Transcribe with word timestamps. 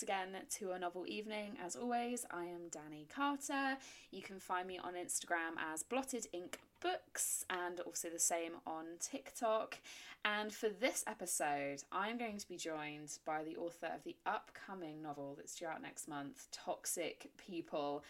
once 0.00 0.02
again 0.02 0.42
to 0.48 0.70
a 0.70 0.78
novel 0.78 1.04
evening. 1.06 1.58
As 1.62 1.76
always, 1.76 2.24
I 2.30 2.44
am 2.44 2.68
Dannie 2.70 3.06
Carter. 3.14 3.76
You 4.10 4.22
can 4.22 4.40
find 4.40 4.66
me 4.66 4.78
on 4.78 4.94
Instagram 4.94 5.58
as 5.72 5.82
Blotted 5.82 6.26
Ink 6.32 6.58
Books 6.80 7.44
and 7.50 7.80
also 7.80 8.08
the 8.08 8.18
same 8.18 8.52
on 8.66 8.84
TikTok. 8.98 9.76
And 10.24 10.54
for 10.54 10.70
this 10.70 11.04
episode, 11.06 11.82
I'm 11.92 12.16
going 12.16 12.38
to 12.38 12.48
be 12.48 12.56
joined 12.56 13.18
by 13.26 13.44
the 13.44 13.56
author 13.56 13.88
of 13.94 14.02
the 14.04 14.16
upcoming 14.24 15.02
novel 15.02 15.34
that's 15.36 15.54
due 15.54 15.66
out 15.66 15.82
next 15.82 16.08
month, 16.08 16.46
Toxic 16.50 17.30
People. 17.36 18.02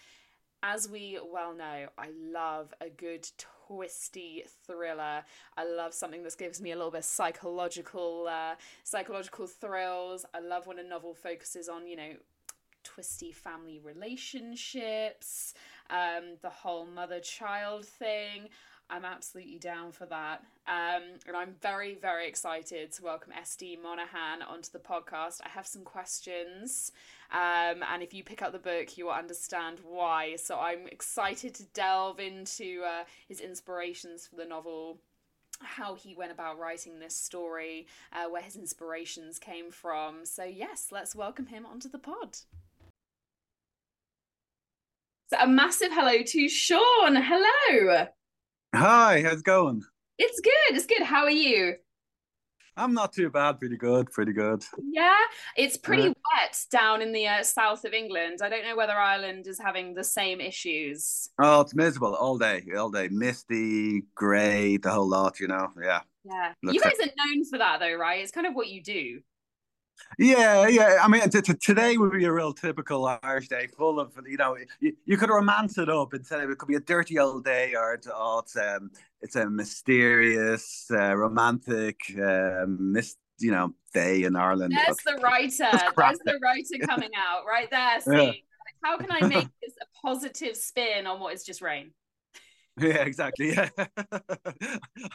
As 0.63 0.91
we 0.91 1.19
well 1.33 1.55
know, 1.55 1.89
I 1.97 2.11
love 2.21 2.75
a 2.83 2.91
good 2.91 3.27
twisty 3.39 4.45
thriller. 4.67 5.25
I 5.57 5.65
love 5.65 5.95
something 5.95 6.23
that 6.25 6.37
gives 6.37 6.61
me 6.61 6.73
a 6.73 6.77
little 6.77 6.91
bit 6.91 7.05
psychological 7.05 8.29
uh, 8.31 8.57
psychological 8.85 9.47
thrills. 9.47 10.27
I 10.35 10.41
love 10.41 10.67
when 10.67 10.79
a 10.79 10.83
novel 10.83 11.15
focuses 11.15 11.71
on, 11.71 11.87
you 11.87 11.97
know, 11.97 12.13
twisty 12.85 13.33
family 13.33 13.79
relationships, 13.79 15.55
um, 15.89 16.37
the 16.43 16.51
whole 16.51 16.85
mother 16.85 17.21
child 17.21 17.87
thing. 17.87 18.49
I'm 18.91 19.05
absolutely 19.05 19.59
down 19.59 19.93
for 19.93 20.05
that. 20.07 20.43
Um, 20.67 21.03
and 21.27 21.37
I'm 21.37 21.55
very, 21.63 21.95
very 21.95 22.27
excited 22.27 22.91
to 22.93 23.03
welcome 23.03 23.33
SD 23.41 23.81
Monaghan 23.81 24.43
onto 24.43 24.71
the 24.73 24.81
podcast. 24.81 25.41
I 25.45 25.49
have 25.49 25.67
some 25.67 25.83
questions. 25.83 26.91
Um, 27.31 27.85
and 27.93 28.03
if 28.03 28.13
you 28.13 28.25
pick 28.25 28.43
up 28.43 28.53
the 28.53 28.59
book, 28.59 28.99
you 28.99 29.07
will 29.07 29.13
understand 29.13 29.79
why. 29.85 30.37
So 30.37 30.59
I'm 30.59 30.89
excited 30.89 31.55
to 31.55 31.65
delve 31.73 32.19
into 32.19 32.83
uh, 32.85 33.05
his 33.29 33.41
inspirations 33.41 34.27
for 34.27 34.35
the 34.35 34.45
novel, 34.45 34.99
how 35.61 35.95
he 35.95 36.15
went 36.15 36.33
about 36.33 36.59
writing 36.59 36.99
this 36.99 37.15
story, 37.15 37.87
uh, 38.13 38.29
where 38.29 38.43
his 38.43 38.57
inspirations 38.57 39.39
came 39.39 39.71
from. 39.71 40.25
So, 40.25 40.43
yes, 40.43 40.89
let's 40.91 41.15
welcome 41.15 41.47
him 41.47 41.65
onto 41.65 41.89
the 41.89 41.99
pod. 41.99 42.39
So, 45.29 45.37
a 45.39 45.47
massive 45.47 45.93
hello 45.93 46.25
to 46.25 46.49
Sean. 46.49 47.15
Hello. 47.15 48.09
Hi, 48.75 49.23
how's 49.23 49.41
it 49.41 49.45
going? 49.45 49.83
It's 50.17 50.41
good. 50.41 50.77
It's 50.77 50.87
good. 50.87 51.03
How 51.03 51.25
are 51.25 51.31
you? 51.31 51.75
I'm 52.77 52.95
not 52.95 53.13
too 53.13 53.29
bad. 53.29 53.59
Pretty 53.59 53.77
good. 53.77 54.11
Pretty 54.13 54.33
good. 54.33 54.65
Yeah, 54.93 55.17
it's 55.57 55.77
pretty 55.77 56.07
wet 56.07 56.65
down 56.71 57.03
in 57.03 57.13
the 57.13 57.27
uh, 57.27 57.43
south 57.43 57.85
of 57.85 57.93
England. 57.93 58.39
I 58.43 58.49
don't 58.49 58.65
know 58.65 58.77
whether 58.77 58.93
Ireland 58.93 59.49
is 59.49 59.59
having 59.59 59.93
the 59.93 60.05
same 60.05 60.41
issues. 60.41 61.31
Oh, 61.41 61.63
it's 61.63 61.75
miserable 61.75 62.15
all 62.15 62.39
day, 62.39 62.63
all 62.79 62.91
day. 62.91 63.09
Misty, 63.11 64.03
grey, 64.15 64.77
the 64.77 64.91
whole 64.91 65.09
lot. 65.09 65.41
You 65.41 65.49
know. 65.49 65.73
Yeah. 65.83 66.03
Yeah. 66.25 66.53
Looks 66.63 66.75
you 66.75 66.81
guys 66.81 66.93
like... 67.01 67.09
are 67.09 67.13
known 67.17 67.45
for 67.45 67.59
that, 67.59 67.81
though, 67.81 67.97
right? 67.97 68.23
It's 68.23 68.31
kind 68.33 68.47
of 68.47 68.55
what 68.55 68.69
you 68.69 68.83
do. 68.85 69.21
Yeah, 70.19 70.69
yeah. 70.69 70.99
I 71.03 71.09
mean, 71.09 71.29
t- 71.31 71.41
t- 71.41 71.55
today 71.55 71.97
would 71.97 72.13
be 72.13 72.25
a 72.25 72.33
real 72.33 72.53
typical 72.53 73.07
Irish 73.23 73.49
day, 73.49 73.69
full 73.69 73.99
of 73.99 74.13
you 74.27 74.37
know. 74.37 74.57
You, 74.81 74.95
you 75.05 75.17
could 75.17 75.31
romance 75.31 75.79
it 75.79 75.89
up 75.89 76.13
and 76.13 76.27
say 76.27 76.43
it 76.43 76.59
could 76.59 76.69
be 76.69 76.75
a 76.75 76.81
dirty 76.81 77.19
old 77.19 77.45
day, 77.45 77.75
or 77.75 77.95
it's, 77.95 78.09
oh, 78.13 78.41
it's 78.41 78.57
um, 78.57 78.91
it's 79.23 79.37
a 79.37 79.49
mysterious, 79.49 80.87
uh, 80.91 81.15
romantic, 81.15 82.01
um, 82.19 82.93
mist, 82.93 83.19
you 83.39 83.51
know, 83.51 83.75
day 83.95 84.25
in 84.25 84.37
Ireland. 84.37 84.75
There's 84.77 84.97
the 84.99 85.21
writer. 85.23 85.69
There's 85.73 86.19
the 86.25 86.39
writer 86.43 86.87
coming 86.87 87.11
out 87.17 87.45
right 87.49 87.71
there. 87.71 88.01
See, 88.01 88.11
yeah. 88.27 88.33
how 88.83 88.99
can 88.99 89.11
I 89.11 89.27
make 89.27 89.49
this 89.63 89.75
a 89.81 90.07
positive 90.07 90.57
spin 90.57 91.07
on 91.07 91.21
what 91.21 91.35
is 91.35 91.45
just 91.45 91.63
rain? 91.63 91.93
Yeah, 92.91 93.03
exactly. 93.03 93.53
Yeah, 93.53 93.69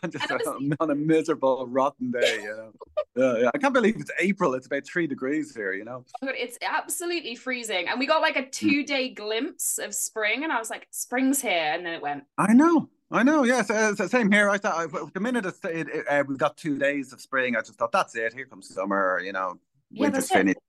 I'm 0.04 0.12
just 0.12 0.32
on, 0.32 0.74
on 0.80 0.92
a 0.92 0.96
miserable, 0.96 1.66
rotten 1.68 2.12
day. 2.12 2.40
You 2.44 2.56
know, 2.56 2.72
yeah, 3.16 3.42
yeah. 3.44 3.50
I 3.54 3.58
can't 3.58 3.74
believe 3.74 3.96
it's 3.98 4.12
April. 4.20 4.54
It's 4.54 4.68
about 4.68 4.86
three 4.86 5.08
degrees 5.08 5.56
here. 5.56 5.74
You 5.74 5.84
know, 5.84 6.06
oh, 6.22 6.28
it's 6.28 6.60
absolutely 6.62 7.36
freezing, 7.36 7.88
and 7.88 8.00
we 8.00 8.06
got 8.06 8.22
like 8.22 8.36
a 8.36 8.44
hmm. 8.44 8.50
two-day 8.52 9.10
glimpse 9.10 9.80
of 9.80 9.96
spring, 9.96 10.44
and 10.44 10.54
I 10.54 10.60
was 10.60 10.70
like, 10.70 10.88
"Spring's 10.92 11.42
here," 11.42 11.74
and 11.74 11.86
then 11.86 11.94
it 11.94 12.02
went. 12.02 12.24
I 12.38 12.54
know. 12.54 12.90
I 13.12 13.22
know, 13.22 13.44
yes, 13.44 13.70
uh, 13.70 13.96
same 14.08 14.32
here. 14.32 14.50
I 14.50 14.58
thought 14.58 15.14
the 15.14 15.20
minute 15.20 15.46
it, 15.46 15.56
it, 15.64 16.08
uh, 16.10 16.24
we 16.28 16.38
got 16.38 16.58
two 16.58 16.78
days 16.78 17.14
of 17.14 17.22
spring, 17.22 17.56
I 17.56 17.62
just 17.62 17.76
thought 17.76 17.92
that's 17.92 18.16
it. 18.16 18.34
Here 18.34 18.48
comes 18.48 18.74
summer. 18.74 19.22
You 19.24 19.32
know, 19.32 19.60
winter's 19.92 20.30
yeah, 20.32 20.38
finished. 20.38 20.60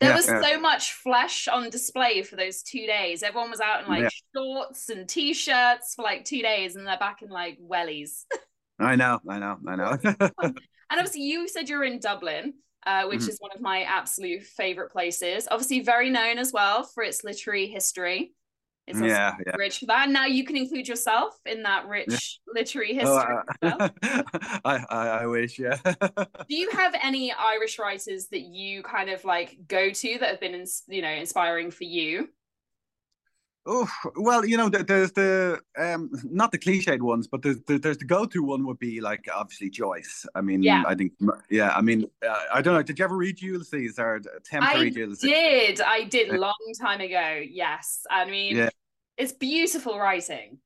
There 0.00 0.10
yeah, 0.10 0.16
was 0.16 0.28
yeah. 0.28 0.40
so 0.40 0.60
much 0.60 0.92
flesh 0.92 1.48
on 1.48 1.70
display 1.70 2.22
for 2.22 2.36
those 2.36 2.62
two 2.62 2.86
days. 2.86 3.24
Everyone 3.24 3.50
was 3.50 3.60
out 3.60 3.82
in 3.82 3.88
like 3.88 4.02
yeah. 4.02 4.08
shorts 4.34 4.90
and 4.90 5.08
t-shirts 5.08 5.94
for 5.96 6.02
like 6.02 6.24
two 6.24 6.40
days, 6.40 6.76
and 6.76 6.86
they're 6.86 6.98
back 6.98 7.22
in 7.22 7.30
like 7.30 7.58
wellies. 7.60 8.24
I 8.78 8.94
know, 8.94 9.18
I 9.28 9.38
know, 9.40 9.58
I 9.66 9.76
know. 9.76 9.98
and 10.42 10.54
obviously, 10.90 11.22
you 11.22 11.48
said 11.48 11.68
you're 11.68 11.82
in 11.82 11.98
Dublin, 11.98 12.54
uh, 12.86 13.06
which 13.06 13.20
mm-hmm. 13.20 13.28
is 13.28 13.38
one 13.40 13.50
of 13.54 13.60
my 13.60 13.82
absolute 13.82 14.44
favorite 14.44 14.92
places. 14.92 15.48
Obviously, 15.50 15.80
very 15.80 16.10
known 16.10 16.38
as 16.38 16.52
well 16.52 16.84
for 16.84 17.02
its 17.02 17.24
literary 17.24 17.66
history. 17.66 18.32
It's 18.88 19.00
yeah, 19.00 19.34
yeah. 19.46 19.56
rich 19.56 19.80
for 19.80 19.86
that. 19.86 20.08
now 20.08 20.24
you 20.24 20.44
can 20.44 20.56
include 20.56 20.88
yourself 20.88 21.38
in 21.44 21.62
that 21.64 21.86
rich 21.86 22.06
yeah. 22.08 22.60
literary 22.60 22.98
oh, 23.02 23.18
history. 23.18 23.36
Oh, 23.62 23.68
uh, 23.68 23.88
I, 24.64 24.84
I, 24.88 25.08
I 25.08 25.26
wish, 25.26 25.58
yeah. 25.58 25.76
Do 25.84 26.24
you 26.48 26.70
have 26.70 26.94
any 27.02 27.30
Irish 27.32 27.78
writers 27.78 28.28
that 28.28 28.40
you 28.40 28.82
kind 28.82 29.10
of 29.10 29.24
like 29.24 29.58
go 29.68 29.90
to 29.90 30.18
that 30.20 30.30
have 30.30 30.40
been, 30.40 30.64
you 30.86 31.02
know, 31.02 31.10
inspiring 31.10 31.70
for 31.70 31.84
you? 31.84 32.28
Oh 33.70 33.86
well, 34.16 34.46
you 34.46 34.56
know, 34.56 34.70
there's 34.70 35.12
the 35.12 35.60
um, 35.76 36.10
not 36.24 36.52
the 36.52 36.58
cliched 36.58 37.02
ones, 37.02 37.26
but 37.26 37.42
there's 37.42 37.60
the, 37.66 37.78
there's 37.78 37.98
the 37.98 38.06
go-to 38.06 38.42
one 38.42 38.66
would 38.66 38.78
be 38.78 39.02
like 39.02 39.26
obviously 39.34 39.68
Joyce. 39.68 40.24
I 40.34 40.40
mean, 40.40 40.62
yeah. 40.62 40.84
I 40.86 40.94
think, 40.94 41.12
yeah, 41.50 41.74
I 41.76 41.82
mean, 41.82 42.06
uh, 42.26 42.44
I 42.54 42.62
don't 42.62 42.72
know. 42.72 42.82
Did 42.82 42.98
you 42.98 43.04
ever 43.04 43.16
read 43.16 43.42
Ulysses 43.42 43.98
or 43.98 44.20
to 44.20 44.60
read 44.74 44.96
Ulysses? 44.96 45.24
I 45.24 45.26
did. 45.26 45.80
I 45.82 46.04
did 46.04 46.30
a 46.30 46.38
long 46.38 46.54
time 46.80 47.02
ago. 47.02 47.42
Yes, 47.46 48.06
I 48.10 48.24
mean, 48.24 48.56
yeah. 48.56 48.70
It's 49.18 49.32
beautiful 49.32 49.98
writing. 49.98 50.58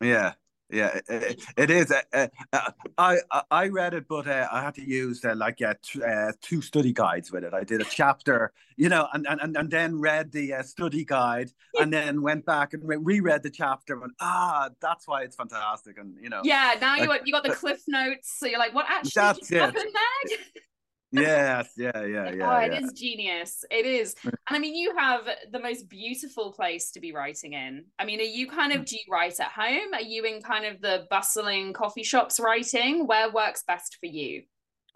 Yeah, 0.00 0.32
yeah, 0.70 1.00
it, 1.08 1.42
it 1.56 1.70
is. 1.70 1.92
Uh, 2.12 2.28
uh, 2.52 2.70
I 2.96 3.18
I 3.50 3.68
read 3.68 3.92
it, 3.92 4.06
but 4.08 4.28
uh, 4.28 4.48
I 4.50 4.62
had 4.62 4.74
to 4.76 4.82
use 4.82 5.24
uh, 5.24 5.34
like 5.34 5.60
uh, 5.60 5.74
t- 5.82 6.02
uh, 6.02 6.32
two 6.40 6.62
study 6.62 6.92
guides 6.92 7.32
with 7.32 7.44
it. 7.44 7.52
I 7.52 7.64
did 7.64 7.80
a 7.80 7.84
chapter, 7.84 8.52
you 8.76 8.88
know, 8.88 9.08
and 9.12 9.26
and, 9.28 9.56
and 9.56 9.70
then 9.70 9.98
read 9.98 10.30
the 10.30 10.54
uh, 10.54 10.62
study 10.62 11.04
guide, 11.04 11.50
and 11.80 11.92
then 11.92 12.22
went 12.22 12.46
back 12.46 12.72
and 12.72 12.86
re- 12.86 12.98
reread 13.00 13.42
the 13.42 13.50
chapter. 13.50 14.00
And 14.02 14.12
ah, 14.20 14.70
that's 14.80 15.08
why 15.08 15.22
it's 15.22 15.34
fantastic. 15.34 15.98
And 15.98 16.14
you 16.22 16.28
know, 16.28 16.42
yeah. 16.44 16.74
Now 16.80 16.98
like, 16.98 17.22
you 17.22 17.26
you 17.26 17.32
got 17.32 17.44
the 17.44 17.54
cliff 17.54 17.82
notes, 17.88 18.32
so 18.38 18.46
you're 18.46 18.58
like, 18.58 18.74
what 18.74 18.86
actually 18.88 19.58
happened 19.58 19.74
there? 19.74 20.38
yes, 21.12 21.70
yeah, 21.76 22.04
yeah, 22.04 22.32
yeah. 22.32 22.56
Oh, 22.56 22.60
it 22.60 22.72
yeah. 22.72 22.80
is 22.80 22.92
genius. 22.92 23.64
It 23.70 23.86
is. 23.86 24.14
And 24.24 24.34
I 24.48 24.58
mean, 24.58 24.74
you 24.74 24.96
have 24.96 25.28
the 25.50 25.60
most 25.60 25.88
beautiful 25.88 26.52
place 26.52 26.90
to 26.92 27.00
be 27.00 27.12
writing 27.12 27.52
in. 27.52 27.84
I 27.98 28.04
mean, 28.04 28.20
are 28.20 28.24
you 28.24 28.48
kind 28.48 28.72
of, 28.72 28.84
do 28.84 28.96
you 28.96 29.02
write 29.10 29.38
at 29.40 29.52
home? 29.52 29.94
Are 29.94 30.02
you 30.02 30.24
in 30.24 30.42
kind 30.42 30.64
of 30.64 30.80
the 30.80 31.06
bustling 31.10 31.72
coffee 31.72 32.04
shops 32.04 32.38
writing? 32.40 33.06
Where 33.06 33.30
works 33.30 33.64
best 33.66 33.98
for 34.00 34.06
you? 34.06 34.42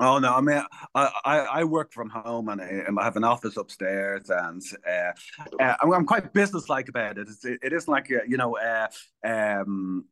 Oh 0.01 0.19
no! 0.19 0.35
I 0.35 0.41
mean, 0.41 0.61
I, 0.97 1.11
I, 1.25 1.39
I 1.39 1.65
work 1.65 1.93
from 1.93 2.09
home 2.09 2.49
and 2.49 2.61
I, 2.61 2.83
I, 2.99 3.05
have 3.05 3.17
an 3.17 3.23
office 3.23 3.57
upstairs, 3.57 4.29
and 4.29 4.61
uh, 4.89 5.13
uh, 5.63 5.77
I'm, 5.81 5.93
I'm, 5.93 6.05
quite 6.05 6.33
businesslike 6.33 6.89
about 6.89 7.17
it. 7.17 7.29
It's, 7.29 7.45
it, 7.45 7.61
it 7.63 7.73
isn't 7.73 7.91
like 7.91 8.09
you 8.09 8.37
know, 8.37 8.57
uh, 8.57 8.89
um, 9.25 10.07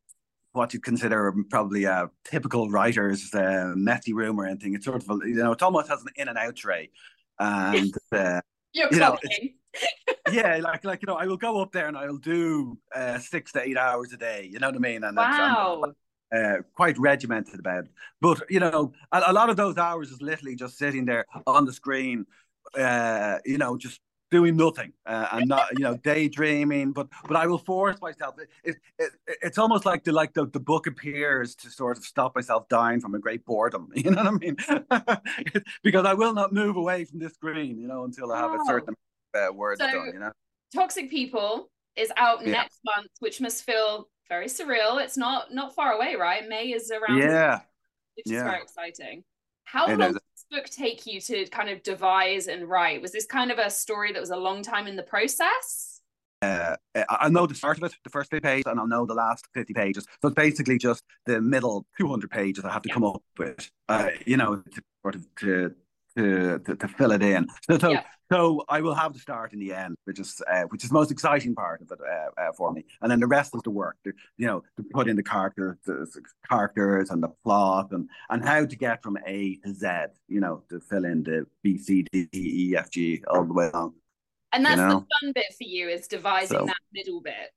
what 0.52 0.74
you 0.74 0.80
consider 0.80 1.34
probably 1.50 1.84
a 1.84 2.10
typical 2.24 2.70
writer's 2.70 3.32
uh, 3.34 3.72
messy 3.76 4.12
room 4.12 4.38
or 4.38 4.46
anything. 4.46 4.74
It's 4.74 4.84
sort 4.84 5.02
of, 5.02 5.22
you 5.26 5.34
know, 5.34 5.52
it 5.52 5.62
almost 5.62 5.88
has 5.88 6.02
an 6.02 6.08
in 6.16 6.28
and 6.28 6.38
out 6.38 6.56
tray. 6.56 6.90
And, 7.38 7.92
uh, 8.12 8.40
You're 8.72 8.92
you 8.92 8.98
know, 8.98 9.18
yeah, 10.32 10.56
like, 10.62 10.84
like, 10.84 11.02
you 11.02 11.06
know, 11.06 11.16
I 11.16 11.26
will 11.26 11.36
go 11.36 11.60
up 11.60 11.72
there 11.72 11.88
and 11.88 11.96
I'll 11.96 12.18
do 12.18 12.78
uh, 12.94 13.18
six 13.18 13.52
to 13.52 13.62
eight 13.62 13.76
hours 13.76 14.12
a 14.12 14.16
day. 14.16 14.48
You 14.50 14.58
know 14.58 14.68
what 14.68 14.76
I 14.76 14.80
mean? 14.80 15.04
And 15.04 15.16
wow. 15.16 15.92
Uh, 16.34 16.62
quite 16.74 16.98
regimented 16.98 17.60
about 17.60 17.84
it. 17.84 17.90
But, 18.22 18.42
you 18.48 18.58
know, 18.58 18.94
a, 19.12 19.22
a, 19.26 19.32
lot 19.34 19.50
of 19.50 19.58
those 19.58 19.76
hours 19.76 20.10
is 20.10 20.22
literally 20.22 20.56
just 20.56 20.78
sitting 20.78 21.04
there 21.04 21.26
on 21.46 21.66
the 21.66 21.74
screen, 21.74 22.24
uh, 22.74 23.36
you 23.44 23.58
know, 23.58 23.76
just 23.76 24.00
doing 24.32 24.56
nothing 24.56 24.92
uh, 25.06 25.28
and 25.32 25.48
not 25.48 25.66
you 25.76 25.84
know 25.84 25.96
daydreaming 25.98 26.90
but 26.90 27.06
but 27.28 27.36
i 27.36 27.46
will 27.46 27.58
force 27.58 28.00
myself 28.00 28.34
it, 28.38 28.48
it, 28.64 28.76
it, 28.98 29.10
it's 29.42 29.58
almost 29.58 29.84
like 29.84 30.02
the 30.02 30.10
like 30.10 30.32
the, 30.32 30.46
the 30.46 30.58
book 30.58 30.86
appears 30.86 31.54
to 31.54 31.70
sort 31.70 31.96
of 31.96 32.04
stop 32.04 32.34
myself 32.34 32.66
dying 32.68 33.00
from 33.00 33.14
a 33.14 33.18
great 33.18 33.44
boredom 33.44 33.88
you 33.94 34.10
know 34.10 34.24
what 34.24 34.26
i 34.26 34.30
mean? 34.30 34.56
Because 35.84 36.06
i 36.06 36.14
will 36.14 36.34
not 36.34 36.52
move 36.52 36.76
away 36.76 37.04
from 37.04 37.18
this 37.18 37.34
screen 37.34 37.78
you 37.78 37.86
know 37.86 38.04
until 38.04 38.32
i 38.32 38.38
have 38.38 38.50
oh. 38.50 38.62
a 38.62 38.66
certain 38.66 38.94
uh, 39.34 39.52
words 39.52 39.80
so, 39.80 39.86
done 39.86 40.10
you 40.12 40.18
know? 40.18 40.32
Toxic 40.74 41.10
people 41.10 41.70
is 41.96 42.10
out 42.16 42.44
yeah. 42.44 42.52
next 42.52 42.80
month 42.84 43.10
which 43.20 43.40
must 43.40 43.62
feel 43.64 44.08
very 44.28 44.46
surreal. 44.46 45.02
It's 45.02 45.18
not 45.18 45.52
not 45.52 45.74
far 45.74 45.92
away 45.92 46.16
right? 46.16 46.48
May 46.48 46.68
is 46.68 46.90
around 46.90 47.18
yeah. 47.18 47.60
which 48.16 48.26
is 48.26 48.32
yeah. 48.32 48.44
very 48.44 48.62
exciting. 48.62 49.24
How 49.64 49.86
long 49.86 50.16
book 50.52 50.66
take 50.66 51.06
you 51.06 51.20
to 51.22 51.46
kind 51.46 51.70
of 51.70 51.82
devise 51.82 52.46
and 52.46 52.68
write? 52.68 53.02
Was 53.02 53.10
this 53.10 53.26
kind 53.26 53.50
of 53.50 53.58
a 53.58 53.70
story 53.70 54.12
that 54.12 54.20
was 54.20 54.30
a 54.30 54.36
long 54.36 54.62
time 54.62 54.86
in 54.86 54.94
the 54.94 55.02
process? 55.02 56.00
Uh, 56.42 56.76
I'll 57.08 57.30
know 57.30 57.46
the 57.46 57.54
start 57.54 57.78
of 57.78 57.84
it, 57.84 57.94
the 58.02 58.10
first 58.10 58.30
50 58.30 58.42
pages, 58.42 58.64
and 58.66 58.78
I'll 58.78 58.88
know 58.88 59.06
the 59.06 59.14
last 59.14 59.46
50 59.54 59.72
pages. 59.74 60.04
So 60.20 60.28
it's 60.28 60.34
basically 60.34 60.76
just 60.76 61.04
the 61.24 61.40
middle 61.40 61.86
200 61.98 62.30
pages 62.30 62.64
I 62.64 62.72
have 62.72 62.82
to 62.82 62.88
yeah. 62.88 62.94
come 62.94 63.04
up 63.04 63.22
with, 63.38 63.70
uh, 63.88 64.08
you 64.26 64.36
know, 64.36 64.56
to, 64.56 64.82
sort 65.02 65.14
of 65.14 65.26
to 65.40 65.74
to, 66.16 66.58
to, 66.60 66.76
to 66.76 66.88
fill 66.88 67.12
it 67.12 67.22
in. 67.22 67.46
So 67.68 67.78
so, 67.82 67.90
yeah. 67.90 68.02
so 68.30 68.64
I 68.68 68.80
will 68.80 68.94
have 68.94 69.12
the 69.12 69.18
start 69.18 69.52
in 69.52 69.58
the 69.58 69.72
end, 69.72 69.96
which 70.04 70.18
is 70.18 70.40
uh, 70.50 70.62
which 70.64 70.84
is 70.84 70.90
the 70.90 70.94
most 70.94 71.10
exciting 71.10 71.54
part 71.54 71.80
of 71.82 71.90
it 71.90 71.98
uh, 72.00 72.40
uh, 72.40 72.52
for 72.52 72.72
me, 72.72 72.84
and 73.00 73.10
then 73.10 73.20
the 73.20 73.26
rest 73.26 73.54
is 73.54 73.62
the 73.62 73.70
work. 73.70 73.96
to, 74.04 74.12
you 74.36 74.46
know, 74.46 74.62
to 74.76 74.82
put 74.92 75.08
in 75.08 75.16
the 75.16 75.22
characters, 75.22 75.76
the, 75.84 75.92
the 75.92 76.22
characters, 76.48 77.10
and 77.10 77.22
the 77.22 77.28
plot, 77.44 77.92
and 77.92 78.08
and 78.30 78.44
how 78.44 78.64
to 78.64 78.76
get 78.76 79.02
from 79.02 79.18
A 79.26 79.56
to 79.64 79.74
Z. 79.74 79.88
You 80.28 80.40
know, 80.40 80.62
to 80.70 80.80
fill 80.80 81.04
in 81.04 81.22
the 81.22 81.46
B, 81.62 81.78
C, 81.78 82.04
D, 82.12 82.28
E, 82.32 82.76
F, 82.76 82.90
G 82.90 83.22
all 83.28 83.44
the 83.44 83.52
way 83.52 83.70
along. 83.72 83.94
And 84.54 84.64
that's 84.64 84.76
you 84.76 84.86
know? 84.86 85.00
the 85.00 85.06
fun 85.20 85.32
bit 85.34 85.46
for 85.56 85.64
you 85.64 85.88
is 85.88 86.06
devising 86.06 86.58
so, 86.58 86.66
that 86.66 86.76
middle 86.92 87.22
bit 87.22 87.52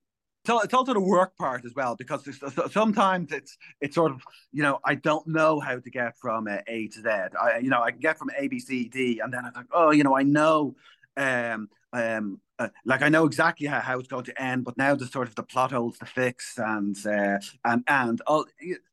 so 0.46 0.62
it's 0.62 0.74
also 0.74 0.94
the 0.94 1.00
work 1.00 1.36
part 1.38 1.66
as 1.66 1.74
well 1.76 1.96
because 1.96 2.28
sometimes 2.72 3.32
it's 3.32 3.58
it's 3.82 3.96
sort 3.96 4.12
of 4.12 4.22
you 4.52 4.64
know 4.64 4.80
I 4.84 4.96
don't 4.96 5.28
know 5.28 5.60
how 5.60 5.80
to 5.80 5.90
get 5.90 6.18
from 6.18 6.48
uh, 6.48 6.58
A 6.68 6.88
to 6.88 7.02
Z. 7.02 7.10
I 7.10 7.60
you 7.62 7.70
know 7.70 7.82
I 7.82 7.92
can 7.92 8.00
get 8.00 8.18
from 8.18 8.30
A 8.38 8.48
B 8.48 8.60
C 8.60 8.88
D 8.88 9.20
and 9.24 9.34
then 9.34 9.46
I 9.46 9.50
think 9.50 9.68
oh 9.72 9.92
you 9.92 10.04
know 10.04 10.16
I 10.16 10.24
know 10.24 10.76
um 11.18 11.70
um 11.94 12.40
uh, 12.58 12.70
like 12.86 13.02
I 13.02 13.10
know 13.10 13.26
exactly 13.26 13.68
how, 13.68 13.82
how 13.82 14.00
it's 14.00 14.08
going 14.08 14.24
to 14.26 14.42
end, 14.42 14.64
but 14.64 14.78
now 14.78 14.96
there's 14.96 15.12
sort 15.12 15.28
of 15.28 15.36
the 15.36 15.44
plot 15.44 15.72
holes 15.72 15.98
to 16.00 16.06
fix 16.06 16.58
and 16.58 16.96
uh, 17.06 17.40
and 17.66 17.84
and 17.88 18.22
all 18.28 18.46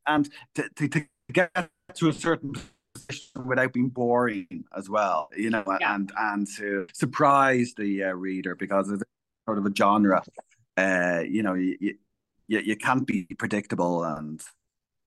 and 0.06 0.28
to, 0.56 0.69
to, 0.76 0.88
to 0.88 1.06
get 1.32 1.70
to 1.94 2.08
a 2.08 2.12
certain 2.12 2.55
position 2.94 3.46
without 3.46 3.72
being 3.72 3.88
boring 3.88 4.64
as 4.76 4.90
well, 4.90 5.28
you 5.37 5.50
know, 5.50 5.64
yeah. 5.81 5.94
and 5.94 6.12
and 6.19 6.48
to 6.56 6.87
surprise 6.93 7.75
the 7.76 8.05
uh, 8.05 8.12
reader 8.12 8.56
because 8.56 8.90
it's 8.90 9.02
sort 9.46 9.58
of 9.58 9.66
a 9.66 9.72
genre 9.75 10.22
uh, 10.76 11.22
you 11.26 11.42
know, 11.42 11.54
you, 11.54 11.76
you 11.80 11.94
you 12.60 12.76
can't 12.76 13.06
be 13.06 13.26
predictable, 13.38 14.04
and 14.04 14.42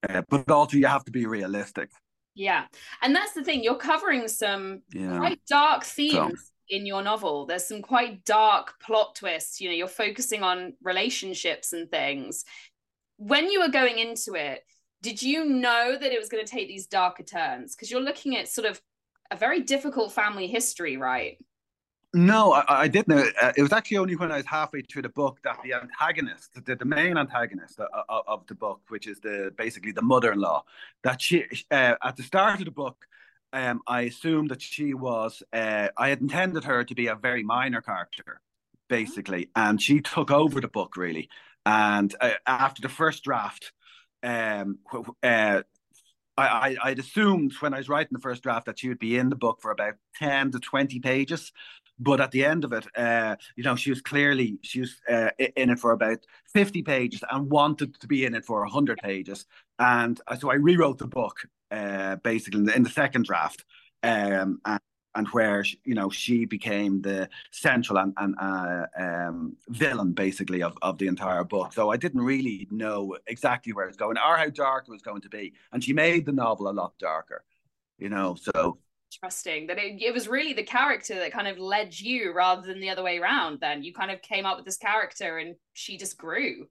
uh, 0.08 0.22
but 0.30 0.50
also 0.50 0.78
you 0.78 0.88
have 0.88 1.06
to 1.06 1.12
be 1.12 1.26
realistic. 1.26 1.90
Yeah, 2.36 2.66
and 3.02 3.16
that's 3.16 3.34
the 3.34 3.44
thing. 3.44 3.64
You're 3.64 3.76
covering 3.76 4.28
some 4.28 4.82
yeah. 4.92 5.18
quite 5.18 5.40
dark 5.48 5.84
themes. 5.84 6.14
So. 6.14 6.52
In 6.68 6.88
your 6.88 7.04
novel, 7.04 7.46
there's 7.46 7.68
some 7.68 7.84
quite 7.84 8.26
dark 8.26 8.74
plot 8.82 9.14
twists. 9.14 9.62
You 9.62 9.70
know, 9.70 9.76
you're 9.76 9.88
focusing 9.88 10.42
on 10.42 10.74
relationships 10.82 11.74
and 11.74 11.92
things. 11.92 12.44
When 13.18 13.52
you 13.52 13.60
were 13.60 13.70
going 13.70 14.00
into 14.00 14.34
it, 14.34 14.64
did 15.04 15.22
you 15.22 15.46
know 15.46 15.96
that 15.96 16.12
it 16.12 16.20
was 16.20 16.28
going 16.28 16.44
to 16.44 16.52
take 16.52 16.68
these 16.68 16.88
darker 16.88 17.22
turns? 17.22 17.76
Because 17.76 17.92
you're 17.92 18.02
looking 18.02 18.36
at 18.36 18.50
sort 18.50 18.66
of 18.66 18.82
a 19.30 19.36
very 19.36 19.62
difficult 19.62 20.12
family 20.12 20.48
history, 20.48 20.98
right? 20.98 21.38
No, 22.16 22.54
I, 22.54 22.84
I 22.84 22.88
didn't. 22.88 23.12
Uh, 23.12 23.52
it 23.58 23.62
was 23.62 23.74
actually 23.74 23.98
only 23.98 24.16
when 24.16 24.32
I 24.32 24.38
was 24.38 24.46
halfway 24.46 24.82
through 24.84 25.02
the 25.02 25.10
book 25.10 25.40
that 25.44 25.60
the 25.66 25.74
antagonist, 25.74 26.54
the, 26.64 26.78
the 26.78 26.86
main 26.86 27.18
antagonist 27.18 27.78
of, 27.82 28.24
of, 28.26 28.48
the 28.48 28.56
book, 28.56 28.80
which 28.88 29.06
is 29.06 29.20
the 29.20 29.52
basically 29.58 29.92
the 29.92 30.02
mother-in-law, 30.02 30.64
that 31.04 31.22
she 31.22 31.44
uh, 31.72 31.96
at 32.02 32.16
the 32.16 32.24
start 32.24 32.60
of 32.60 32.66
the 32.66 32.72
book, 32.72 33.06
um, 33.52 33.82
I 33.86 34.04
assumed 34.04 34.50
that 34.52 34.62
she 34.62 34.94
was. 34.94 35.44
Uh, 35.52 35.90
I 35.98 36.08
had 36.08 36.22
intended 36.22 36.64
her 36.64 36.86
to 36.86 36.96
be 36.96 37.08
a 37.08 37.16
very 37.16 37.44
minor 37.44 37.82
character, 37.82 38.40
basically, 38.88 39.50
and 39.54 39.82
she 39.82 40.00
took 40.00 40.32
over 40.32 40.62
the 40.62 40.70
book 40.70 40.96
really. 40.96 41.28
And 41.66 42.16
uh, 42.22 42.32
after 42.48 42.82
the 42.82 42.88
first 42.88 43.26
draft, 43.26 43.74
um, 44.24 44.80
uh, 45.22 45.64
I, 46.38 46.78
I, 46.82 46.90
would 46.90 47.00
assumed 47.00 47.54
when 47.60 47.74
I 47.74 47.78
was 47.78 47.90
writing 47.90 48.14
the 48.14 48.20
first 48.20 48.44
draft 48.44 48.66
that 48.66 48.80
she 48.80 48.90
would 48.90 49.00
be 49.00 49.18
in 49.18 49.30
the 49.30 49.36
book 49.36 49.62
for 49.62 49.72
about 49.72 49.96
10 50.16 50.52
to 50.52 50.60
20 50.60 51.00
pages. 51.00 51.52
But 51.98 52.20
at 52.20 52.32
the 52.32 52.44
end 52.44 52.66
of 52.66 52.74
it, 52.74 52.86
uh, 52.98 53.38
you 53.56 53.64
know, 53.64 53.76
she 53.76 53.90
was 53.90 54.02
clearly 54.02 54.58
she 54.62 54.82
was 54.82 54.96
uh, 55.10 55.30
in 55.56 55.70
it 55.70 55.80
for 55.80 55.92
about 55.92 56.26
fifty 56.54 56.82
pages 56.82 57.24
and 57.32 57.50
wanted 57.50 58.00
to 58.00 58.08
be 58.08 58.26
in 58.26 58.36
it 58.36 58.46
for 58.46 58.66
hundred 58.66 59.00
pages. 59.02 59.46
And 59.80 60.20
so 60.40 60.52
I 60.52 60.56
rewrote 60.56 60.98
the 60.98 61.08
book 61.08 61.38
uh, 61.72 62.18
basically 62.18 62.60
in 62.60 62.66
the, 62.66 62.76
in 62.76 62.84
the, 62.84 62.90
second 62.90 63.26
draft, 63.26 63.66
um, 64.04 64.60
and, 64.66 64.80
and 65.16 65.28
where 65.30 65.64
she, 65.64 65.80
you 65.86 65.96
know 65.96 66.10
she 66.10 66.46
became 66.46 67.02
the 67.02 67.30
central 67.52 67.98
and, 67.98 68.14
and 68.18 68.36
uh, 68.40 68.86
um, 68.98 69.56
villain 69.70 70.14
basically 70.14 70.62
of, 70.64 70.78
of 70.82 70.98
the 70.98 71.08
entire 71.08 71.44
book. 71.44 71.74
So 71.74 71.92
I 71.92 71.98
didn't 71.98 72.22
really 72.22 72.68
know 72.72 73.18
exactly 73.28 73.74
where 73.74 73.88
it's 73.88 73.98
going 73.98 74.18
or 74.18 74.38
how 74.38 74.50
dark 74.50 74.86
it 74.88 74.92
was 74.92 75.02
going 75.02 75.22
to 75.22 75.30
be. 75.30 75.54
And 75.72 75.84
she 75.84 75.94
made 75.94 76.26
the 76.26 76.34
novel 76.34 76.70
a 76.70 76.72
lot 76.72 76.98
darker, 77.00 77.44
you 77.98 78.10
know. 78.10 78.36
So 78.36 78.80
interesting 79.16 79.68
that 79.68 79.78
it, 79.78 80.02
it 80.02 80.14
was 80.14 80.28
really 80.28 80.54
the 80.54 80.64
character 80.64 81.16
that 81.16 81.32
kind 81.32 81.48
of 81.48 81.58
led 81.58 81.98
you 82.00 82.34
rather 82.34 82.62
than 82.62 82.80
the 82.80 82.90
other 82.90 83.04
way 83.04 83.18
around 83.18 83.60
then 83.60 83.84
you 83.84 83.94
kind 83.94 84.12
of 84.12 84.22
came 84.22 84.46
up 84.46 84.58
with 84.58 84.66
this 84.66 84.78
character 84.78 85.38
and 85.38 85.56
she 85.74 85.98
just 85.98 86.18
grew 86.18 86.68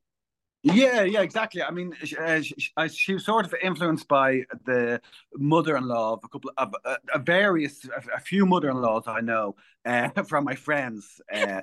yeah, 0.67 1.02
yeah, 1.02 1.20
exactly. 1.20 1.62
I 1.62 1.70
mean, 1.70 1.93
uh, 2.19 2.41
she, 2.41 2.55
she, 2.88 3.12
was 3.12 3.26
sort 3.26 3.44
of 3.44 3.55
influenced 3.62 4.08
by 4.08 4.44
the 4.64 4.99
mother-in-law 5.35 6.14
of 6.14 6.20
a 6.25 6.29
couple 6.29 6.52
of 6.56 6.75
uh, 6.87 6.96
a 7.12 7.19
various, 7.19 7.85
a, 7.85 8.17
a, 8.17 8.19
few 8.19 8.46
mother-in-laws 8.46 9.02
I 9.06 9.20
know 9.20 9.56
uh, 9.85 10.08
from 10.26 10.44
my 10.44 10.55
friends, 10.55 11.20
uh, 11.31 11.61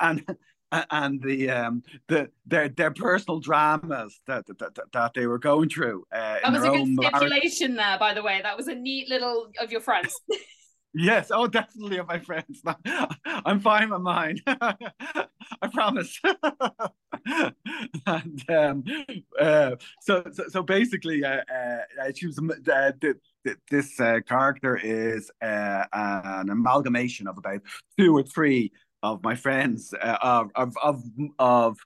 and 0.00 0.36
and 0.72 1.22
the 1.22 1.50
um 1.50 1.82
the 2.08 2.30
their 2.46 2.68
their 2.68 2.90
personal 2.90 3.40
dramas 3.40 4.20
that 4.26 4.46
that, 4.58 4.78
that 4.92 5.14
they 5.14 5.26
were 5.26 5.38
going 5.38 5.68
through. 5.68 6.04
Uh, 6.12 6.38
that 6.42 6.52
was 6.52 6.64
a 6.64 6.70
good 6.70 6.96
stipulation 6.96 7.74
marriage. 7.74 7.90
there, 7.90 7.98
by 7.98 8.14
the 8.14 8.22
way. 8.22 8.40
That 8.42 8.56
was 8.56 8.68
a 8.68 8.74
neat 8.74 9.08
little 9.08 9.50
of 9.60 9.72
your 9.72 9.80
friends. 9.80 10.14
yes, 10.94 11.30
oh, 11.32 11.46
definitely 11.46 11.98
of 11.98 12.08
my 12.08 12.18
friends. 12.18 12.62
I'm 13.24 13.60
fine 13.60 13.90
with 13.90 14.00
mine. 14.00 14.38
I 14.46 15.66
promise. 15.72 16.20
and 18.06 18.50
um, 18.50 18.84
uh, 19.38 19.76
so, 20.00 20.24
so 20.32 20.44
so 20.48 20.62
basically, 20.62 21.24
uh, 21.24 21.40
uh, 21.52 22.12
she 22.14 22.26
was 22.26 22.40
uh, 22.72 22.92
this 23.70 24.00
uh, 24.00 24.20
character 24.26 24.78
is 24.82 25.30
uh, 25.42 25.84
an 25.92 26.50
amalgamation 26.50 27.26
of 27.26 27.38
about 27.38 27.60
two 27.98 28.16
or 28.16 28.22
three 28.22 28.72
of 29.02 29.22
my 29.22 29.34
friends 29.34 29.94
uh, 30.00 30.18
of, 30.22 30.50
of 30.54 30.74
of 30.82 31.02
of 31.38 31.78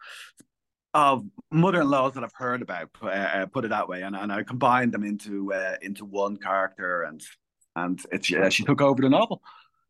of 0.94 1.25
mother-in-laws 1.50 2.14
that 2.14 2.22
I've 2.22 2.32
heard 2.34 2.62
about, 2.62 2.88
uh, 3.02 3.06
uh, 3.08 3.46
put 3.46 3.64
it 3.64 3.69
that 3.69 3.88
way, 3.88 4.02
and, 4.02 4.14
and 4.14 4.32
I 4.32 4.44
combined 4.44 4.93
them 4.93 5.02
into 5.02 5.52
uh, 5.52 5.76
into 5.82 6.05
one 6.05 6.37
character, 6.37 7.02
and 7.02 7.20
and 7.75 8.00
it, 8.12 8.32
uh, 8.32 8.50
she 8.50 8.64
took 8.64 8.81
over 8.81 9.02
the 9.02 9.08
novel. 9.08 9.43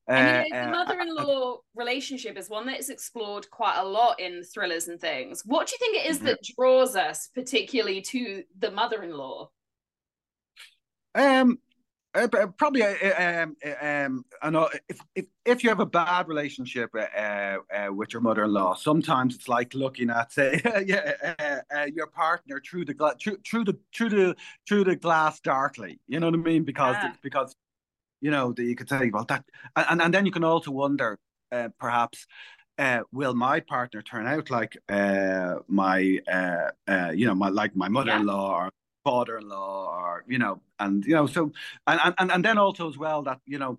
And, 0.06 0.46
you 0.46 0.52
know, 0.52 0.60
the 0.60 0.68
uh, 0.68 0.70
mother-in-law 0.70 1.58
relationship 1.74 2.36
is 2.36 2.50
one 2.50 2.66
that 2.66 2.78
is 2.78 2.90
explored 2.90 3.50
quite 3.50 3.78
a 3.78 3.84
lot 3.84 4.20
in 4.20 4.42
thrillers 4.42 4.88
and 4.88 5.00
things. 5.00 5.42
What 5.46 5.66
do 5.66 5.72
you 5.72 5.78
think 5.78 6.04
it 6.04 6.10
is 6.10 6.18
that 6.20 6.40
draws 6.58 6.94
us 6.94 7.30
particularly 7.34 8.02
to 8.02 8.42
the 8.58 8.70
mother-in-law? 8.70 9.48
Um, 11.14 11.58
uh, 12.14 12.46
probably, 12.56 12.82
uh, 12.82 13.42
um, 13.42 13.56
uh, 13.64 13.86
um, 13.86 14.24
I 14.40 14.50
know 14.50 14.68
if, 14.88 15.00
if 15.16 15.26
if 15.44 15.64
you 15.64 15.68
have 15.70 15.80
a 15.80 15.86
bad 15.86 16.28
relationship 16.28 16.90
uh, 16.94 16.98
uh, 17.74 17.92
with 17.92 18.12
your 18.12 18.22
mother-in-law, 18.22 18.76
sometimes 18.76 19.34
it's 19.34 19.48
like 19.48 19.74
looking 19.74 20.10
at 20.10 20.32
say, 20.32 20.60
yeah, 20.86 21.62
uh, 21.74 21.86
your 21.92 22.06
partner 22.06 22.62
through 22.64 22.84
the 22.84 22.94
glass, 22.94 23.14
through, 23.20 23.38
through 23.44 23.64
the 23.64 23.76
through 23.94 24.10
the 24.10 24.36
through 24.68 24.84
the 24.84 24.96
glass 24.96 25.40
darkly. 25.40 25.98
You 26.06 26.20
know 26.20 26.26
what 26.26 26.38
I 26.38 26.42
mean? 26.42 26.62
Because 26.62 26.96
yeah. 27.02 27.14
because 27.20 27.56
you 28.20 28.30
know 28.30 28.52
that 28.52 28.62
you 28.62 28.76
could 28.76 28.88
say, 28.88 29.10
well, 29.10 29.24
that, 29.24 29.44
and 29.74 30.00
and 30.00 30.14
then 30.14 30.24
you 30.24 30.32
can 30.32 30.44
also 30.44 30.70
wonder, 30.70 31.18
perhaps, 31.80 32.26
will 33.10 33.34
my 33.34 33.58
partner 33.58 34.02
turn 34.02 34.28
out 34.28 34.50
like 34.50 34.76
my, 34.88 35.98
you 35.98 37.26
know, 37.26 37.34
my 37.34 37.48
like 37.48 37.74
my 37.74 37.88
mother-in-law 37.88 38.50
yeah. 38.50 38.66
or 38.66 38.70
father-in-law 39.04 39.94
or 39.94 40.24
you 40.26 40.38
know 40.38 40.60
and 40.80 41.04
you 41.04 41.14
know 41.14 41.26
so 41.26 41.52
and 41.86 42.14
and, 42.18 42.32
and 42.32 42.44
then 42.44 42.58
also 42.58 42.88
as 42.88 42.96
well 42.96 43.22
that 43.22 43.40
you 43.46 43.58
know 43.58 43.78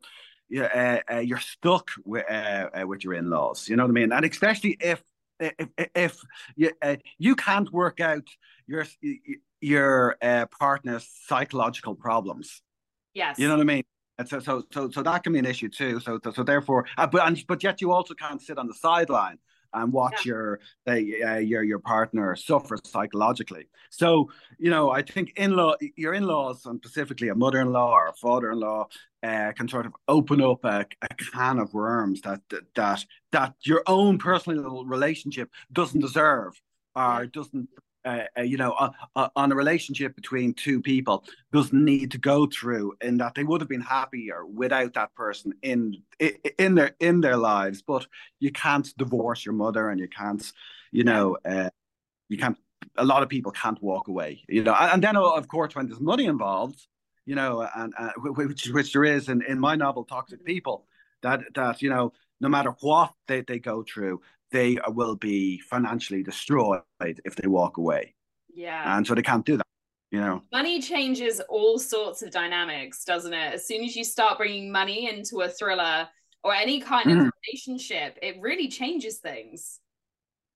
uh, 0.55 1.00
uh, 1.12 1.17
you're 1.17 1.39
stuck 1.39 1.89
with 2.05 2.24
uh, 2.29 2.70
uh, 2.79 2.88
with 2.88 3.03
your 3.03 3.15
in-laws 3.15 3.67
you 3.67 3.75
know 3.75 3.84
what 3.84 3.89
i 3.89 3.94
mean? 3.94 4.12
And 4.12 4.24
especially 4.25 4.77
if 4.79 5.03
if 5.39 5.67
if 5.96 6.22
you 6.55 6.72
uh, 6.82 6.96
you 7.17 7.36
can't 7.36 7.72
work 7.72 8.00
out 8.00 8.27
your 8.67 8.86
your 9.60 10.15
uh, 10.22 10.46
partner's 10.58 11.10
psychological 11.27 11.96
problems. 11.96 12.62
Yes. 13.13 13.39
You 13.39 13.48
know 13.48 13.55
what 13.55 13.62
i 13.62 13.65
mean? 13.65 13.84
And 14.17 14.29
so 14.29 14.39
so 14.39 14.63
so 14.72 14.89
so 14.91 15.01
that 15.01 15.24
can 15.24 15.34
be 15.34 15.39
an 15.39 15.46
issue 15.46 15.70
too. 15.70 16.00
So 16.00 16.20
so, 16.24 16.32
so 16.32 16.44
therefore 16.44 16.86
but 16.96 17.27
and, 17.27 17.44
but 17.48 17.63
yet 17.63 17.82
you 17.82 17.91
also 17.91 18.13
can't 18.13 18.41
sit 18.41 18.58
on 18.58 18.67
the 18.67 18.74
sideline 18.74 19.39
and 19.75 19.94
watch 19.94 20.25
yeah. 20.25 20.32
your 20.32 20.60
uh, 20.88 21.38
your 21.38 21.63
your 21.63 21.79
partner 21.79 22.36
suffer 22.36 22.77
psychologically. 22.84 23.67
So 23.89 24.32
you 24.58 24.70
know, 24.70 24.89
I 24.89 25.01
think 25.01 25.34
in-law 25.36 25.75
your 25.96 26.13
in-laws 26.13 26.65
and 26.65 26.79
specifically 26.84 27.29
a 27.29 27.36
mother-in-law 27.36 27.91
or 27.91 28.08
a 28.08 28.13
father-in-law 28.13 28.88
uh, 29.24 29.51
can 29.53 29.67
sort 29.67 29.86
of 29.86 29.94
open 30.08 30.41
up 30.41 30.63
a, 30.63 30.86
a 31.01 31.08
can 31.32 31.60
of 31.60 31.74
worms 31.74 32.22
that 32.22 32.41
that 32.75 33.05
that 33.32 33.53
your 33.63 33.84
own 33.88 34.17
personal 34.17 34.86
relationship 34.86 35.50
doesn't 35.72 36.01
deserve 36.01 36.60
or 36.96 37.25
doesn't 37.27 37.70
uh, 38.06 38.24
uh, 38.38 38.42
you 38.42 38.58
know, 38.58 38.72
uh, 38.74 38.92
uh, 39.16 39.30
on 39.36 39.52
a 39.52 39.56
relationship 39.56 40.16
between 40.16 40.54
two 40.54 40.82
people 40.82 41.26
doesn't 41.52 41.84
need 41.84 42.12
to 42.12 42.18
go 42.18 42.46
through 42.46 42.94
in 43.02 43.18
that 43.18 43.34
they 43.36 43.44
would 43.44 43.62
have 43.62 43.70
been 43.70 43.82
happier 43.82 44.46
without 44.46 44.94
that 44.94 45.14
person 45.16 45.54
in 45.64 45.96
in 46.58 46.76
their 46.76 46.96
in 47.00 47.22
their 47.22 47.38
lives. 47.38 47.82
But 47.82 48.06
you 48.40 48.52
can't 48.52 48.88
divorce 48.98 49.46
your 49.46 49.56
mother, 49.56 49.90
and 49.90 50.00
you 50.00 50.08
can't, 50.08 50.44
you 50.92 51.04
know, 51.04 51.38
uh, 51.44 51.70
you 52.30 52.38
can't. 52.38 52.58
A 52.98 53.06
lot 53.06 53.24
of 53.24 53.30
people 53.30 53.52
can't 53.52 53.82
walk 53.82 54.08
away, 54.08 54.44
you 54.48 54.64
know. 54.64 54.76
And, 54.76 54.94
and 54.94 55.04
then, 55.04 55.18
of 55.18 55.48
course, 55.48 55.76
when 55.76 55.88
there's 55.88 56.00
money 56.00 56.26
involved, 56.26 56.86
you 57.26 57.36
know, 57.36 57.68
and 57.76 57.94
uh, 57.98 58.12
which 58.18 58.68
which 58.68 58.94
there 58.94 59.04
is 59.04 59.30
in, 59.30 59.42
in 59.42 59.60
my 59.60 59.76
novel, 59.76 60.04
Toxic. 60.06 60.46
People, 60.46 60.86
that 61.24 61.42
that 61.56 61.82
you 61.82 61.90
know, 61.90 62.14
no 62.40 62.50
matter 62.50 62.76
what 62.82 63.14
they, 63.28 63.42
they 63.42 63.60
go 63.60 63.84
through, 63.84 64.22
they 64.52 64.78
will 64.88 65.16
be 65.16 65.60
financially 65.60 66.24
destroyed 66.24 66.82
if 67.00 67.36
they 67.36 67.48
walk 67.48 67.78
away. 67.78 68.16
Yeah, 68.54 68.98
and 68.98 69.06
so 69.06 69.16
they 69.16 69.22
can't 69.22 69.46
do 69.46 69.58
that. 69.58 69.66
You 70.12 70.22
know, 70.22 70.42
money 70.52 70.82
changes 70.82 71.42
all 71.50 71.78
sorts 71.78 72.22
of 72.22 72.32
dynamics, 72.32 73.04
doesn't 73.04 73.34
it? 73.34 73.54
As 73.54 73.68
soon 73.68 73.84
as 73.84 73.96
you 73.96 74.04
start 74.04 74.38
bringing 74.38 74.72
money 74.72 75.10
into 75.10 75.42
a 75.42 75.50
thriller 75.50 76.08
or 76.44 76.54
any 76.54 76.80
kind 76.80 77.12
of 77.12 77.18
mm. 77.18 77.30
relationship, 77.48 78.18
it 78.22 78.40
really 78.40 78.68
changes 78.70 79.18
things. 79.18 79.80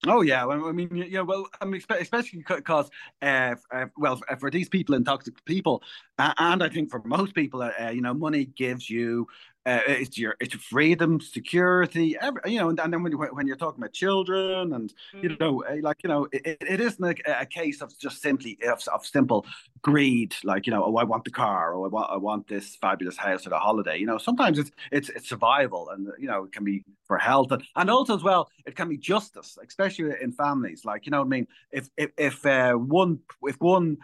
Oh 0.06 0.22
yeah, 0.22 0.46
I 0.46 0.72
mean, 0.72 0.88
yeah, 1.10 1.20
well, 1.20 1.46
I 1.60 1.66
mean, 1.66 1.82
especially 1.90 2.42
because, 2.46 2.90
uh, 3.20 3.54
uh, 3.70 3.86
well, 3.98 4.18
for 4.38 4.50
these 4.50 4.70
people 4.70 4.94
and 4.94 5.04
toxic 5.04 5.44
people, 5.44 5.82
uh, 6.18 6.32
and 6.38 6.62
I 6.62 6.70
think 6.70 6.90
for 6.90 7.02
most 7.04 7.34
people, 7.34 7.60
uh, 7.60 7.90
you 7.90 8.00
know, 8.00 8.14
money 8.14 8.46
gives 8.46 8.88
you 8.88 9.26
uh, 9.66 9.80
it's 9.86 10.16
your 10.16 10.36
it's 10.40 10.54
freedom, 10.54 11.20
security, 11.20 12.16
every, 12.18 12.40
you 12.46 12.58
know, 12.58 12.70
and, 12.70 12.80
and 12.80 12.92
then 12.92 13.02
when, 13.02 13.12
you, 13.12 13.18
when 13.18 13.46
you're 13.46 13.56
talking 13.56 13.82
about 13.82 13.92
children 13.92 14.72
and 14.72 14.94
mm. 15.14 15.22
you 15.22 15.36
know, 15.38 15.60
eh, 15.60 15.80
like 15.82 15.98
you 16.02 16.08
know, 16.08 16.26
it, 16.32 16.56
it 16.60 16.80
isn't 16.80 17.04
a, 17.04 17.40
a 17.42 17.44
case 17.44 17.82
of 17.82 17.96
just 17.98 18.22
simply 18.22 18.58
of, 18.66 18.82
of, 18.88 19.04
simple 19.04 19.44
greed, 19.82 20.34
like 20.44 20.66
you 20.66 20.72
know, 20.72 20.82
oh, 20.82 20.96
I 20.96 21.04
want 21.04 21.24
the 21.24 21.30
car, 21.30 21.74
or 21.74 21.86
I 21.86 21.88
want 21.90 22.10
I 22.10 22.16
want 22.16 22.48
this 22.48 22.76
fabulous 22.76 23.18
house 23.18 23.46
or 23.46 23.50
the 23.50 23.58
holiday. 23.58 23.98
You 23.98 24.06
know, 24.06 24.16
sometimes 24.16 24.58
it's 24.58 24.70
it's 24.90 25.10
it's 25.10 25.28
survival, 25.28 25.90
and 25.90 26.08
you 26.18 26.26
know, 26.26 26.44
it 26.44 26.52
can 26.52 26.64
be 26.64 26.82
for 27.04 27.18
health, 27.18 27.52
and, 27.52 27.62
and 27.76 27.90
also 27.90 28.16
as 28.16 28.22
well, 28.22 28.48
it 28.64 28.76
can 28.76 28.88
be 28.88 28.96
justice, 28.96 29.58
especially 29.62 30.14
in 30.22 30.32
families. 30.32 30.86
Like 30.86 31.04
you 31.04 31.10
know, 31.10 31.18
what 31.18 31.26
I 31.26 31.28
mean, 31.28 31.46
if 31.70 31.90
if 31.98 32.12
if 32.16 32.46
uh, 32.46 32.72
one 32.72 33.18
if 33.42 33.60
one 33.60 33.98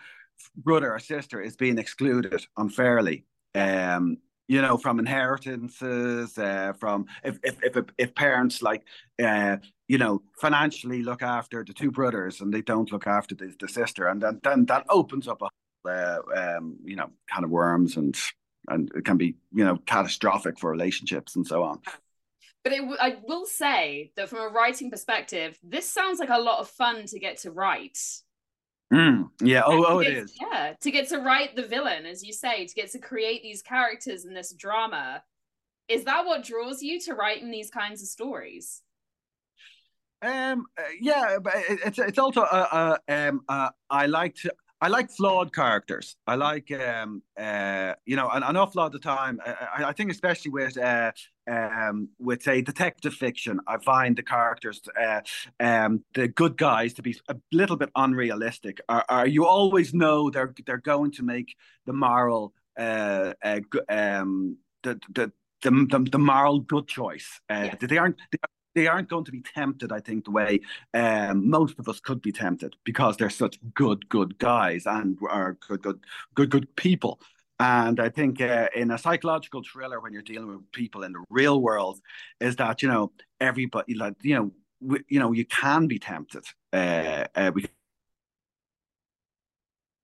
brother 0.55 0.93
or 0.93 0.99
sister 0.99 1.41
is 1.41 1.57
being 1.57 1.79
excluded 1.79 2.45
unfairly 2.59 3.25
um 3.55 4.19
you 4.49 4.63
know, 4.63 4.77
from 4.77 4.99
inheritances, 4.99 6.39
uh, 6.39 6.73
from 6.79 7.07
if 7.25 7.39
if 7.43 7.57
if 7.63 7.85
if 7.99 8.15
parents 8.15 8.63
like, 8.63 8.83
uh, 9.23 9.57
you 9.89 9.99
know, 9.99 10.23
financially 10.41 11.03
look 11.03 11.23
after 11.23 11.65
the 11.65 11.73
two 11.73 11.91
brothers 11.91 12.41
and 12.41 12.53
they 12.53 12.63
don't 12.63 12.93
look 12.93 13.07
after 13.07 13.35
the, 13.35 13.55
the 13.59 13.69
sister, 13.69 14.07
and 14.07 14.23
then 14.23 14.41
then 14.43 14.65
that 14.67 14.87
opens 14.89 15.27
up 15.29 15.43
a, 15.43 15.89
uh, 15.89 16.19
um, 16.37 16.77
you 16.85 16.97
know, 16.97 17.11
kind 17.29 17.45
of 17.45 17.51
worms 17.51 17.97
and 17.97 18.17
and 18.69 18.91
it 18.95 19.05
can 19.05 19.17
be 19.17 19.37
you 19.53 19.65
know 19.65 19.79
catastrophic 19.87 20.59
for 20.59 20.71
relationships 20.71 21.37
and 21.37 21.47
so 21.47 21.63
on. 21.63 21.81
But 22.65 22.73
it, 22.73 22.83
I 23.01 23.17
will 23.25 23.47
say 23.47 24.11
that 24.17 24.29
from 24.29 24.41
a 24.41 24.49
writing 24.49 24.91
perspective, 24.91 25.57
this 25.63 25.89
sounds 25.89 26.19
like 26.19 26.31
a 26.31 26.39
lot 26.39 26.59
of 26.59 26.69
fun 26.69 27.07
to 27.07 27.19
get 27.19 27.39
to 27.39 27.53
write. 27.53 27.99
Mm, 28.93 29.31
yeah. 29.41 29.63
Oh, 29.67 29.85
oh, 29.85 30.03
get, 30.03 30.13
it 30.13 30.17
is. 30.19 30.35
Yeah. 30.41 30.75
To 30.81 30.91
get 30.91 31.09
to 31.09 31.19
write 31.19 31.57
the 31.57 31.67
villain, 31.67 32.07
as 32.07 32.23
you 32.23 32.33
say, 32.33 32.67
to 32.67 32.75
get 32.75 32.91
to 32.93 32.99
create 32.99 33.43
these 33.43 33.63
characters 33.63 34.25
in 34.25 34.35
this 34.35 34.53
drama. 34.53 35.23
Is 35.89 36.05
that 36.05 36.27
what 36.27 36.45
draws 36.45 36.83
you 36.83 37.01
to 37.03 37.15
writing 37.15 37.51
these 37.51 37.71
kinds 37.71 38.03
of 38.03 38.09
stories? 38.09 38.83
Um. 40.23 40.67
Uh, 40.79 40.83
yeah, 41.01 41.39
but 41.43 41.55
it's 41.69 41.99
it's 41.99 42.19
also 42.19 42.43
uh, 42.43 42.97
uh 43.09 43.13
um 43.13 43.43
uh 43.49 43.71
I 43.91 44.07
like 44.07 44.35
to 44.37 44.53
I 44.81 44.89
like 44.89 45.11
flawed 45.11 45.55
characters. 45.55 46.17
I 46.27 46.35
like, 46.35 46.71
um, 46.71 47.23
uh, 47.39 47.95
you 48.05 48.15
know, 48.15 48.29
an, 48.29 48.43
an 48.43 48.57
awful 48.57 48.83
lot 48.83 48.87
of 48.87 48.93
the 48.93 48.99
time. 48.99 49.41
I, 49.45 49.85
I 49.85 49.93
think, 49.93 50.11
especially 50.11 50.51
with, 50.51 50.77
uh, 50.77 51.13
um, 51.51 52.11
with 52.19 52.43
say 52.43 52.61
detective 52.61 53.15
fiction, 53.15 53.61
I 53.67 53.79
find 53.79 54.17
the 54.17 54.23
characters, 54.23 54.83
uh, 55.01 55.21
um, 55.61 56.05
the 56.15 56.29
good 56.29 56.59
guys, 56.59 56.93
to 56.95 57.03
be 57.03 57.19
a 57.29 57.37
little 57.53 57.77
bit 57.77 57.91
unrealistic. 57.97 58.81
Are, 58.89 59.05
are 59.09 59.27
you 59.27 59.47
always 59.47 59.95
know 59.95 60.29
they're 60.29 60.55
they're 60.67 60.77
going 60.79 61.13
to 61.13 61.23
make 61.23 61.57
the 61.87 61.95
moral, 61.95 62.53
uh, 62.79 63.33
uh 63.43 63.61
um, 63.89 64.59
the 64.83 65.01
the 65.15 65.33
the, 65.63 65.71
the, 65.71 66.09
the 66.13 66.19
moral 66.19 66.61
good 66.61 66.87
choice. 66.87 67.41
Uh, 67.49 67.71
yeah. 67.73 67.75
They 67.81 67.97
aren't 67.97 68.17
they 68.31 68.39
they 68.77 68.87
aren't 68.87 69.09
going 69.09 69.25
to 69.25 69.33
be 69.33 69.41
tempted, 69.41 69.91
I 69.91 70.01
think, 70.01 70.27
the 70.27 70.31
way 70.31 70.61
um, 70.93 71.49
most 71.49 71.79
of 71.79 71.89
us 71.89 71.99
could 71.99 72.21
be 72.21 72.31
tempted 72.31 72.77
because 72.85 73.17
they're 73.17 73.31
such 73.31 73.59
good, 73.75 74.09
good 74.09 74.39
guys 74.39 74.85
and 74.87 75.19
are 75.29 75.57
good, 75.67 75.83
good, 75.83 76.01
good, 76.35 76.51
good 76.51 76.77
people. 76.77 77.19
And 77.59 77.99
I 77.99 78.11
think 78.11 78.41
uh, 78.41 78.69
in 78.77 78.91
a 78.91 78.99
psychological 78.99 79.63
thriller, 79.65 79.99
when 79.99 80.13
you're 80.13 80.21
dealing 80.21 80.49
with 80.49 80.71
people 80.73 81.05
in 81.05 81.15
the 81.15 81.25
real 81.31 81.63
world, 81.63 82.01
is 82.39 82.57
that 82.57 82.83
you 82.83 82.89
know 82.89 83.13
everybody, 83.41 83.95
like 83.95 84.15
you 84.21 84.35
know, 84.35 84.53
we, 84.81 85.01
you 85.09 85.19
know, 85.19 85.33
you 85.33 85.47
can 85.47 85.87
be 85.87 85.99
tempted. 85.99 86.45
Uh, 86.71 87.25
uh, 87.35 87.51
we 87.55 87.65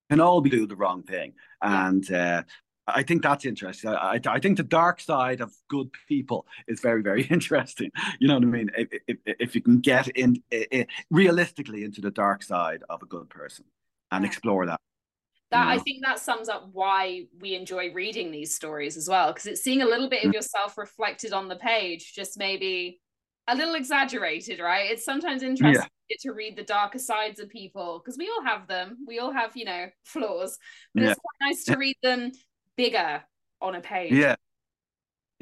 can 0.09 0.21
all 0.21 0.41
do 0.41 0.67
the 0.67 0.77
wrong 0.77 1.03
thing, 1.03 1.35
and 1.61 2.11
uh, 2.11 2.43
I 2.87 3.03
think 3.03 3.23
that's 3.23 3.45
interesting. 3.45 3.91
I, 3.91 4.21
I, 4.27 4.41
think 4.41 4.57
the 4.57 4.65
dark 4.65 5.01
side 5.01 5.41
of 5.41 5.53
good 5.69 5.91
people 6.09 6.47
is 6.67 6.81
very, 6.81 7.03
very 7.03 7.23
interesting. 7.31 7.91
You 8.19 8.29
know 8.29 8.35
what 8.35 8.43
I 8.43 8.47
mean? 8.47 8.71
If, 8.77 8.89
if, 9.07 9.17
if 9.27 9.55
you 9.55 9.61
can 9.61 9.81
get 9.81 10.09
in, 10.09 10.43
in, 10.51 10.87
realistically 11.11 11.85
into 11.85 12.01
the 12.01 12.11
dark 12.11 12.43
side 12.43 12.83
of 12.91 13.03
a 13.03 13.07
good 13.07 13.29
person 13.31 13.65
and 14.11 14.25
explore 14.25 14.67
that. 14.67 14.81
That 15.51 15.61
you 15.61 15.65
know? 15.65 15.71
I 15.71 15.79
think 15.79 16.03
that 16.03 16.19
sums 16.19 16.49
up 16.49 16.71
why 16.73 17.27
we 17.41 17.55
enjoy 17.55 17.93
reading 17.93 18.33
these 18.33 18.55
stories 18.55 18.97
as 18.97 19.09
well, 19.09 19.33
because 19.33 19.47
it's 19.47 19.63
seeing 19.63 19.83
a 19.83 19.87
little 19.87 20.09
bit 20.09 20.25
of 20.25 20.31
mm. 20.31 20.35
yourself 20.35 20.77
reflected 20.77 21.33
on 21.33 21.49
the 21.49 21.57
page, 21.57 22.15
just 22.15 22.37
maybe 22.37 23.01
a 23.47 23.55
little 23.55 23.75
exaggerated, 23.75 24.59
right? 24.59 24.91
It's 24.91 25.05
sometimes 25.05 25.43
interesting 25.43 25.89
yeah. 26.09 26.17
to 26.21 26.33
read 26.33 26.57
the 26.57 26.65
darker 26.65 26.99
sides 26.99 27.39
of 27.39 27.49
people 27.49 28.01
because 28.03 28.19
we 28.19 28.29
all 28.29 28.45
have 28.45 28.67
them. 28.67 28.99
We 29.07 29.21
all 29.21 29.33
have, 29.33 29.57
you 29.57 29.67
know, 29.67 29.87
flaws, 30.05 30.59
but 30.95 31.05
yeah. 31.05 31.11
it's 31.11 31.21
quite 31.21 31.49
nice 31.49 31.65
to 31.65 31.77
read 31.77 31.97
them 32.03 32.33
bigger 32.77 33.23
on 33.61 33.75
a 33.75 33.81
page. 33.81 34.13
Yeah. 34.13 34.37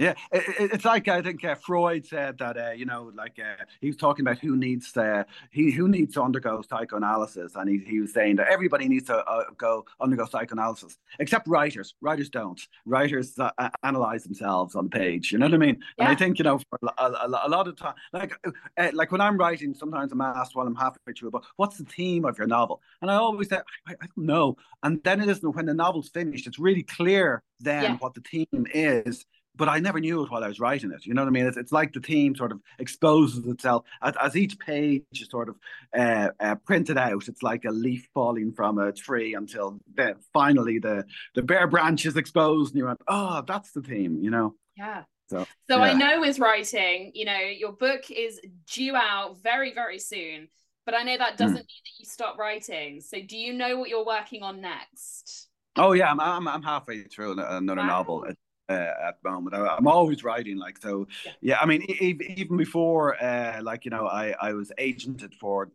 Yeah, 0.00 0.14
it, 0.32 0.70
it's 0.72 0.86
like 0.86 1.08
I 1.08 1.20
think 1.20 1.44
uh, 1.44 1.54
Freud 1.56 2.06
said 2.06 2.38
that 2.38 2.56
uh, 2.56 2.70
you 2.70 2.86
know, 2.86 3.12
like 3.14 3.38
uh, 3.38 3.62
he 3.82 3.88
was 3.88 3.98
talking 3.98 4.26
about 4.26 4.38
who 4.38 4.56
needs 4.56 4.92
to 4.92 5.26
he 5.50 5.70
who 5.70 5.88
needs 5.88 6.14
to 6.14 6.22
undergo 6.22 6.62
psychoanalysis, 6.66 7.54
and 7.54 7.68
he, 7.68 7.84
he 7.86 8.00
was 8.00 8.14
saying 8.14 8.36
that 8.36 8.48
everybody 8.48 8.88
needs 8.88 9.08
to 9.08 9.18
uh, 9.18 9.44
go 9.58 9.84
undergo 10.00 10.24
psychoanalysis, 10.24 10.96
except 11.18 11.46
writers. 11.46 11.96
Writers 12.00 12.30
don't. 12.30 12.58
Writers 12.86 13.38
uh, 13.38 13.50
analyze 13.82 14.24
themselves 14.24 14.74
on 14.74 14.84
the 14.84 14.90
page. 14.90 15.32
You 15.32 15.38
know 15.38 15.44
what 15.44 15.54
I 15.54 15.58
mean? 15.58 15.76
Yeah. 15.98 16.04
And 16.04 16.12
I 16.12 16.14
think 16.14 16.38
you 16.38 16.44
know, 16.44 16.56
for 16.70 16.78
a, 16.96 17.04
a, 17.04 17.40
a 17.44 17.50
lot 17.50 17.68
of 17.68 17.76
time, 17.76 17.94
like 18.14 18.32
uh, 18.78 18.88
like 18.94 19.12
when 19.12 19.20
I'm 19.20 19.36
writing, 19.36 19.74
sometimes 19.74 20.12
I'm 20.12 20.22
asked 20.22 20.56
while 20.56 20.66
I'm 20.66 20.76
halfway 20.76 21.12
through, 21.12 21.32
but 21.32 21.44
what's 21.56 21.76
the 21.76 21.84
theme 21.84 22.24
of 22.24 22.38
your 22.38 22.46
novel? 22.46 22.80
And 23.02 23.10
I 23.10 23.16
always 23.16 23.50
say 23.50 23.58
I, 23.86 23.92
I 23.92 24.06
don't 24.16 24.26
know. 24.26 24.56
And 24.82 24.98
then 25.04 25.20
it 25.20 25.28
isn't 25.28 25.54
when 25.54 25.66
the 25.66 25.74
novel's 25.74 26.08
finished. 26.08 26.46
It's 26.46 26.58
really 26.58 26.84
clear 26.84 27.42
then 27.62 27.82
yeah. 27.82 27.96
what 27.98 28.14
the 28.14 28.22
theme 28.22 28.66
is 28.72 29.26
but 29.60 29.68
I 29.68 29.78
never 29.78 30.00
knew 30.00 30.24
it 30.24 30.30
while 30.30 30.42
I 30.42 30.48
was 30.48 30.58
writing 30.58 30.90
it. 30.90 31.04
You 31.04 31.12
know 31.12 31.20
what 31.20 31.28
I 31.28 31.32
mean? 31.32 31.46
It's, 31.46 31.58
it's 31.58 31.70
like 31.70 31.92
the 31.92 32.00
theme 32.00 32.34
sort 32.34 32.50
of 32.50 32.60
exposes 32.78 33.46
itself 33.46 33.84
as, 34.02 34.14
as 34.20 34.34
each 34.34 34.58
page 34.58 35.02
is 35.12 35.28
sort 35.30 35.50
of 35.50 35.56
uh, 35.96 36.30
uh, 36.40 36.54
printed 36.56 36.96
out. 36.96 37.28
It's 37.28 37.42
like 37.42 37.66
a 37.66 37.70
leaf 37.70 38.08
falling 38.14 38.52
from 38.52 38.78
a 38.78 38.90
tree 38.90 39.34
until 39.34 39.78
then 39.94 40.14
finally 40.32 40.78
the 40.78 41.04
the 41.34 41.42
bare 41.42 41.66
branch 41.66 42.06
is 42.06 42.16
exposed, 42.16 42.72
and 42.72 42.78
you 42.78 42.86
went, 42.86 43.02
"Oh, 43.06 43.44
that's 43.46 43.72
the 43.72 43.82
theme," 43.82 44.18
you 44.22 44.30
know? 44.30 44.54
Yeah. 44.76 45.04
So, 45.28 45.46
so 45.70 45.76
yeah. 45.76 45.82
I 45.82 45.92
know 45.92 46.20
with 46.20 46.38
writing, 46.38 47.12
you 47.14 47.26
know, 47.26 47.38
your 47.38 47.72
book 47.72 48.10
is 48.10 48.40
due 48.66 48.96
out 48.96 49.36
very, 49.42 49.72
very 49.74 49.98
soon. 49.98 50.48
But 50.86 50.94
I 50.94 51.02
know 51.02 51.18
that 51.18 51.36
doesn't 51.36 51.54
mm. 51.54 51.58
mean 51.58 51.82
that 51.84 51.98
you 51.98 52.06
stop 52.06 52.38
writing. 52.38 53.00
So 53.00 53.18
do 53.20 53.36
you 53.36 53.52
know 53.52 53.76
what 53.76 53.90
you're 53.90 54.06
working 54.06 54.42
on 54.42 54.60
next? 54.62 55.48
Oh 55.76 55.92
yeah, 55.92 56.10
I'm 56.10 56.18
I'm, 56.18 56.48
I'm 56.48 56.62
halfway 56.62 57.02
through 57.04 57.32
another 57.38 57.80
wow. 57.82 57.86
novel 57.86 58.24
uh, 58.70 59.08
at 59.08 59.22
the 59.22 59.30
moment. 59.30 59.54
I, 59.54 59.76
am 59.76 59.88
always 59.88 60.22
writing, 60.22 60.56
like 60.56 60.78
so. 60.78 61.08
Yeah, 61.40 61.58
I 61.60 61.66
mean, 61.66 61.82
e- 61.82 62.18
even 62.36 62.56
before, 62.56 63.22
uh, 63.22 63.60
like 63.62 63.84
you 63.84 63.90
know, 63.90 64.06
I 64.06 64.34
I 64.40 64.52
was 64.52 64.70
agented 64.78 65.34
for 65.34 65.70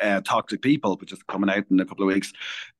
uh, 0.00 0.20
Toxic 0.22 0.62
People, 0.62 0.96
which 0.96 1.12
is 1.12 1.22
coming 1.24 1.50
out 1.50 1.64
in 1.70 1.80
a 1.80 1.84
couple 1.84 2.04
of 2.04 2.12
weeks. 2.12 2.32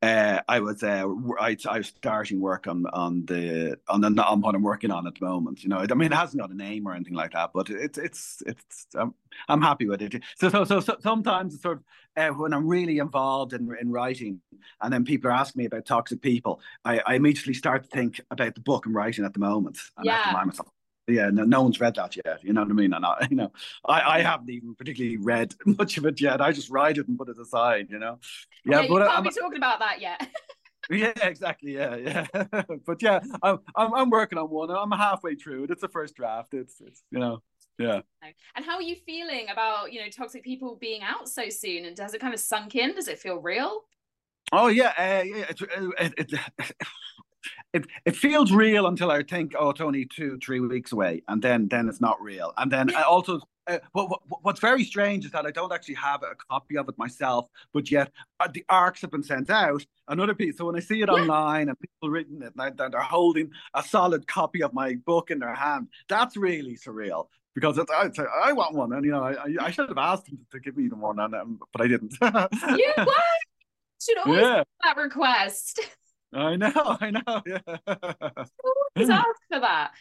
Uh, 0.02 0.40
I 0.48 0.60
was 0.60 0.82
uh, 0.82 1.06
I, 1.38 1.56
I 1.68 1.78
was 1.78 1.88
starting 1.88 2.40
work 2.40 2.66
on 2.66 2.86
on 2.92 3.24
the 3.26 3.78
on 3.88 4.00
the 4.00 4.08
on 4.24 4.40
what 4.40 4.54
I'm 4.54 4.62
working 4.62 4.90
on 4.90 5.06
at 5.06 5.14
the 5.14 5.26
moment. 5.26 5.62
You 5.62 5.68
know, 5.68 5.84
I 5.88 5.94
mean, 5.94 6.12
it 6.12 6.16
hasn't 6.16 6.40
got 6.40 6.50
a 6.50 6.56
name 6.56 6.86
or 6.86 6.94
anything 6.94 7.14
like 7.14 7.32
that, 7.32 7.50
but 7.54 7.70
it's 7.70 7.98
it's 7.98 8.42
it's 8.46 8.86
I'm, 8.94 9.14
I'm 9.48 9.62
happy 9.62 9.86
with 9.86 10.02
it. 10.02 10.22
So 10.36 10.48
so 10.48 10.64
so, 10.64 10.80
so 10.80 10.96
sometimes 11.00 11.54
it's 11.54 11.62
sort 11.62 11.78
of 11.78 11.84
uh, 12.16 12.34
when 12.34 12.52
I'm 12.52 12.66
really 12.66 12.98
involved 12.98 13.52
in 13.52 13.74
in 13.80 13.90
writing, 13.90 14.40
and 14.80 14.92
then 14.92 15.04
people 15.04 15.30
are 15.30 15.34
asking 15.34 15.60
me 15.60 15.66
about 15.66 15.86
Toxic 15.86 16.20
People, 16.20 16.60
I, 16.84 17.00
I 17.06 17.14
immediately 17.14 17.54
start 17.54 17.84
to 17.84 17.88
think 17.88 18.20
about 18.30 18.54
the 18.54 18.60
book 18.60 18.86
I'm 18.86 18.96
writing 18.96 19.24
at 19.24 19.32
the 19.32 19.40
moment, 19.40 19.78
and 19.96 20.06
yeah. 20.06 20.12
I 20.12 20.16
have 20.16 20.24
to 20.24 20.28
remind 20.30 20.46
myself, 20.48 20.68
yeah, 21.10 21.30
no, 21.30 21.44
no 21.44 21.62
one's 21.62 21.80
read 21.80 21.94
that 21.96 22.16
yet. 22.16 22.42
You 22.42 22.52
know 22.52 22.62
what 22.62 22.70
I 22.70 22.74
mean? 22.74 22.92
And 22.92 23.04
I, 23.04 23.26
you 23.30 23.36
know, 23.36 23.52
I, 23.84 24.18
I 24.18 24.22
haven't 24.22 24.50
even 24.50 24.74
particularly 24.74 25.16
read 25.16 25.54
much 25.66 25.98
of 25.98 26.06
it 26.06 26.20
yet. 26.20 26.40
I 26.40 26.52
just 26.52 26.70
write 26.70 26.98
it 26.98 27.08
and 27.08 27.18
put 27.18 27.28
it 27.28 27.38
aside. 27.38 27.88
You 27.90 27.98
know. 27.98 28.18
Yeah, 28.64 28.82
yeah 28.82 28.88
but 28.88 28.94
you 28.94 28.98
can't 29.00 29.18
I'm, 29.18 29.24
be 29.24 29.30
talking 29.30 29.58
about 29.58 29.78
that 29.80 30.00
yet. 30.00 30.28
yeah, 30.90 31.12
exactly. 31.22 31.74
Yeah, 31.74 31.96
yeah. 31.96 32.26
but 32.86 33.02
yeah, 33.02 33.20
I'm, 33.42 33.58
I'm 33.76 33.94
I'm 33.94 34.10
working 34.10 34.38
on 34.38 34.50
one. 34.50 34.70
I'm 34.70 34.90
halfway 34.90 35.34
through 35.34 35.64
it. 35.64 35.70
It's 35.70 35.82
a 35.82 35.88
first 35.88 36.14
draft. 36.14 36.54
It's 36.54 36.80
it's 36.80 37.02
you 37.10 37.18
know. 37.18 37.42
Yeah. 37.78 38.02
And 38.54 38.64
how 38.64 38.74
are 38.74 38.82
you 38.82 38.94
feeling 39.06 39.46
about 39.50 39.92
you 39.92 40.00
know 40.00 40.08
toxic 40.10 40.44
people 40.44 40.76
being 40.78 41.02
out 41.02 41.28
so 41.28 41.48
soon? 41.48 41.86
And 41.86 41.96
does 41.96 42.12
it 42.12 42.20
kind 42.20 42.34
of 42.34 42.40
sunk 42.40 42.74
in? 42.74 42.94
Does 42.94 43.08
it 43.08 43.18
feel 43.18 43.38
real? 43.38 43.84
Oh 44.52 44.68
yeah, 44.68 44.92
uh, 44.98 45.22
yeah. 45.24 45.44
It, 45.48 46.14
it, 46.18 46.30
it, 46.58 46.76
it 47.72 47.86
it 48.04 48.16
feels 48.16 48.52
real 48.52 48.86
until 48.86 49.10
I 49.10 49.22
think, 49.22 49.54
oh, 49.58 49.70
it's 49.70 49.80
only 49.80 50.06
two, 50.06 50.38
three 50.44 50.60
weeks 50.60 50.92
away, 50.92 51.22
and 51.28 51.42
then 51.42 51.68
then 51.68 51.88
it's 51.88 52.00
not 52.00 52.20
real. 52.20 52.52
And 52.56 52.70
then 52.70 52.94
I 52.94 53.02
also, 53.02 53.40
uh, 53.66 53.78
what, 53.92 54.08
what, 54.08 54.20
what's 54.42 54.60
very 54.60 54.84
strange 54.84 55.24
is 55.24 55.30
that 55.32 55.46
I 55.46 55.50
don't 55.50 55.72
actually 55.72 55.94
have 55.94 56.22
a 56.22 56.34
copy 56.50 56.76
of 56.76 56.88
it 56.88 56.98
myself, 56.98 57.48
but 57.72 57.90
yet 57.90 58.10
uh, 58.40 58.48
the 58.52 58.64
arcs 58.68 59.00
have 59.02 59.10
been 59.10 59.22
sent 59.22 59.50
out. 59.50 59.84
Another 60.08 60.34
piece. 60.34 60.58
So 60.58 60.66
when 60.66 60.76
I 60.76 60.80
see 60.80 61.02
it 61.02 61.08
yeah. 61.08 61.14
online 61.14 61.68
and 61.68 61.78
people 61.78 62.10
written 62.10 62.42
it, 62.42 62.52
and 62.56 62.76
they're 62.76 63.00
holding 63.00 63.50
a 63.74 63.82
solid 63.82 64.26
copy 64.26 64.62
of 64.62 64.74
my 64.74 64.94
book 65.06 65.30
in 65.30 65.38
their 65.38 65.54
hand, 65.54 65.88
that's 66.08 66.36
really 66.36 66.76
surreal 66.76 67.26
because 67.54 67.78
it's, 67.78 67.90
I, 67.90 68.10
I 68.44 68.52
want 68.52 68.74
one, 68.74 68.92
and 68.92 69.04
you 69.04 69.10
know, 69.10 69.22
I, 69.22 69.36
I 69.60 69.70
should 69.70 69.88
have 69.88 69.98
asked 69.98 70.28
him 70.28 70.38
to 70.52 70.60
give 70.60 70.76
me 70.76 70.88
the 70.88 70.96
one, 70.96 71.18
and, 71.18 71.34
um, 71.34 71.60
but 71.72 71.82
I 71.82 71.88
didn't. 71.88 72.12
you 72.22 72.92
what? 72.96 73.22
Should 74.00 74.18
always 74.18 74.40
yeah. 74.40 74.62
that 74.84 74.96
request. 74.96 75.80
I 76.32 76.56
know, 76.56 76.72
I 77.00 77.10
know. 77.10 77.42
Yeah. 77.46 77.58
always 78.96 79.10
ask 79.10 79.26
for 79.50 79.60
that. 79.60 79.92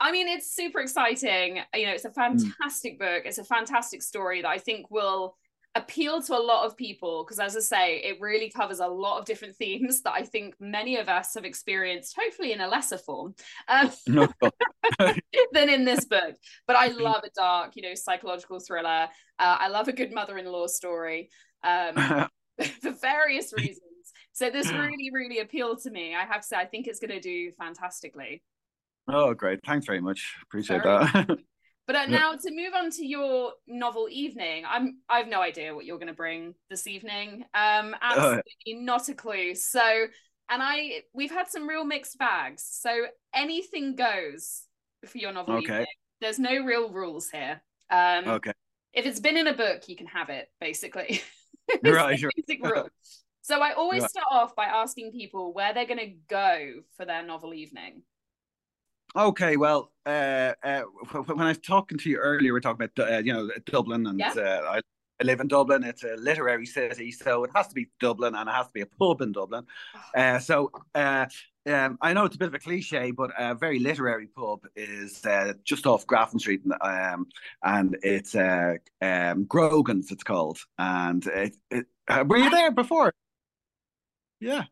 I 0.00 0.10
mean, 0.10 0.28
it's 0.28 0.52
super 0.52 0.80
exciting. 0.80 1.60
You 1.74 1.86
know, 1.86 1.92
it's 1.92 2.04
a 2.04 2.08
hmm. 2.08 2.38
fantastic 2.38 2.96
mm. 2.96 2.98
book. 2.98 3.22
It's 3.24 3.38
a 3.38 3.44
fantastic 3.44 4.02
story 4.02 4.42
that 4.42 4.48
I 4.48 4.58
think 4.58 4.90
will 4.90 5.36
appeal 5.74 6.20
to 6.20 6.36
a 6.36 6.38
lot 6.38 6.66
of 6.66 6.76
people 6.76 7.24
because 7.24 7.38
as 7.38 7.56
i 7.56 7.60
say 7.60 7.96
it 7.98 8.20
really 8.20 8.50
covers 8.50 8.80
a 8.80 8.86
lot 8.86 9.18
of 9.18 9.24
different 9.24 9.56
themes 9.58 10.02
that 10.02 10.12
i 10.12 10.22
think 10.22 10.54
many 10.60 10.96
of 10.96 11.08
us 11.08 11.34
have 11.34 11.44
experienced 11.44 12.14
hopefully 12.20 12.52
in 12.52 12.60
a 12.60 12.68
lesser 12.68 12.98
form 12.98 13.34
um, 13.68 13.90
than 15.52 15.70
in 15.70 15.84
this 15.84 16.04
book 16.04 16.34
but 16.66 16.76
i 16.76 16.88
love 16.88 17.22
a 17.24 17.30
dark 17.34 17.74
you 17.74 17.82
know 17.82 17.94
psychological 17.94 18.60
thriller 18.60 19.08
uh, 19.38 19.56
i 19.60 19.68
love 19.68 19.88
a 19.88 19.92
good 19.92 20.12
mother-in-law 20.12 20.66
story 20.66 21.30
um, 21.64 22.28
for 22.82 22.90
various 23.00 23.52
reasons 23.56 23.91
so 24.32 24.50
this 24.50 24.70
really 24.72 25.10
really 25.12 25.40
appealed 25.40 25.80
to 25.82 25.90
me 25.90 26.14
i 26.14 26.24
have 26.24 26.40
to 26.40 26.46
say 26.46 26.56
i 26.56 26.64
think 26.64 26.86
it's 26.86 27.00
going 27.00 27.10
to 27.10 27.20
do 27.20 27.50
fantastically 27.52 28.42
oh 29.08 29.34
great 29.34 29.60
thanks 29.66 29.86
very 29.86 30.00
much 30.00 30.34
appreciate 30.42 30.82
very 30.82 30.98
that 30.98 31.38
But 31.86 31.96
uh, 31.96 32.06
now 32.06 32.34
to 32.34 32.50
move 32.50 32.74
on 32.74 32.90
to 32.92 33.04
your 33.04 33.52
novel 33.66 34.06
evening, 34.10 34.64
I'm 34.68 34.98
I 35.08 35.18
have 35.18 35.28
no 35.28 35.42
idea 35.42 35.74
what 35.74 35.84
you're 35.84 35.98
going 35.98 36.06
to 36.06 36.14
bring 36.14 36.54
this 36.70 36.86
evening. 36.86 37.44
Um, 37.54 37.96
absolutely 38.00 38.42
uh, 38.68 38.80
not 38.80 39.08
a 39.08 39.14
clue. 39.14 39.54
So, 39.54 39.80
and 40.48 40.62
I 40.62 41.02
we've 41.12 41.32
had 41.32 41.48
some 41.48 41.68
real 41.68 41.84
mixed 41.84 42.18
bags. 42.18 42.64
So 42.70 43.06
anything 43.34 43.96
goes 43.96 44.62
for 45.06 45.18
your 45.18 45.32
novel 45.32 45.56
okay. 45.56 45.64
evening. 45.64 45.86
There's 46.20 46.38
no 46.38 46.64
real 46.64 46.88
rules 46.90 47.28
here. 47.28 47.60
Um, 47.90 48.28
okay. 48.28 48.52
If 48.92 49.04
it's 49.04 49.20
been 49.20 49.36
in 49.36 49.48
a 49.48 49.54
book, 49.54 49.88
you 49.88 49.96
can 49.96 50.06
have 50.06 50.28
it. 50.28 50.48
Basically, 50.60 51.20
right. 51.82 52.22
Basic 52.36 52.64
rule. 52.64 52.88
So 53.42 53.60
I 53.60 53.72
always 53.72 54.02
right. 54.02 54.10
start 54.10 54.26
off 54.30 54.54
by 54.54 54.66
asking 54.66 55.10
people 55.10 55.52
where 55.52 55.74
they're 55.74 55.86
going 55.86 55.98
to 55.98 56.14
go 56.28 56.74
for 56.96 57.04
their 57.04 57.24
novel 57.24 57.52
evening. 57.52 58.02
Okay, 59.16 59.56
well, 59.56 59.90
uh, 60.06 60.52
uh, 60.62 60.82
when 61.26 61.40
I 61.40 61.48
was 61.48 61.58
talking 61.58 61.98
to 61.98 62.08
you 62.08 62.18
earlier, 62.18 62.52
we 62.52 62.58
are 62.58 62.60
talking 62.60 62.84
about 62.84 63.12
uh, 63.12 63.18
you 63.18 63.32
know 63.32 63.50
Dublin, 63.66 64.06
and 64.06 64.18
yeah. 64.18 64.32
Uh, 64.34 64.62
I, 64.64 64.80
I, 65.20 65.24
live 65.24 65.40
in 65.40 65.48
Dublin. 65.48 65.82
It's 65.82 66.04
a 66.04 66.14
literary 66.16 66.66
city, 66.66 67.10
so 67.10 67.44
it 67.44 67.50
has 67.54 67.66
to 67.68 67.74
be 67.74 67.88
Dublin, 68.00 68.34
and 68.34 68.48
it 68.48 68.52
has 68.52 68.68
to 68.68 68.72
be 68.72 68.80
a 68.80 68.86
pub 68.86 69.20
in 69.20 69.32
Dublin. 69.32 69.66
Oh. 69.94 70.20
Uh, 70.20 70.38
so 70.38 70.70
uh, 70.94 71.26
um, 71.68 71.98
I 72.00 72.14
know 72.14 72.24
it's 72.24 72.36
a 72.36 72.38
bit 72.38 72.48
of 72.48 72.54
a 72.54 72.58
cliche, 72.58 73.10
but 73.10 73.32
a 73.36 73.54
very 73.54 73.80
literary 73.80 74.28
pub 74.28 74.60
is 74.76 75.20
just 75.64 75.86
off 75.86 76.06
Grafton 76.06 76.38
Street, 76.38 76.62
um, 76.80 77.26
and 77.64 77.98
it's 78.02 78.34
um, 78.34 79.44
Grogan's. 79.44 80.10
It's 80.10 80.24
called, 80.24 80.58
and 80.78 81.26
it, 81.26 81.56
it, 81.70 81.86
were 82.26 82.38
you 82.38 82.50
there 82.50 82.70
before? 82.70 83.12
Yeah. 84.42 84.64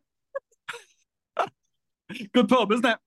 Good 2.33 2.48
pub, 2.48 2.72
isn't 2.72 2.85
it? 2.85 2.98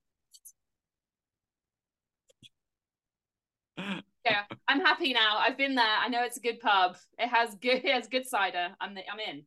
yeah, 4.25 4.43
I'm 4.69 4.79
happy 4.79 5.11
now. 5.11 5.39
I've 5.39 5.57
been 5.57 5.75
there. 5.75 5.85
I 5.85 6.07
know 6.07 6.23
it's 6.23 6.37
a 6.37 6.39
good 6.39 6.61
pub. 6.61 6.95
It 7.19 7.27
has 7.27 7.55
good. 7.55 7.83
It 7.83 7.93
has 7.93 8.07
good 8.07 8.25
cider. 8.25 8.69
I'm 8.79 8.91
I'm 8.91 9.19
in. 9.29 9.43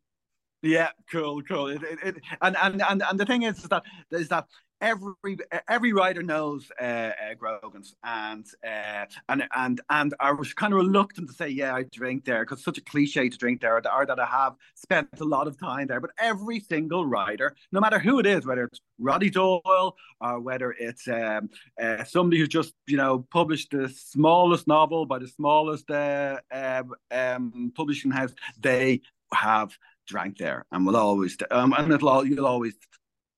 Yeah, 0.61 0.91
cool, 1.11 1.41
cool. 1.43 1.69
It, 1.69 1.83
it, 1.83 1.99
it, 2.05 2.17
and, 2.43 2.55
and 2.61 2.83
and 2.83 3.03
and 3.03 3.19
the 3.19 3.25
thing 3.25 3.45
is, 3.45 3.61
is 3.61 3.69
that 3.71 3.83
is 4.11 4.29
that 4.29 4.47
every 4.81 5.39
every 5.69 5.93
writer 5.93 6.23
knows 6.23 6.71
uh, 6.81 6.85
uh, 6.85 7.35
Grogan's, 7.39 7.95
and 8.05 8.47
uh, 8.65 9.05
and 9.29 9.45
and 9.55 9.81
and 9.91 10.15
I 10.21 10.33
was 10.33 10.53
kind 10.55 10.73
of 10.73 10.79
reluctant 10.79 11.29
to 11.29 11.35
say, 11.35 11.49
yeah, 11.49 11.75
I 11.75 11.85
drink 11.85 12.25
there 12.25 12.45
because 12.45 12.63
such 12.63 12.79
a 12.79 12.83
cliche 12.83 13.29
to 13.29 13.39
drink 13.39 13.61
there, 13.61 13.77
or, 13.77 14.07
that 14.07 14.21
I 14.21 14.27
have 14.27 14.55
spent 14.75 15.09
a 15.21 15.25
lot 15.25 15.47
of 15.47 15.59
time 15.59 15.87
there. 15.87 16.01
But 16.01 16.11
every 16.19 16.61
single 16.61 17.07
writer, 17.07 17.55
no 17.73 17.81
matter 17.81 17.99
who 17.99 18.19
it 18.19 18.27
is, 18.27 18.47
whether 18.47 18.65
it's 18.65 18.81
Roddy 18.99 19.31
Doyle 19.31 19.97
or 20.21 20.41
whether 20.41 20.73
it's 20.73 21.09
um, 21.09 21.51
uh, 21.81 22.05
somebody 22.05 22.39
who's 22.39 22.49
just 22.49 22.73
you 22.87 22.97
know 22.97 23.27
published 23.31 23.71
the 23.71 23.89
smallest 23.89 24.67
novel 24.67 25.07
by 25.07 25.19
the 25.19 25.29
smallest 25.29 25.91
uh, 25.91 26.39
um, 26.53 26.95
um, 27.11 27.73
publishing 27.75 28.11
house, 28.11 28.35
they 28.61 29.01
have 29.33 29.77
drank 30.07 30.39
there 30.39 30.65
and 30.71 30.87
will 30.87 30.97
always 30.97 31.37
um, 31.51 31.75
and 31.77 31.93
it'll 31.93 32.25
you'll 32.25 32.47
always 32.47 32.75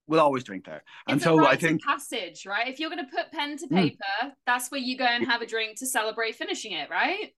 we'll 0.08 0.20
always 0.20 0.42
drink 0.42 0.64
there. 0.64 0.82
And 1.06 1.16
it's 1.16 1.24
so 1.24 1.46
I 1.46 1.54
think 1.54 1.84
passage, 1.84 2.46
right? 2.46 2.66
If 2.66 2.80
you're 2.80 2.90
going 2.90 3.04
to 3.04 3.10
put 3.14 3.30
pen 3.30 3.56
to 3.58 3.66
hmm. 3.66 3.74
paper, 3.74 4.04
mm. 4.24 4.32
that's 4.46 4.70
where 4.70 4.80
you 4.80 4.96
go 4.96 5.04
and 5.04 5.24
have 5.26 5.42
a 5.42 5.46
drink 5.46 5.78
to 5.78 5.86
celebrate 5.86 6.34
finishing 6.34 6.72
it, 6.72 6.90
right? 6.90 7.34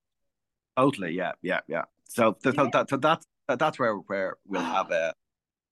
Totally, 0.77 1.13
yeah, 1.13 1.33
yeah, 1.43 1.61
yeah. 1.67 1.85
So, 2.05 2.37
yeah. 2.45 2.69
that, 2.73 2.89
so 2.89 2.97
that's 2.97 3.27
that's 3.49 3.79
where 3.79 3.95
where 3.95 4.37
we'll 4.47 4.63
have 4.63 4.91
a 4.93 5.13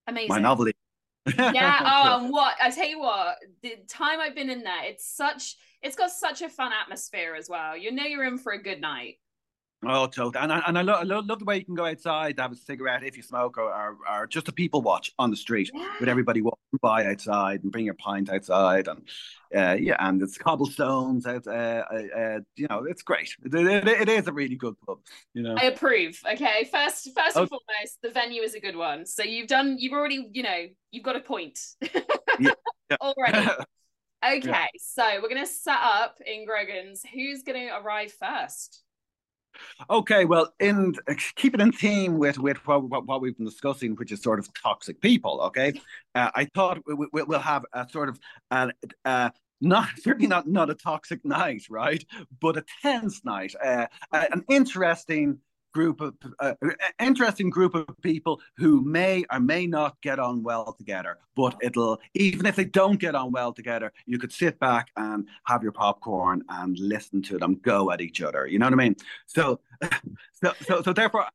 amazing 0.06 0.28
my 0.28 0.40
novel. 0.40 0.68
yeah. 1.38 1.80
Oh, 1.86 2.24
and 2.24 2.32
what 2.32 2.54
I 2.60 2.70
tell 2.70 2.88
you 2.88 3.00
what, 3.00 3.36
the 3.62 3.76
time 3.88 4.20
I've 4.20 4.34
been 4.34 4.50
in 4.50 4.62
there, 4.62 4.84
it's 4.84 5.06
such 5.06 5.56
it's 5.80 5.96
got 5.96 6.10
such 6.10 6.42
a 6.42 6.48
fun 6.48 6.72
atmosphere 6.72 7.34
as 7.36 7.48
well. 7.48 7.76
You 7.76 7.92
know, 7.92 8.04
you're 8.04 8.24
in 8.24 8.38
for 8.38 8.52
a 8.52 8.62
good 8.62 8.80
night. 8.80 9.16
Oh, 9.86 10.06
totally. 10.08 10.42
And 10.42 10.52
I, 10.52 10.62
and 10.66 10.76
I, 10.76 10.82
lo- 10.82 10.94
I 10.94 11.04
love, 11.04 11.26
love 11.26 11.38
the 11.38 11.44
way 11.44 11.58
you 11.58 11.64
can 11.64 11.76
go 11.76 11.86
outside, 11.86 12.38
have 12.40 12.50
a 12.50 12.56
cigarette 12.56 13.04
if 13.04 13.16
you 13.16 13.22
smoke, 13.22 13.58
or, 13.58 13.72
or, 13.72 13.96
or 14.10 14.26
just 14.26 14.48
a 14.48 14.52
people 14.52 14.82
watch 14.82 15.12
on 15.20 15.30
the 15.30 15.36
street 15.36 15.70
yeah. 15.72 15.94
with 16.00 16.08
everybody 16.08 16.42
walking 16.42 16.58
by 16.82 17.06
outside 17.06 17.62
and 17.62 17.70
bring 17.70 17.84
your 17.84 17.94
pint 17.94 18.28
outside. 18.28 18.88
And 18.88 19.08
uh, 19.54 19.76
yeah, 19.78 19.94
and 20.00 20.20
it's 20.20 20.36
cobblestones. 20.36 21.26
Out, 21.26 21.46
uh, 21.46 21.84
uh, 21.92 22.18
uh 22.18 22.40
you 22.56 22.66
know, 22.68 22.84
it's 22.88 23.02
great. 23.02 23.36
It, 23.44 23.54
it, 23.54 23.86
it 23.86 24.08
is 24.08 24.26
a 24.26 24.32
really 24.32 24.56
good 24.56 24.74
pub. 24.84 24.98
You 25.32 25.42
know, 25.42 25.54
I 25.56 25.66
approve. 25.66 26.20
Okay, 26.28 26.68
first, 26.72 27.10
first 27.16 27.36
and 27.36 27.48
foremost, 27.48 27.98
the 28.02 28.10
venue 28.10 28.42
is 28.42 28.54
a 28.54 28.60
good 28.60 28.76
one. 28.76 29.06
So 29.06 29.22
you've 29.22 29.48
done, 29.48 29.76
you've 29.78 29.92
already, 29.92 30.28
you 30.32 30.42
know, 30.42 30.66
you've 30.90 31.04
got 31.04 31.14
a 31.14 31.20
point 31.20 31.60
yeah. 32.40 32.50
Yeah. 32.90 32.96
already. 33.00 33.48
Okay, 34.20 34.48
yeah. 34.48 34.66
so 34.80 35.20
we're 35.22 35.28
gonna 35.28 35.46
set 35.46 35.78
up 35.80 36.18
in 36.26 36.44
Grogan's. 36.44 37.04
Who's 37.14 37.44
gonna 37.44 37.68
arrive 37.80 38.12
first? 38.12 38.82
Okay, 39.90 40.24
well, 40.24 40.52
in 40.60 40.94
keep 41.36 41.54
it 41.54 41.60
in 41.60 41.72
theme 41.72 42.18
with 42.18 42.38
with 42.38 42.58
what, 42.66 43.06
what, 43.06 43.20
we've 43.20 43.36
been 43.36 43.46
discussing, 43.46 43.94
which 43.96 44.12
is 44.12 44.22
sort 44.22 44.38
of 44.38 44.48
toxic 44.54 45.00
people. 45.00 45.40
Okay, 45.42 45.80
uh, 46.14 46.30
I 46.34 46.46
thought 46.46 46.78
we, 46.86 46.94
we, 47.12 47.22
we'll 47.22 47.38
have 47.38 47.64
a 47.72 47.88
sort 47.88 48.08
of 48.08 48.18
uh, 48.50 48.68
uh, 49.04 49.30
not 49.60 49.88
certainly 49.98 50.28
not 50.28 50.46
not 50.48 50.70
a 50.70 50.74
toxic 50.74 51.24
night, 51.24 51.64
right? 51.70 52.04
But 52.40 52.56
a 52.56 52.64
tense 52.82 53.24
night, 53.24 53.54
uh, 53.62 53.86
an 54.12 54.44
interesting 54.48 55.38
group 55.78 56.00
of 56.00 56.14
uh, 56.40 56.54
interesting 57.00 57.48
group 57.50 57.72
of 57.72 57.86
people 58.02 58.40
who 58.56 58.82
may 58.82 59.24
or 59.30 59.38
may 59.38 59.64
not 59.64 59.96
get 60.02 60.18
on 60.18 60.42
well 60.42 60.72
together 60.72 61.18
but 61.36 61.54
it'll 61.62 62.00
even 62.14 62.46
if 62.46 62.56
they 62.56 62.64
don't 62.64 62.98
get 62.98 63.14
on 63.14 63.30
well 63.30 63.52
together 63.52 63.92
you 64.04 64.18
could 64.18 64.32
sit 64.32 64.58
back 64.58 64.88
and 64.96 65.28
have 65.44 65.62
your 65.62 65.70
popcorn 65.70 66.42
and 66.48 66.76
listen 66.80 67.22
to 67.22 67.38
them 67.38 67.54
go 67.62 67.92
at 67.92 68.00
each 68.00 68.20
other 68.20 68.44
you 68.48 68.58
know 68.58 68.66
what 68.66 68.72
i 68.72 68.76
mean? 68.76 68.96
So 69.26 69.60
so 70.42 70.52
so, 70.66 70.82
so 70.82 70.92
therefore 70.92 71.26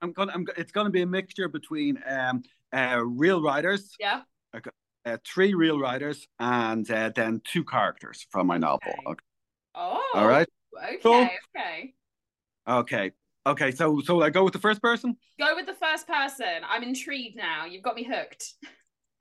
i'm 0.00 0.12
gonna 0.12 0.32
I'm, 0.32 0.46
it's 0.56 0.70
gonna 0.70 0.90
be 0.90 1.02
a 1.02 1.06
mixture 1.06 1.48
between 1.48 1.98
um 2.06 2.44
uh, 2.72 3.02
real 3.04 3.42
writers 3.42 3.96
yeah. 3.98 4.20
uh, 4.54 5.16
three 5.26 5.54
real 5.54 5.80
writers 5.80 6.28
and 6.38 6.88
uh, 6.88 7.10
then 7.16 7.40
two 7.44 7.64
characters 7.64 8.28
from 8.30 8.46
my 8.46 8.58
novel 8.58 8.94
okay. 9.06 9.10
okay. 9.10 9.24
oh 9.74 10.10
all 10.14 10.28
right? 10.28 10.48
okay 10.76 11.30
okay. 11.56 11.94
Okay 12.68 13.12
Okay, 13.48 13.70
so 13.70 14.00
so 14.04 14.22
I 14.22 14.28
go 14.28 14.44
with 14.44 14.52
the 14.52 14.58
first 14.58 14.82
person. 14.82 15.16
Go 15.40 15.54
with 15.56 15.64
the 15.64 15.74
first 15.74 16.06
person. 16.06 16.62
I'm 16.68 16.82
intrigued 16.82 17.36
now. 17.36 17.64
You've 17.64 17.82
got 17.82 17.94
me 17.94 18.04
hooked. 18.04 18.44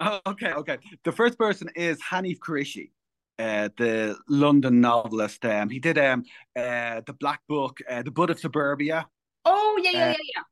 Oh, 0.01 0.19
okay, 0.27 0.51
okay. 0.51 0.77
The 1.05 1.13
first 1.13 1.37
person 1.37 1.69
is 1.75 1.97
Hanif 2.01 2.39
Kureishi, 2.39 2.91
uh, 3.39 3.69
the 3.77 4.17
London 4.27 4.81
novelist. 4.81 5.45
Um, 5.45 5.69
he 5.69 5.79
did 5.79 5.97
um 5.97 6.23
uh 6.57 7.01
the 7.05 7.13
Black 7.13 7.39
Book, 7.47 7.79
uh, 7.89 8.03
the 8.03 8.11
Buddha 8.11 8.33
of 8.33 8.39
Suburbia. 8.39 9.07
Oh 9.45 9.79
yeah, 9.81 9.91
yeah, 9.91 9.99
uh, 9.99 10.09
yeah, 10.09 10.15
yeah. 10.35 10.43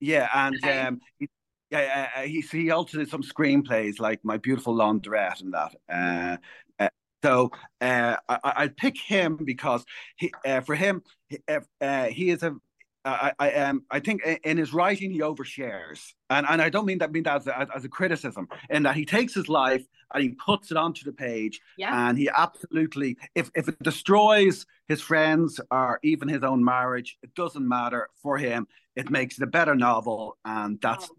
Yeah, 0.00 0.28
and 0.34 0.56
okay. 0.56 0.80
um, 0.80 1.00
he, 1.18 1.28
yeah, 1.70 2.08
uh, 2.16 2.20
he 2.20 2.42
he 2.42 2.70
also 2.70 2.98
did 2.98 3.08
some 3.08 3.22
screenplays 3.22 3.98
like 3.98 4.20
My 4.24 4.36
Beautiful 4.36 4.74
Laundrette 4.74 5.40
and 5.40 5.54
that. 5.54 5.74
Uh, 5.88 6.36
uh 6.78 6.88
so 7.24 7.50
uh, 7.80 8.16
I, 8.28 8.52
I'd 8.56 8.76
pick 8.76 8.98
him 8.98 9.38
because 9.42 9.84
he, 10.16 10.32
uh, 10.46 10.60
for 10.60 10.74
him, 10.74 11.02
he, 11.28 11.38
uh, 11.80 12.04
he 12.04 12.30
is 12.30 12.42
a 12.42 12.54
I, 13.04 13.32
I 13.38 13.52
um 13.54 13.84
I 13.90 14.00
think 14.00 14.22
in 14.44 14.58
his 14.58 14.74
writing 14.74 15.10
he 15.10 15.20
overshares, 15.20 16.12
and 16.28 16.46
and 16.48 16.60
I 16.60 16.68
don't 16.68 16.84
mean 16.84 16.98
that 16.98 17.12
mean 17.12 17.22
that 17.22 17.36
as 17.36 17.46
a, 17.46 17.68
as 17.74 17.84
a 17.84 17.88
criticism, 17.88 18.48
in 18.68 18.82
that 18.82 18.94
he 18.94 19.06
takes 19.06 19.34
his 19.34 19.48
life 19.48 19.84
and 20.12 20.22
he 20.22 20.30
puts 20.30 20.70
it 20.70 20.76
onto 20.76 21.04
the 21.04 21.12
page, 21.12 21.60
yeah. 21.78 22.08
and 22.08 22.18
he 22.18 22.28
absolutely 22.36 23.16
if 23.34 23.50
if 23.54 23.68
it 23.68 23.82
destroys 23.82 24.66
his 24.86 25.00
friends 25.00 25.60
or 25.70 25.98
even 26.02 26.28
his 26.28 26.42
own 26.42 26.62
marriage, 26.62 27.16
it 27.22 27.34
doesn't 27.34 27.66
matter 27.66 28.08
for 28.22 28.36
him. 28.36 28.66
It 28.96 29.08
makes 29.08 29.38
it 29.38 29.44
a 29.44 29.48
better 29.48 29.74
novel, 29.74 30.36
and 30.44 30.80
that's. 30.80 31.08
Oh. 31.10 31.16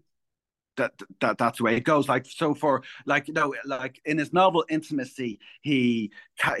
That, 0.78 0.92
that 1.20 1.36
that's 1.36 1.58
the 1.58 1.64
way 1.64 1.76
it 1.76 1.84
goes. 1.84 2.08
Like 2.08 2.24
so, 2.24 2.54
for 2.54 2.82
like 3.04 3.28
you 3.28 3.34
know, 3.34 3.54
like 3.66 4.00
in 4.06 4.16
his 4.16 4.32
novel 4.32 4.64
Intimacy, 4.70 5.38
he 5.60 6.10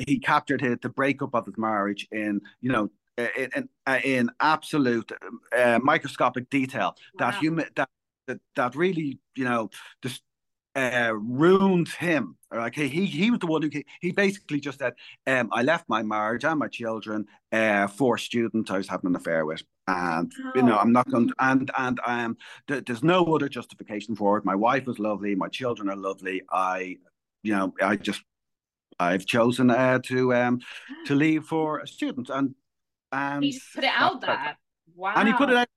he 0.06 0.18
captured 0.18 0.60
it, 0.60 0.82
the 0.82 0.90
breakup 0.90 1.34
of 1.34 1.46
his 1.46 1.56
marriage 1.56 2.06
in 2.12 2.42
you 2.60 2.70
know 2.70 2.90
in 3.16 3.68
in, 3.86 4.28
uh, 4.28 4.32
absolute 4.40 5.12
uh, 5.56 5.78
microscopic 5.82 6.48
detail 6.50 6.96
wow. 7.18 7.30
that 7.30 7.42
you 7.42 7.54
that, 7.76 7.88
that 8.26 8.40
that 8.56 8.74
really 8.74 9.18
you 9.36 9.44
know 9.44 9.70
just 10.02 10.22
uh, 10.74 11.12
ruined 11.14 11.88
him. 11.88 12.36
Like 12.50 12.74
he 12.74 13.06
he 13.06 13.30
was 13.30 13.40
the 13.40 13.46
one 13.46 13.62
who 13.62 13.70
he 14.00 14.12
basically 14.12 14.60
just 14.60 14.78
said, 14.78 14.94
um, 15.26 15.50
"I 15.52 15.62
left 15.62 15.88
my 15.88 16.02
marriage 16.02 16.44
and 16.44 16.58
my 16.58 16.68
children 16.68 17.26
uh, 17.50 17.86
for 17.86 18.18
students 18.18 18.70
I 18.70 18.78
was 18.78 18.88
having 18.88 19.08
an 19.08 19.16
affair 19.16 19.44
with." 19.44 19.62
and 19.88 20.32
oh. 20.44 20.52
you 20.54 20.62
know 20.62 20.78
i'm 20.78 20.92
not 20.92 21.10
going 21.10 21.28
to, 21.28 21.34
and 21.40 21.70
and 21.76 22.00
um 22.06 22.36
th- 22.68 22.84
there's 22.84 23.02
no 23.02 23.24
other 23.34 23.48
justification 23.48 24.14
for 24.14 24.38
it 24.38 24.44
my 24.44 24.54
wife 24.54 24.86
was 24.86 24.98
lovely 24.98 25.34
my 25.34 25.48
children 25.48 25.88
are 25.88 25.96
lovely 25.96 26.40
i 26.50 26.96
you 27.42 27.52
know 27.52 27.74
i 27.82 27.96
just 27.96 28.22
i've 29.00 29.26
chosen 29.26 29.70
uh, 29.70 29.98
to 29.98 30.32
um 30.34 30.60
to 31.04 31.14
leave 31.24 31.44
for 31.44 31.80
a 31.80 31.86
student 31.86 32.30
and 32.30 32.54
and 33.12 33.44
he 33.44 33.60
put 33.74 33.84
it 33.84 33.92
out 33.94 34.20
there. 34.20 34.56
Wow. 34.94 35.14
And 35.16 35.28
he 35.28 35.34
put 35.34 35.50
it 35.50 35.56
out 35.56 35.68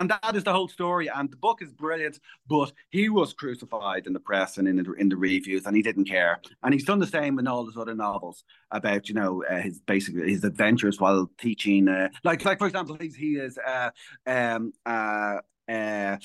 and 0.00 0.10
that 0.10 0.34
is 0.34 0.44
the 0.44 0.52
whole 0.52 0.68
story. 0.68 1.08
And 1.08 1.30
the 1.30 1.36
book 1.36 1.62
is 1.62 1.72
brilliant, 1.72 2.18
but 2.48 2.72
he 2.90 3.08
was 3.08 3.32
crucified 3.32 4.06
in 4.06 4.12
the 4.12 4.20
press 4.20 4.58
and 4.58 4.66
in 4.66 4.76
the, 4.76 4.92
in 4.94 5.08
the 5.08 5.16
reviews, 5.16 5.66
and 5.66 5.76
he 5.76 5.82
didn't 5.82 6.06
care. 6.06 6.40
And 6.62 6.74
he's 6.74 6.84
done 6.84 6.98
the 6.98 7.06
same 7.06 7.38
in 7.38 7.46
all 7.46 7.64
his 7.64 7.76
other 7.76 7.94
novels 7.94 8.44
about 8.70 9.08
you 9.08 9.14
know 9.14 9.44
uh, 9.44 9.60
his 9.60 9.80
basically 9.80 10.30
his 10.30 10.44
adventures 10.44 11.00
while 11.00 11.30
teaching. 11.38 11.88
Uh, 11.88 12.08
like 12.24 12.44
like 12.44 12.58
for 12.58 12.66
example, 12.66 12.96
he's, 13.00 13.14
he 13.14 13.36
is 13.36 13.58
uh, 13.58 13.90
um, 14.26 14.72
uh, 14.84 15.38
uh, 15.68 16.16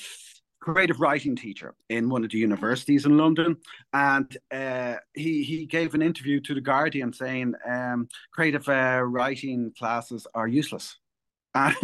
creative 0.60 1.00
writing 1.00 1.34
teacher 1.34 1.74
in 1.88 2.08
one 2.08 2.24
of 2.24 2.30
the 2.30 2.38
universities 2.38 3.06
in 3.06 3.16
London, 3.16 3.56
and 3.92 4.36
uh, 4.52 4.96
he 5.14 5.42
he 5.42 5.66
gave 5.66 5.94
an 5.94 6.02
interview 6.02 6.40
to 6.40 6.54
the 6.54 6.60
Guardian 6.60 7.12
saying 7.12 7.54
um, 7.68 8.08
creative 8.32 8.68
uh, 8.68 9.02
writing 9.04 9.72
classes 9.76 10.26
are 10.34 10.48
useless. 10.48 10.96
And, 11.52 11.76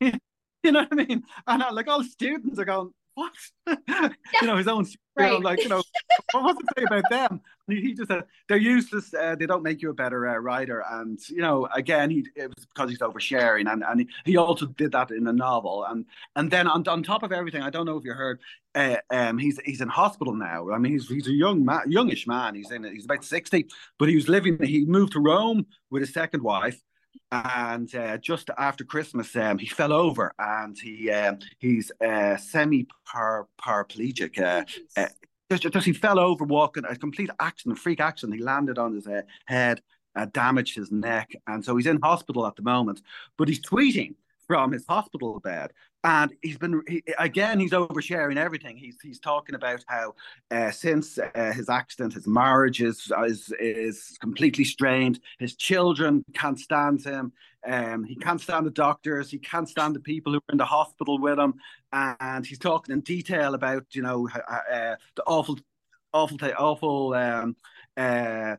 you 0.64 0.72
know 0.72 0.80
what 0.80 0.88
I 0.90 0.94
mean? 0.96 1.22
And 1.46 1.62
uh, 1.62 1.72
like 1.72 1.86
all 1.86 2.02
students 2.02 2.58
are 2.58 2.64
going, 2.64 2.92
what? 3.14 3.32
you 4.40 4.46
know, 4.46 4.56
his 4.56 4.68
own, 4.68 4.86
right. 5.16 5.26
you 5.26 5.32
know, 5.32 5.38
like, 5.38 5.62
you 5.62 5.68
know, 5.68 5.82
what 6.32 6.42
was 6.44 6.56
it 6.56 6.66
say 6.76 6.84
about 6.84 7.10
them? 7.10 7.40
He, 7.68 7.94
just 7.94 8.08
said, 8.08 8.24
they're 8.48 8.56
useless. 8.56 9.12
Uh, 9.12 9.36
they 9.36 9.46
don't 9.46 9.62
make 9.62 9.82
you 9.82 9.90
a 9.90 9.94
better 9.94 10.26
uh, 10.26 10.36
writer. 10.36 10.84
And, 10.90 11.18
you 11.28 11.42
know, 11.42 11.68
again, 11.74 12.10
he 12.10 12.26
it 12.34 12.48
was 12.48 12.66
because 12.66 12.90
he's 12.90 13.00
oversharing. 13.00 13.70
And, 13.70 13.84
and 13.86 14.08
he 14.24 14.36
also 14.36 14.66
did 14.66 14.92
that 14.92 15.10
in 15.10 15.26
a 15.26 15.32
novel. 15.32 15.84
And 15.84 16.06
and 16.36 16.50
then 16.50 16.66
on, 16.66 16.86
on 16.88 17.02
top 17.02 17.22
of 17.22 17.32
everything, 17.32 17.62
I 17.62 17.70
don't 17.70 17.86
know 17.86 17.96
if 17.96 18.04
you 18.04 18.12
heard, 18.12 18.40
uh, 18.74 18.96
um, 19.10 19.38
he's 19.38 19.58
he's 19.64 19.80
in 19.80 19.88
hospital 19.88 20.34
now. 20.34 20.70
I 20.70 20.78
mean, 20.78 20.92
he's 20.92 21.08
he's 21.08 21.28
a 21.28 21.32
young 21.32 21.64
man, 21.64 21.90
youngish 21.90 22.26
man. 22.26 22.54
He's 22.54 22.70
in 22.70 22.84
he's 22.84 23.04
about 23.04 23.24
60, 23.24 23.66
but 23.98 24.08
he 24.08 24.16
was 24.16 24.28
living, 24.28 24.58
he 24.62 24.84
moved 24.84 25.12
to 25.12 25.20
Rome 25.20 25.66
with 25.90 26.00
his 26.00 26.12
second 26.12 26.42
wife 26.42 26.80
and 27.30 27.94
uh, 27.94 28.16
just 28.18 28.50
after 28.56 28.84
Christmas, 28.84 29.34
um, 29.36 29.58
he 29.58 29.66
fell 29.66 29.92
over 29.92 30.32
and 30.38 30.78
he 30.78 31.10
um, 31.10 31.38
he's 31.58 31.92
uh, 32.04 32.36
semi 32.36 32.86
paraplegic. 33.06 34.38
Uh, 34.38 34.64
uh, 34.96 35.08
just, 35.50 35.62
just 35.72 35.86
he 35.86 35.92
fell 35.92 36.18
over 36.18 36.44
walking 36.44 36.84
a 36.84 36.96
complete 36.96 37.30
accident, 37.40 37.78
freak 37.78 38.00
accident. 38.00 38.38
He 38.38 38.44
landed 38.44 38.78
on 38.78 38.94
his 38.94 39.06
uh, 39.06 39.22
head, 39.46 39.80
uh, 40.14 40.26
damaged 40.26 40.76
his 40.76 40.90
neck, 40.90 41.32
and 41.46 41.64
so 41.64 41.76
he's 41.76 41.86
in 41.86 42.00
hospital 42.02 42.46
at 42.46 42.56
the 42.56 42.62
moment. 42.62 43.02
But 43.36 43.48
he's 43.48 43.60
tweeting 43.60 44.14
from 44.48 44.72
his 44.72 44.84
hospital 44.88 45.38
bed. 45.40 45.70
And 46.04 46.32
he's 46.42 46.56
been 46.56 46.82
he, 46.88 47.02
again. 47.18 47.58
He's 47.58 47.72
oversharing 47.72 48.36
everything. 48.36 48.76
He's 48.76 48.96
he's 49.02 49.18
talking 49.18 49.56
about 49.56 49.84
how 49.88 50.14
uh, 50.50 50.70
since 50.70 51.18
uh, 51.18 51.52
his 51.52 51.68
accident, 51.68 52.14
his 52.14 52.26
marriage 52.26 52.80
is, 52.80 53.12
is 53.26 53.52
is 53.58 54.16
completely 54.20 54.64
strained. 54.64 55.18
His 55.40 55.56
children 55.56 56.24
can't 56.34 56.58
stand 56.58 57.04
him. 57.04 57.32
Um, 57.66 58.04
he 58.04 58.14
can't 58.14 58.40
stand 58.40 58.64
the 58.64 58.70
doctors. 58.70 59.28
He 59.28 59.38
can't 59.38 59.68
stand 59.68 59.96
the 59.96 60.00
people 60.00 60.32
who 60.32 60.38
are 60.38 60.52
in 60.52 60.58
the 60.58 60.64
hospital 60.64 61.18
with 61.18 61.38
him. 61.38 61.54
And 61.92 62.44
he's 62.44 62.58
talking 62.58 62.92
in 62.92 63.00
detail 63.00 63.54
about 63.54 63.86
you 63.92 64.02
know 64.02 64.28
uh, 64.28 64.96
the 65.16 65.22
awful, 65.26 65.58
awful, 66.12 66.38
awful 66.58 67.14
um, 67.14 67.56
uh, 67.96 68.56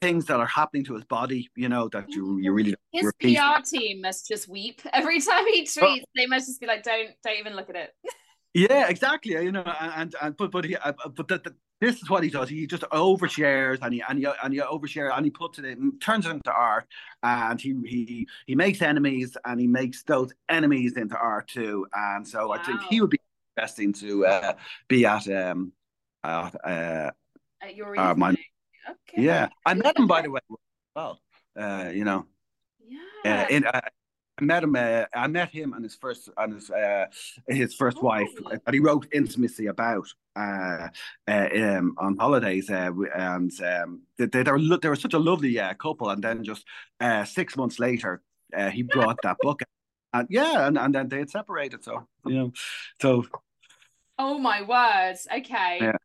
things 0.00 0.26
that 0.26 0.40
are 0.40 0.46
happening 0.46 0.84
to 0.84 0.94
his 0.94 1.04
body, 1.04 1.50
you 1.54 1.68
know, 1.68 1.88
that 1.88 2.08
you 2.08 2.38
you 2.38 2.52
really 2.52 2.74
his 2.92 3.04
repeat. 3.04 3.38
PR 3.38 3.62
team 3.62 4.00
must 4.00 4.26
just 4.26 4.48
weep 4.48 4.80
every 4.92 5.20
time 5.20 5.46
he 5.46 5.62
tweets. 5.62 6.02
they 6.14 6.26
must 6.26 6.46
just 6.46 6.60
be 6.60 6.66
like, 6.66 6.82
"Don't 6.82 7.10
don't 7.24 7.38
even 7.38 7.54
look 7.54 7.70
at 7.70 7.76
it." 7.76 7.94
yeah, 8.54 8.88
exactly. 8.88 9.32
You 9.32 9.52
know, 9.52 9.62
and 9.62 10.14
and 10.20 10.36
but 10.36 10.50
but 10.50 10.64
he 10.64 10.76
uh, 10.76 10.92
but 11.14 11.28
the, 11.28 11.54
this 11.80 11.96
is 12.02 12.08
what 12.08 12.22
he 12.24 12.30
does. 12.30 12.48
He 12.48 12.66
just 12.66 12.84
overshares 12.84 13.78
and 13.82 13.92
he 13.92 14.02
and 14.08 14.18
he 14.18 14.26
and 14.42 14.52
he 14.52 14.60
overshare 14.60 15.14
and 15.14 15.24
he 15.24 15.30
puts 15.30 15.58
it 15.58 15.64
in, 15.64 15.98
turns 15.98 16.26
it 16.26 16.30
into 16.30 16.52
art, 16.52 16.86
and 17.22 17.60
he 17.60 17.74
he 17.84 18.26
he 18.46 18.54
makes 18.54 18.80
enemies 18.80 19.36
and 19.44 19.60
he 19.60 19.66
makes 19.66 20.02
those 20.02 20.32
enemies 20.48 20.96
into 20.96 21.16
art 21.16 21.48
too. 21.48 21.86
And 21.94 22.26
so 22.26 22.48
wow. 22.48 22.54
I 22.54 22.58
think 22.58 22.82
he 22.82 23.00
would 23.00 23.10
be 23.10 23.20
interesting 23.56 23.92
to 23.94 24.26
uh, 24.26 24.52
be 24.88 25.04
at 25.04 25.28
um 25.28 25.72
uh, 26.24 26.50
uh 26.64 27.10
at 27.60 27.74
your 27.74 27.98
uh, 27.98 28.14
my 28.14 28.30
Okay. 28.88 29.24
Yeah, 29.24 29.48
I 29.64 29.74
met 29.74 29.98
him 29.98 30.06
by 30.06 30.22
the 30.22 30.30
way. 30.30 30.40
Well, 30.94 31.20
uh, 31.58 31.90
you 31.92 32.04
know. 32.04 32.26
Yeah. 33.24 33.42
Uh, 33.42 33.46
in, 33.50 33.64
uh, 33.64 33.80
met 34.40 34.62
him. 34.62 34.76
Uh, 34.76 35.04
I 35.14 35.26
met 35.26 35.50
him 35.50 35.72
and 35.72 35.82
his 35.82 35.94
first 35.94 36.28
and 36.36 36.54
his 36.54 36.70
uh, 36.70 37.06
his 37.48 37.74
first 37.74 37.98
oh. 38.00 38.06
wife 38.06 38.30
that 38.64 38.74
he 38.74 38.80
wrote 38.80 39.06
intimacy 39.12 39.66
about 39.66 40.06
uh, 40.34 40.88
uh, 41.28 41.48
um, 41.54 41.94
on 41.98 42.16
holidays, 42.16 42.70
uh, 42.70 42.90
and 43.14 43.52
um, 43.62 44.02
they, 44.18 44.26
they, 44.26 44.50
were 44.50 44.78
they 44.78 44.88
were 44.88 44.96
such 44.96 45.14
a 45.14 45.18
lovely 45.18 45.58
uh, 45.58 45.74
couple. 45.74 46.10
And 46.10 46.22
then 46.22 46.44
just 46.44 46.64
uh, 47.00 47.24
six 47.24 47.56
months 47.56 47.78
later, 47.78 48.22
uh, 48.56 48.70
he 48.70 48.82
brought 48.82 49.18
that 49.22 49.36
book, 49.40 49.62
and 50.12 50.26
yeah, 50.30 50.66
and, 50.66 50.78
and 50.78 50.94
then 50.94 51.08
they 51.08 51.18
had 51.18 51.30
separated. 51.30 51.84
So 51.84 52.06
you 52.26 52.34
know, 52.34 52.52
so. 53.00 53.24
Oh 54.18 54.38
my 54.38 54.62
words! 54.62 55.26
Okay. 55.30 55.78
Yeah 55.80 55.96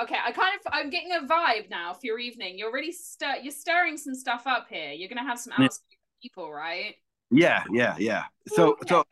okay 0.00 0.16
i 0.24 0.30
kind 0.30 0.54
of 0.54 0.72
i'm 0.72 0.90
getting 0.90 1.12
a 1.12 1.26
vibe 1.26 1.68
now 1.70 1.92
for 1.92 2.06
your 2.06 2.18
evening 2.18 2.56
you're 2.56 2.72
really 2.72 2.92
stir 2.92 3.36
you're 3.42 3.52
stirring 3.52 3.96
some 3.96 4.14
stuff 4.14 4.46
up 4.46 4.66
here 4.70 4.92
you're 4.92 5.08
gonna 5.08 5.24
have 5.24 5.38
some 5.38 5.52
outspoken 5.54 5.98
people 6.22 6.52
right 6.52 6.94
yeah 7.30 7.64
yeah 7.72 7.96
yeah 7.98 8.24
so 8.46 8.72
okay. 8.72 8.88
so 8.88 9.04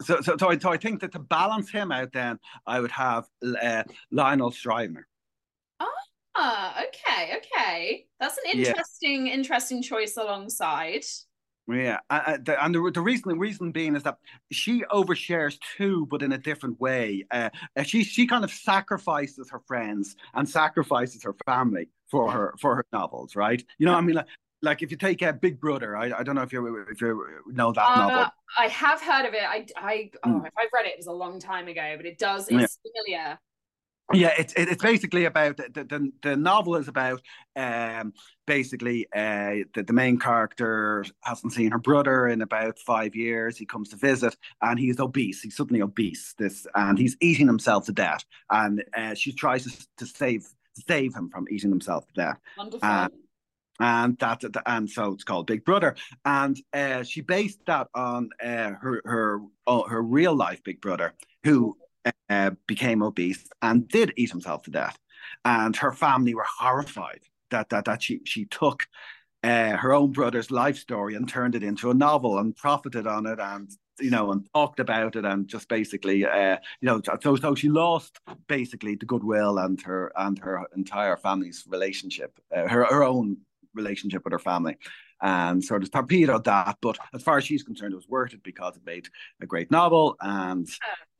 so, 0.00 0.20
so, 0.20 0.36
so, 0.36 0.48
I, 0.48 0.58
so 0.58 0.70
I 0.70 0.76
think 0.76 1.00
that 1.02 1.12
to 1.12 1.20
balance 1.20 1.70
him 1.70 1.92
out, 1.92 2.12
then 2.12 2.40
I 2.66 2.80
would 2.80 2.90
have 2.90 3.26
uh, 3.62 3.84
Lionel 4.10 4.50
Shriver. 4.50 5.06
Ah, 6.38 6.82
okay, 6.88 7.38
okay. 7.38 8.06
That's 8.20 8.36
an 8.36 8.58
interesting, 8.58 9.26
yeah. 9.26 9.32
interesting 9.32 9.82
choice 9.82 10.18
alongside. 10.18 11.04
Yeah, 11.68 11.98
uh, 12.10 12.36
the, 12.44 12.62
and 12.62 12.74
the, 12.74 12.90
the 12.92 13.00
reason 13.00 13.30
the 13.30 13.38
reason 13.38 13.72
being 13.72 13.96
is 13.96 14.02
that 14.04 14.18
she 14.52 14.82
overshares 14.92 15.58
too, 15.76 16.06
but 16.10 16.22
in 16.22 16.32
a 16.32 16.38
different 16.38 16.78
way. 16.78 17.24
Uh, 17.30 17.48
she 17.84 18.04
she 18.04 18.26
kind 18.26 18.44
of 18.44 18.50
sacrifices 18.52 19.50
her 19.50 19.60
friends 19.66 20.14
and 20.34 20.48
sacrifices 20.48 21.24
her 21.24 21.34
family 21.46 21.88
for 22.08 22.30
her 22.30 22.54
for 22.60 22.76
her 22.76 22.86
novels, 22.92 23.34
right? 23.34 23.64
You 23.78 23.86
know, 23.86 23.94
I 23.94 24.00
mean, 24.02 24.16
like, 24.16 24.26
like 24.66 24.82
if 24.82 24.90
you 24.90 24.96
take 24.96 25.22
a 25.22 25.30
uh, 25.30 25.32
Big 25.32 25.60
Brother, 25.60 25.96
I, 25.96 26.12
I 26.18 26.22
don't 26.22 26.34
know 26.34 26.42
if 26.42 26.52
you 26.52 26.84
if 26.90 27.00
you 27.00 27.42
know 27.46 27.72
that 27.72 27.82
uh, 27.82 27.96
novel. 27.96 28.30
I 28.58 28.66
have 28.68 29.00
heard 29.00 29.26
of 29.26 29.32
it. 29.32 29.42
I 29.42 29.66
I 29.76 30.10
oh, 30.24 30.28
mm. 30.28 30.46
if 30.46 30.52
I've 30.58 30.68
read 30.74 30.86
it, 30.86 30.92
it 30.92 30.98
was 30.98 31.06
a 31.06 31.12
long 31.12 31.40
time 31.40 31.68
ago, 31.68 31.94
but 31.96 32.04
it 32.04 32.18
does 32.18 32.48
it's 32.48 32.52
yeah. 32.52 32.66
familiar. 33.06 33.38
Yeah, 34.12 34.34
it's 34.38 34.52
it's 34.56 34.82
basically 34.82 35.24
about 35.24 35.56
the 35.56 35.68
the, 35.72 36.12
the 36.22 36.36
novel 36.36 36.76
is 36.76 36.86
about 36.86 37.20
um 37.56 38.12
basically 38.46 39.06
uh 39.14 39.64
the, 39.74 39.82
the 39.84 39.92
main 39.92 40.18
character 40.18 41.04
hasn't 41.22 41.52
seen 41.52 41.72
her 41.72 41.78
brother 41.78 42.28
in 42.28 42.42
about 42.42 42.78
five 42.78 43.16
years. 43.16 43.56
He 43.56 43.66
comes 43.66 43.88
to 43.88 43.96
visit 43.96 44.36
and 44.62 44.78
he's 44.78 45.00
obese. 45.00 45.42
He's 45.42 45.56
suddenly 45.56 45.82
obese. 45.82 46.34
This 46.38 46.66
and 46.74 46.98
he's 46.98 47.16
eating 47.20 47.48
himself 47.48 47.86
to 47.86 47.92
death. 47.92 48.24
And 48.50 48.84
uh, 48.96 49.14
she 49.14 49.32
tries 49.32 49.64
to, 49.64 49.86
to 49.98 50.06
save 50.06 50.46
save 50.86 51.14
him 51.14 51.28
from 51.28 51.46
eating 51.50 51.70
himself 51.70 52.06
to 52.06 52.14
death. 52.14 52.38
Wonderful. 52.56 52.88
Uh, 52.88 53.08
and 53.80 54.18
that 54.18 54.42
and 54.66 54.88
so 54.88 55.12
it's 55.12 55.24
called 55.24 55.46
Big 55.46 55.64
Brother. 55.64 55.96
And 56.24 56.58
uh, 56.72 57.02
she 57.02 57.20
based 57.20 57.60
that 57.66 57.88
on 57.94 58.30
uh, 58.42 58.72
her 58.80 59.02
her 59.04 59.40
uh, 59.66 59.82
her 59.82 60.02
real 60.02 60.34
life 60.34 60.62
Big 60.64 60.80
Brother, 60.80 61.14
who 61.44 61.76
uh, 62.30 62.50
became 62.66 63.02
obese 63.02 63.48
and 63.62 63.88
did 63.88 64.12
eat 64.16 64.30
himself 64.30 64.62
to 64.64 64.70
death. 64.70 64.98
And 65.44 65.76
her 65.76 65.92
family 65.92 66.34
were 66.34 66.46
horrified 66.58 67.20
that 67.50 67.68
that 67.70 67.84
that 67.86 68.02
she 68.02 68.20
she 68.24 68.44
took 68.46 68.86
uh, 69.42 69.76
her 69.76 69.92
own 69.92 70.12
brother's 70.12 70.50
life 70.50 70.76
story 70.76 71.14
and 71.14 71.28
turned 71.28 71.54
it 71.54 71.62
into 71.62 71.90
a 71.90 71.94
novel 71.94 72.38
and 72.38 72.56
profited 72.56 73.06
on 73.06 73.26
it 73.26 73.38
and 73.38 73.70
you 74.00 74.10
know 74.10 74.32
and 74.32 74.48
talked 74.52 74.80
about 74.80 75.16
it 75.16 75.24
and 75.24 75.46
just 75.46 75.68
basically 75.68 76.24
uh, 76.24 76.56
you 76.80 76.86
know 76.86 77.00
so 77.22 77.36
so 77.36 77.54
she 77.54 77.68
lost 77.68 78.18
basically 78.48 78.94
the 78.96 79.06
goodwill 79.06 79.58
and 79.58 79.80
her 79.80 80.12
and 80.16 80.38
her 80.38 80.66
entire 80.76 81.16
family's 81.16 81.64
relationship 81.68 82.38
uh, 82.54 82.66
her 82.66 82.84
her 82.86 83.04
own 83.04 83.36
relationship 83.76 84.24
with 84.24 84.32
her 84.32 84.38
family 84.38 84.76
and 85.22 85.64
sort 85.64 85.82
of 85.82 85.90
torpedoed 85.90 86.44
that 86.44 86.76
but 86.80 86.98
as 87.14 87.22
far 87.22 87.38
as 87.38 87.44
she's 87.44 87.62
concerned 87.62 87.92
it 87.92 87.96
was 87.96 88.08
worth 88.08 88.34
it 88.34 88.42
because 88.42 88.76
it 88.76 88.82
made 88.84 89.08
a 89.40 89.46
great 89.46 89.70
novel 89.70 90.16
and 90.20 90.68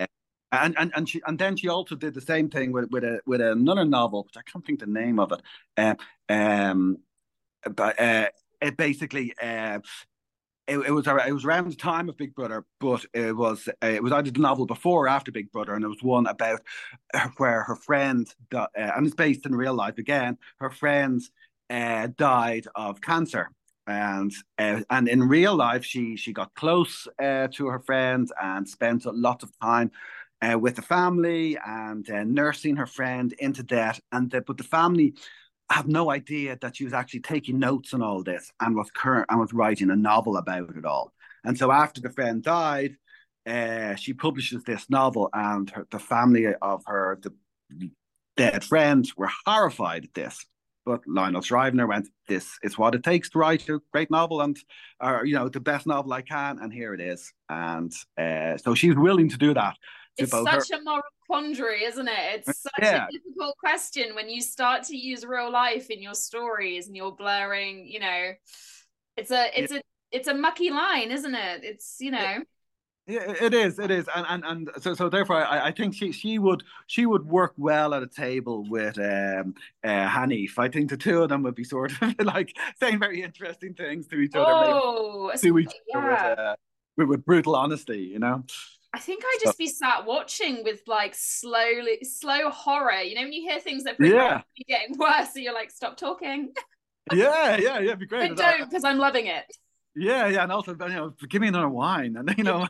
uh, 0.01 0.07
and 0.53 0.75
and 0.79 0.92
and 0.95 1.09
she 1.09 1.21
and 1.27 1.38
then 1.38 1.57
she 1.57 1.69
also 1.69 1.95
did 1.95 2.14
the 2.14 2.21
same 2.21 2.49
thing 2.49 2.73
with 2.73 2.90
with 2.90 3.05
a 3.05 3.21
with 3.27 3.40
another 3.40 3.85
novel, 3.85 4.25
which 4.25 4.37
I 4.37 4.42
can't 4.51 4.64
think 4.64 4.81
the 4.81 4.87
name 4.87 5.19
of 5.19 5.33
it. 5.33 5.42
Uh, 5.77 5.95
um, 6.29 6.99
but 7.69 8.01
uh, 8.01 8.29
it 8.61 8.77
basically 8.77 9.35
uh, 9.42 9.81
it, 10.66 10.79
it 10.79 10.90
was 10.90 11.07
it 11.07 11.33
was 11.33 11.45
around 11.45 11.71
the 11.71 11.77
time 11.77 12.09
of 12.09 12.16
Big 12.16 12.35
Brother, 12.35 12.64
but 12.81 13.05
it 13.12 13.37
was 13.37 13.69
it 13.83 14.03
was 14.03 14.12
either 14.12 14.31
the 14.31 14.40
novel 14.40 14.66
before 14.66 15.05
or 15.05 15.09
after 15.09 15.33
Big 15.33 15.51
Brother, 15.53 15.75
and 15.75 15.85
it 15.85 15.88
was 15.88 16.03
one 16.03 16.27
about 16.27 16.61
where 17.37 17.62
her 17.64 17.77
friend 17.77 18.33
uh, 18.55 18.66
and 18.75 19.07
it's 19.07 19.16
based 19.16 19.47
in 19.47 19.55
real 19.55 19.75
life 19.75 19.99
again. 19.99 20.38
Her 20.59 20.71
friend 20.71 21.21
uh, 21.70 22.09
died 22.16 22.66
of 22.74 23.00
cancer, 23.00 23.50
and 23.87 24.33
uh, 24.59 24.81
and 24.90 25.09
in 25.09 25.22
real 25.29 25.55
life 25.55 25.85
she 25.85 26.16
she 26.16 26.33
got 26.33 26.55
close 26.55 27.09
uh, 27.22 27.48
to 27.52 27.66
her 27.66 27.81
friend 27.81 28.31
and 28.42 28.68
spent 28.68 29.05
a 29.05 29.12
lot 29.12 29.42
of 29.42 29.50
time 29.61 29.90
uh, 30.42 30.59
with 30.59 30.76
the 30.76 30.83
family 30.83 31.59
and 31.64 32.09
uh, 32.11 32.24
nursing 32.24 32.76
her 32.76 32.87
friend 32.87 33.35
into 33.38 33.62
death. 33.62 34.00
And 34.12 34.31
the, 34.31 34.40
but 34.42 34.59
the 34.59 34.64
family 34.64 35.14
have 35.70 35.88
no 35.88 36.11
idea 36.11 36.57
that 36.61 36.76
she 36.76 36.85
was 36.85 36.92
actually 36.92 37.20
taking 37.20 37.59
notes 37.59 37.92
on 37.92 38.02
all 38.02 38.22
this 38.22 38.52
and 38.61 38.76
was 38.76 38.90
current 38.90 39.26
and 39.29 39.40
was 39.40 39.52
writing 39.52 39.90
a 39.90 39.96
novel 39.96 40.37
about 40.37 40.76
it 40.76 40.85
all. 40.85 41.12
And 41.44 41.59
so 41.59 41.72
after 41.72 42.00
the 42.00 42.11
friend 42.11 42.42
died, 42.42 42.96
uh, 43.46 43.94
she 43.94 44.12
publishes 44.12 44.64
this 44.64 44.90
novel, 44.90 45.29
and 45.33 45.70
her, 45.70 45.87
the 45.90 46.00
family 46.00 46.46
of 46.61 46.83
her 46.87 47.18
the 47.22 47.33
dead 48.37 48.64
friends 48.64 49.16
were 49.16 49.31
horrified 49.46 50.05
at 50.05 50.14
this. 50.14 50.44
But 50.87 51.03
Lionel 51.07 51.42
Shriver 51.42 51.87
went, 51.87 52.09
"This 52.27 52.59
is 52.62 52.79
what 52.79 52.94
it 52.94 53.03
takes 53.03 53.29
to 53.31 53.38
write 53.38 53.68
a 53.68 53.81
great 53.92 54.11
novel, 54.11 54.40
and 54.40 54.57
or 55.01 55.27
you 55.27 55.35
know 55.35 55.51
the 55.51 55.61
best 55.61 55.87
novel 55.87 56.12
I 56.14 56.22
can, 56.22 56.59
and 56.61 56.72
here 56.72 56.94
it 56.94 57.01
is." 57.01 57.33
And 57.51 57.92
uh, 58.16 58.57
so 58.57 58.75
she's 58.75 58.96
willing 58.96 59.29
to 59.29 59.37
do 59.37 59.53
that 59.53 59.77
it's 60.18 60.31
such 60.31 60.70
her. 60.70 60.79
a 60.79 60.83
moral 60.83 61.03
quandary, 61.27 61.85
isn't 61.85 62.09
it? 62.09 62.44
It's 62.46 62.62
such 62.62 62.72
yeah. 62.81 63.07
a 63.07 63.12
difficult 63.12 63.57
question 63.59 64.14
when 64.14 64.29
you 64.29 64.40
start 64.40 64.85
to 64.85 64.96
use 64.96 65.25
real 65.25 65.51
life 65.51 65.90
in 65.90 66.03
your 66.03 66.14
stories 66.14 66.87
and 66.87 66.96
you're 66.96 67.12
blurring, 67.12 67.87
you 67.87 68.01
know, 68.01 68.33
it's 69.16 69.31
a 69.31 69.59
it's 69.59 69.72
yeah. 69.72 69.79
a 69.79 69.83
it's 70.12 70.29
a 70.29 70.35
mucky 70.35 70.70
line, 70.70 71.11
isn't 71.11 71.35
it? 71.35 71.64
It's 71.64 71.96
you 72.01 72.11
know. 72.11 72.38
Yeah, 73.09 73.33
it 73.40 73.55
is. 73.55 73.79
It 73.79 73.92
is, 73.92 74.09
and 74.14 74.27
and 74.29 74.45
and 74.45 74.83
so 74.83 74.95
so 74.95 75.09
therefore, 75.09 75.37
I, 75.37 75.69
I 75.69 75.73
think 75.73 75.95
she 75.95 76.11
she 76.11 76.40
would 76.40 76.64
she 76.88 77.07
would 77.07 77.25
work 77.25 77.55
well 77.57 77.95
at 77.95 78.03
a 78.03 78.09
table 78.09 78.69
with 78.69 78.99
um 78.99 79.55
uh, 79.85 80.09
Hanif. 80.09 80.59
I 80.59 80.69
think 80.69 80.90
the 80.90 80.97
two 80.97 81.23
of 81.23 81.29
them 81.29 81.45
would 81.45 81.55
be 81.55 81.62
sort 81.62 81.92
of 82.03 82.14
like 82.25 82.57
saying 82.81 82.99
very 82.99 83.23
interesting 83.23 83.75
things 83.75 84.09
to 84.09 84.16
each 84.16 84.35
other. 84.35 84.51
Oh, 84.51 85.31
to 85.37 85.59
each 85.59 85.73
yeah. 85.88 85.99
other 85.99 86.11
with, 86.11 86.38
uh, 86.38 86.57
with, 86.97 87.09
with 87.09 87.25
brutal 87.25 87.55
honesty, 87.55 87.99
you 87.99 88.19
know. 88.19 88.45
I 88.92 88.99
think 88.99 89.23
I'd 89.25 89.38
just 89.45 89.59
be 89.59 89.69
sat 89.69 90.05
watching 90.05 90.64
with 90.64 90.81
like 90.87 91.14
slowly 91.14 91.99
slow 92.03 92.51
horror. 92.51 93.03
You 93.03 93.14
know, 93.14 93.23
when 93.23 93.33
you 93.33 93.49
hear 93.49 93.61
things 93.61 93.85
that 93.85 93.97
yeah. 94.01 94.42
getting 94.69 94.99
worse, 94.99 95.33
so 95.33 95.38
you're 95.38 95.55
like, 95.55 95.71
stop 95.71 95.97
talking. 95.97 96.53
yeah, 97.12 97.57
yeah, 97.57 97.79
yeah, 97.79 97.81
it'd 97.83 97.99
be 98.01 98.07
great. 98.07 98.31
But 98.31 98.38
don't 98.38 98.69
because 98.69 98.85
I'm 98.85 98.99
loving 98.99 99.27
it. 99.27 99.45
Yeah, 99.97 100.29
yeah, 100.29 100.43
and 100.43 100.53
also 100.53 100.73
you 100.73 100.89
know, 100.89 101.15
give 101.29 101.41
me 101.41 101.49
another 101.49 101.71
wine, 101.71 102.17
and 102.17 102.33
you 102.37 102.45
know, 102.45 102.69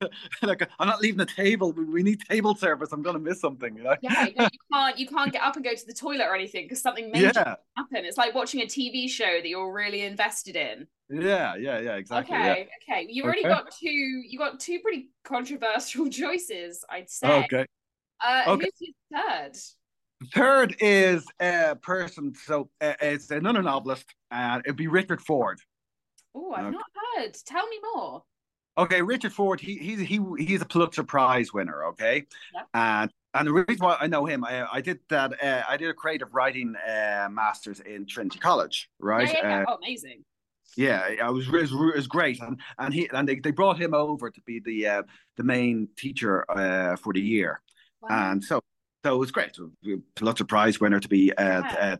like 0.42 0.68
I'm 0.78 0.88
not 0.88 1.00
leaving 1.00 1.18
the 1.18 1.26
table. 1.26 1.72
We 1.72 2.02
need 2.02 2.20
table 2.28 2.56
service. 2.56 2.90
I'm 2.92 3.00
gonna 3.02 3.20
miss 3.20 3.40
something. 3.40 3.76
You 3.76 3.84
know? 3.84 3.96
Yeah, 4.02 4.24
you, 4.24 4.32
you 4.36 4.58
can't 4.72 4.98
you 4.98 5.06
can't 5.06 5.32
get 5.32 5.42
up 5.42 5.54
and 5.54 5.64
go 5.64 5.72
to 5.72 5.86
the 5.86 5.94
toilet 5.94 6.24
or 6.24 6.34
anything 6.34 6.64
because 6.64 6.82
something 6.82 7.12
major 7.12 7.32
yeah. 7.36 7.54
happen. 7.76 8.04
It's 8.04 8.18
like 8.18 8.34
watching 8.34 8.60
a 8.60 8.66
TV 8.66 9.08
show 9.08 9.40
that 9.40 9.46
you're 9.46 9.72
really 9.72 10.02
invested 10.02 10.56
in. 10.56 10.88
Yeah, 11.08 11.54
yeah, 11.54 11.78
yeah, 11.78 11.94
exactly. 11.94 12.36
Okay, 12.36 12.68
yeah. 12.88 12.94
okay. 12.94 13.06
You've 13.08 13.24
already 13.24 13.44
got 13.44 13.70
two. 13.70 13.88
You 13.88 14.36
got 14.36 14.58
two 14.58 14.80
pretty 14.80 15.10
controversial 15.24 16.08
choices, 16.10 16.84
I'd 16.90 17.08
say. 17.08 17.44
Okay. 17.44 17.66
Uh, 18.24 18.44
okay. 18.48 18.64
Who's 18.78 18.92
your 19.12 19.22
third? 19.22 19.56
Third 20.32 20.76
is 20.80 21.24
a 21.40 21.76
person. 21.76 22.34
So 22.34 22.70
uh, 22.80 22.94
it's 23.00 23.30
another 23.30 23.62
novelist, 23.62 24.06
and 24.30 24.60
uh, 24.60 24.62
it'd 24.64 24.76
be 24.76 24.88
Richard 24.88 25.20
Ford. 25.20 25.60
Oh, 26.34 26.52
I've 26.52 26.66
okay. 26.66 26.76
not 26.76 26.86
heard. 27.16 27.36
Tell 27.46 27.66
me 27.68 27.78
more. 27.94 28.22
Okay, 28.76 29.02
Richard 29.02 29.32
Ford. 29.32 29.60
He 29.60 29.76
he's 29.78 30.00
he 30.00 30.20
he's 30.38 30.60
a 30.60 30.64
Pulitzer 30.64 31.04
Prize 31.04 31.52
winner. 31.52 31.84
Okay, 31.86 32.26
yeah. 32.52 32.62
and 32.74 33.10
and 33.34 33.46
the 33.46 33.52
reason 33.52 33.84
why 33.84 33.96
I 34.00 34.06
know 34.08 34.26
him, 34.26 34.44
I, 34.44 34.66
I 34.72 34.80
did 34.80 34.98
that. 35.10 35.42
Uh, 35.42 35.62
I 35.68 35.76
did 35.76 35.90
a 35.90 35.94
creative 35.94 36.34
writing 36.34 36.74
uh, 36.76 37.28
masters 37.30 37.80
in 37.80 38.06
Trinity 38.06 38.38
College. 38.38 38.88
Right. 38.98 39.28
Yeah, 39.28 39.38
yeah, 39.42 39.48
yeah. 39.48 39.60
Uh, 39.60 39.64
oh, 39.68 39.74
amazing. 39.76 40.24
Yeah, 40.76 41.08
I 41.22 41.30
was, 41.30 41.46
it 41.46 41.52
was, 41.52 41.70
it 41.70 41.96
was 41.96 42.06
great, 42.08 42.40
and 42.40 42.60
and 42.78 42.92
he 42.92 43.08
and 43.12 43.28
they, 43.28 43.36
they 43.36 43.52
brought 43.52 43.80
him 43.80 43.94
over 43.94 44.28
to 44.28 44.40
be 44.40 44.60
the 44.64 44.88
uh, 44.88 45.02
the 45.36 45.44
main 45.44 45.88
teacher 45.96 46.44
uh, 46.50 46.96
for 46.96 47.12
the 47.12 47.20
year, 47.20 47.60
wow. 48.02 48.32
and 48.32 48.42
so 48.42 48.60
so 49.04 49.14
it 49.14 49.18
was 49.18 49.30
great. 49.30 49.56
Pulitzer 50.16 50.44
Prize 50.44 50.80
winner 50.80 50.98
to 50.98 51.08
be. 51.08 51.32
Uh, 51.32 51.62
yeah. 51.62 51.96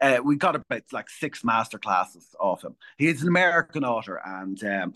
Uh, 0.00 0.18
we 0.24 0.36
got 0.36 0.56
about 0.56 0.82
like 0.92 1.08
six 1.10 1.44
master 1.44 1.78
classes 1.78 2.34
off 2.40 2.64
him. 2.64 2.76
He's 2.98 3.22
an 3.22 3.28
American 3.28 3.84
author, 3.84 4.20
and 4.24 4.62
um, 4.64 4.92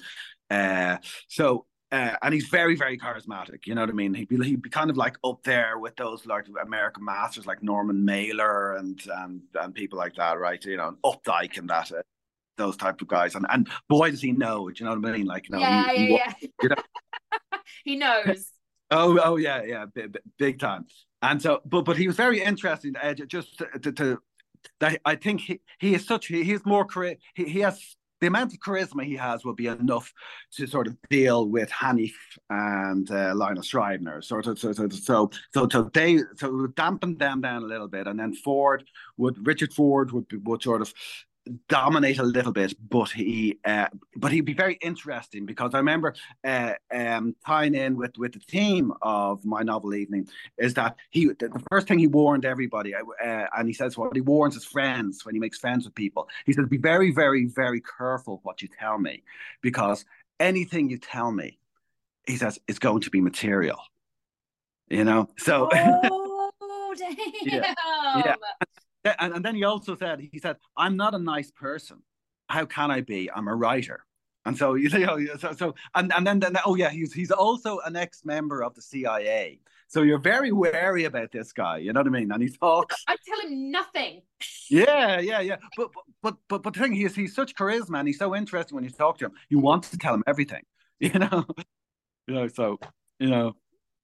uh, 0.51 0.99
so 1.29 1.66
uh, 1.93 2.14
and 2.23 2.33
he's 2.33 2.47
very, 2.47 2.77
very 2.77 2.97
charismatic. 2.97 3.66
You 3.66 3.75
know 3.75 3.81
what 3.81 3.90
I 3.90 3.95
mean? 3.95 4.14
He'd 4.14 4.29
be 4.29 4.37
he'd 4.45 4.62
be 4.62 4.71
kind 4.71 4.90
of 4.90 4.97
like 4.97 5.16
up 5.25 5.43
there 5.43 5.79
with 5.79 5.97
those 5.97 6.25
like 6.25 6.47
American 6.62 7.05
masters 7.05 7.47
like 7.47 7.62
Norman 7.62 8.05
Mailer 8.05 8.77
and 8.77 9.01
and 9.16 9.43
and 9.61 9.75
people 9.75 9.99
like 9.99 10.14
that, 10.14 10.38
right? 10.38 10.64
You 10.64 10.77
know, 10.77 10.97
Updike 11.05 11.59
and 11.59 11.69
that. 11.71 11.93
Uh, 11.93 12.03
those 12.57 12.77
type 12.77 13.01
of 13.01 13.09
guys, 13.09 13.35
and 13.35 13.47
and 13.49 13.71
boy 13.88 14.11
does 14.11 14.21
he 14.21 14.33
know. 14.33 14.69
Do 14.69 14.75
you 14.77 14.85
know 14.85 14.95
what 14.95 15.09
I 15.09 15.16
mean? 15.16 15.25
Like, 15.25 15.49
you 15.49 15.55
know, 15.55 15.61
yeah, 15.61 15.93
he, 15.93 16.09
yeah, 16.09 16.33
he, 16.38 16.47
yeah. 16.47 16.53
You 16.62 16.69
know? 16.69 17.59
he 17.85 17.97
knows. 17.97 18.51
Oh, 18.93 19.16
oh 19.23 19.37
yeah, 19.37 19.62
yeah, 19.62 19.87
big, 19.87 20.19
big, 20.37 20.59
time. 20.59 20.85
And 21.23 21.40
so, 21.40 21.61
but 21.64 21.83
but 21.83 21.97
he 21.97 22.09
was 22.09 22.16
very 22.16 22.43
interesting. 22.43 22.97
Uh, 23.01 23.14
just 23.14 23.57
to, 23.59 23.79
to, 23.79 23.93
to 23.93 24.19
that 24.81 25.01
I 25.05 25.16
think 25.16 25.40
he, 25.42 25.61
he 25.79 25.94
is 25.94 26.07
such 26.07 26.27
he, 26.27 26.42
he's 26.44 26.64
more 26.64 26.87
he, 27.35 27.44
he 27.44 27.61
has 27.61 27.96
the 28.20 28.27
amount 28.27 28.53
of 28.53 28.61
charisma 28.61 29.05
he 29.05 29.16
has 29.16 29.44
will 29.44 29.55
be 29.55 29.66
enough 29.66 30.12
to 30.53 30.66
sort 30.66 30.87
of 30.87 30.96
deal 31.09 31.49
with 31.49 31.70
Hanif 31.70 32.12
and 32.51 33.11
uh, 33.11 33.33
Lionel 33.35 33.62
Shriver. 33.62 34.20
So, 34.23 34.42
so, 34.42 34.55
so, 34.55 34.73
so, 34.73 34.88
so, 34.90 35.31
so, 35.55 35.90
they 35.94 36.18
so 36.37 36.66
dampen 36.68 37.16
them 37.16 37.40
down 37.40 37.62
a 37.62 37.66
little 37.66 37.88
bit, 37.88 38.07
and 38.07 38.18
then 38.18 38.35
Ford 38.35 38.85
would 39.16 39.46
Richard 39.46 39.73
Ford 39.73 40.12
would 40.12 40.29
be 40.29 40.37
would 40.37 40.62
sort 40.62 40.83
of 40.83 40.92
dominate 41.69 42.19
a 42.19 42.23
little 42.23 42.53
bit, 42.53 42.75
but 42.89 43.11
he 43.11 43.59
uh, 43.65 43.87
but 44.17 44.33
he'd 44.33 44.43
be 44.43 44.55
very 44.55 44.79
interesting 44.81 45.47
because 45.47 45.75
I 45.75 45.79
remember 45.79 46.15
uh, 46.45 46.75
um, 46.93 47.35
tying 47.45 47.75
in 47.75 47.97
with 47.97 48.17
with 48.19 48.33
the 48.33 48.41
theme 48.41 48.93
of 49.03 49.45
my 49.45 49.63
novel 49.63 49.95
evening 49.95 50.29
is 50.59 50.75
that 50.75 50.97
he 51.11 51.27
the, 51.27 51.63
first 51.71 51.89
thing 51.89 51.99
he 51.99 52.07
warned 52.07 52.45
everybody 52.45 52.95
uh, 52.95 53.01
and 53.23 53.69
he 53.69 53.75
says 53.75 53.97
what 53.97 54.15
he 54.15 54.21
warns 54.21 54.55
his 54.55 54.65
friends 54.65 55.25
when 55.25 55.35
he 55.35 55.41
makes 55.41 55.59
friends 55.59 55.85
with 55.85 55.95
people. 55.95 56.29
He 56.47 56.53
says 56.53 56.67
be 56.69 56.79
very 56.79 57.11
very 57.13 57.47
very 57.47 57.83
careful 57.99 58.41
what 58.43 58.63
you 58.63 58.69
tell 58.69 58.99
me 58.99 59.23
because 59.61 60.05
anything 60.39 60.91
you 60.91 60.99
tell 60.99 61.33
me 61.33 61.59
he 62.27 62.37
says 62.37 62.59
is 62.69 62.79
going 62.79 63.01
to 63.03 63.11
be 63.11 63.21
material. 63.21 63.79
You 64.89 65.05
know? 65.05 65.29
So 65.39 65.69
oh 65.73 66.95
damn 66.97 67.17
yeah, 67.43 67.75
yeah 68.17 68.35
and, 69.05 69.35
and 69.35 69.45
then 69.45 69.55
he 69.55 69.65
also 69.65 69.97
said, 69.97 70.21
he 70.21 70.39
said, 70.39 70.57
I'm 70.77 70.97
not 70.97 71.15
a 71.15 71.19
nice 71.19 71.51
person. 71.51 72.03
How 72.49 72.67
can 72.67 72.91
I 72.91 73.01
be? 73.01 73.31
I'm 73.31 73.49
a 73.49 73.55
writer. 73.55 74.05
And 74.45 74.57
so 74.57 74.75
you 74.75 74.89
know, 74.89 75.19
so, 75.39 75.53
so 75.53 75.75
and, 75.95 76.13
and 76.15 76.27
then, 76.27 76.41
then 76.41 76.57
oh 76.65 76.75
yeah, 76.75 76.91
he's 76.91 77.13
he's 77.13 77.31
also 77.31 77.79
an 77.81 77.97
ex-member 77.97 78.63
of 78.63 78.75
the 78.75 78.83
CIA. 78.83 79.61
So 79.89 80.03
you're 80.03 80.19
very 80.19 80.53
wary 80.53 81.05
about 81.05 81.33
this 81.33 81.53
guy, 81.53 81.79
you 81.79 81.93
know 81.93 82.01
what 82.01 82.07
I 82.07 82.11
mean? 82.11 82.31
And 82.31 82.41
he 82.41 82.49
talks. 82.49 83.03
I 83.09 83.17
tell 83.27 83.41
him 83.41 83.73
nothing. 83.73 84.23
Yeah, 84.71 85.19
yeah, 85.19 85.41
yeah. 85.41 85.57
But 85.77 85.91
but 86.23 86.37
but 86.49 86.63
but 86.63 86.75
the 86.75 86.81
thing 86.81 86.97
is, 86.97 87.17
he's 87.17 87.35
such 87.35 87.57
charisma, 87.57 87.99
and 87.99 88.07
he's 88.07 88.19
so 88.19 88.37
interesting 88.37 88.77
when 88.77 88.85
you 88.85 88.91
talk 88.91 89.19
to 89.19 89.27
him. 89.27 89.33
You 89.49 89.59
want 89.59 89.83
to 89.85 89.99
tell 89.99 90.15
him 90.15 90.23
everything, 90.29 90.63
you 91.01 91.11
know. 91.11 91.45
you 92.29 92.35
know, 92.35 92.47
so 92.47 92.79
you 93.19 93.29
know. 93.29 93.55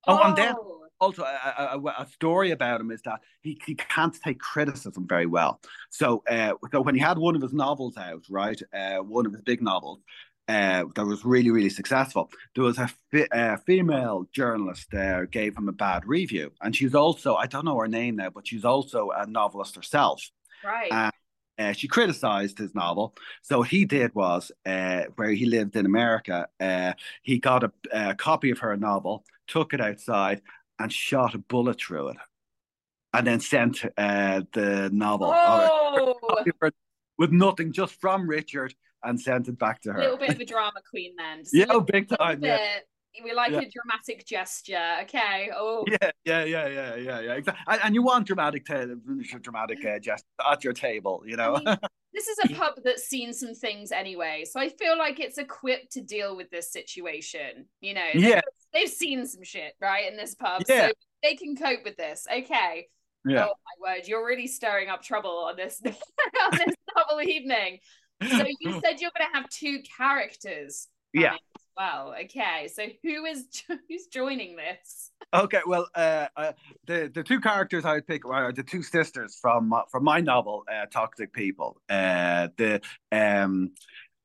Oh, 0.05 0.19
oh. 0.21 0.27
and 0.27 0.35
then 0.35 0.55
oh 0.57 0.76
also 0.99 1.23
a, 1.23 1.77
a, 1.77 1.79
a, 1.99 2.07
story 2.11 2.51
about 2.51 2.81
him 2.81 2.91
is 2.91 3.01
that 3.03 3.19
he, 3.41 3.59
he 3.65 3.75
can't 3.75 4.17
take 4.23 4.39
criticism 4.39 5.05
very 5.07 5.25
well. 5.25 5.61
So, 5.89 6.23
uh, 6.29 6.53
so 6.71 6.81
when 6.81 6.95
he 6.95 7.01
had 7.01 7.17
one 7.17 7.35
of 7.35 7.41
his 7.41 7.53
novels 7.53 7.97
out, 7.97 8.23
right, 8.29 8.59
uh, 8.73 8.97
one 8.97 9.25
of 9.25 9.33
his 9.33 9.41
big 9.41 9.61
novels, 9.61 9.99
uh, 10.47 10.85
that 10.95 11.05
was 11.05 11.25
really, 11.25 11.51
really 11.51 11.69
successful. 11.69 12.31
There 12.55 12.63
was 12.63 12.77
a, 12.77 12.89
fi- 13.11 13.27
a 13.31 13.57
female 13.57 14.27
journalist 14.31 14.87
there 14.91 15.25
gave 15.25 15.57
him 15.57 15.67
a 15.67 15.73
bad 15.73 16.05
review, 16.05 16.51
and 16.61 16.75
she's 16.75 16.95
also 16.95 17.35
I 17.35 17.47
don't 17.47 17.65
know 17.65 17.77
her 17.77 17.87
name 17.87 18.15
now, 18.15 18.29
but 18.29 18.47
she's 18.47 18.63
also 18.63 19.09
a 19.11 19.27
novelist 19.27 19.75
herself. 19.75 20.29
Right. 20.63 21.11
uh, 21.59 21.71
she 21.73 21.87
criticized 21.87 22.57
his 22.57 22.73
novel. 22.75 23.15
So 23.41 23.59
what 23.59 23.69
he 23.69 23.85
did 23.85 24.13
was, 24.15 24.51
uh, 24.65 25.03
where 25.15 25.31
he 25.31 25.45
lived 25.45 25.75
in 25.75 25.85
America, 25.85 26.47
uh, 26.59 26.93
he 27.23 27.39
got 27.39 27.63
a, 27.63 27.71
a, 27.91 28.15
copy 28.15 28.51
of 28.51 28.59
her 28.59 28.75
novel, 28.77 29.25
took 29.47 29.73
it 29.73 29.81
outside, 29.81 30.41
and 30.79 30.91
shot 30.91 31.33
a 31.33 31.39
bullet 31.39 31.79
through 31.79 32.09
it, 32.09 32.17
and 33.13 33.27
then 33.27 33.39
sent 33.39 33.83
uh, 33.97 34.41
the 34.53 34.89
novel 34.91 35.31
oh. 35.33 36.13
with 37.17 37.31
nothing, 37.31 37.71
just 37.71 37.99
from 37.99 38.27
Richard, 38.29 38.73
and 39.03 39.19
sent 39.19 39.47
it 39.47 39.57
back 39.57 39.81
to 39.81 39.93
her. 39.93 39.99
A 39.99 40.01
little 40.01 40.17
bit 40.17 40.29
of 40.29 40.39
a 40.39 40.45
drama 40.53 40.79
queen, 40.89 41.13
then. 41.17 41.39
Just 41.39 41.55
yeah, 41.55 41.79
big 41.79 42.09
time. 42.09 42.43
Yeah. 42.43 42.79
We 43.23 43.33
like 43.33 43.51
yeah. 43.51 43.59
a 43.59 43.69
dramatic 43.69 44.25
gesture. 44.25 44.97
Okay. 45.03 45.49
Oh. 45.55 45.85
Yeah, 45.87 46.11
yeah, 46.25 46.43
yeah, 46.43 46.67
yeah, 46.67 46.95
yeah, 46.95 47.19
yeah. 47.19 47.33
Exactly. 47.33 47.77
And, 47.83 47.95
you 47.95 48.03
want 48.03 48.27
dramatic, 48.27 48.65
t- 48.65 48.95
dramatic 49.41 49.83
uh, 49.85 49.99
gesture 49.99 50.25
at 50.49 50.63
your 50.63 50.73
table, 50.73 51.23
you 51.25 51.37
know. 51.37 51.55
I 51.55 51.63
mean, 51.63 51.77
this 52.13 52.27
is 52.27 52.37
a 52.45 52.53
pub 52.53 52.75
that's 52.83 53.03
seen 53.03 53.33
some 53.33 53.53
things 53.53 53.91
anyway, 53.91 54.45
so 54.49 54.59
I 54.59 54.69
feel 54.69 54.97
like 54.97 55.19
it's 55.19 55.37
equipped 55.37 55.93
to 55.93 56.01
deal 56.01 56.35
with 56.35 56.49
this 56.49 56.71
situation. 56.71 57.65
You 57.81 57.95
know. 57.95 58.09
Yeah. 58.13 58.41
They've, 58.73 58.89
seen 58.89 59.25
some 59.25 59.43
shit, 59.43 59.73
right, 59.81 60.11
in 60.11 60.17
this 60.17 60.35
pub, 60.35 60.61
yeah. 60.67 60.87
so 60.87 60.93
they 61.23 61.35
can 61.35 61.55
cope 61.55 61.83
with 61.83 61.97
this. 61.97 62.27
Okay. 62.31 62.87
Yeah. 63.25 63.45
Oh 63.45 63.53
my 63.83 63.93
word, 63.93 64.07
you're 64.07 64.25
really 64.25 64.47
stirring 64.47 64.89
up 64.89 65.01
trouble 65.01 65.45
on 65.49 65.55
this 65.55 65.81
on 65.85 66.51
this 66.51 66.75
double 66.95 67.21
evening. 67.21 67.79
So 68.21 68.45
you 68.59 68.79
said 68.81 68.99
you're 68.99 69.11
going 69.15 69.29
to 69.31 69.37
have 69.37 69.49
two 69.49 69.81
characters. 69.97 70.87
Yeah 71.13 71.35
well. 71.77 72.13
Okay, 72.23 72.69
so 72.73 72.83
who 73.03 73.25
is 73.25 73.45
who's 73.89 74.07
joining 74.07 74.55
this? 74.55 75.11
Okay, 75.33 75.61
well, 75.65 75.87
uh, 75.95 76.27
uh, 76.35 76.51
the 76.85 77.11
the 77.13 77.23
two 77.23 77.39
characters 77.39 77.85
I 77.85 77.93
would 77.93 78.07
pick 78.07 78.25
are 78.25 78.51
the 78.51 78.63
two 78.63 78.83
sisters 78.83 79.37
from 79.41 79.73
from 79.91 80.03
my 80.03 80.19
novel, 80.19 80.63
uh, 80.71 80.85
Toxic 80.87 81.33
People. 81.33 81.81
Uh, 81.89 82.49
the 82.57 82.81
um. 83.11 83.71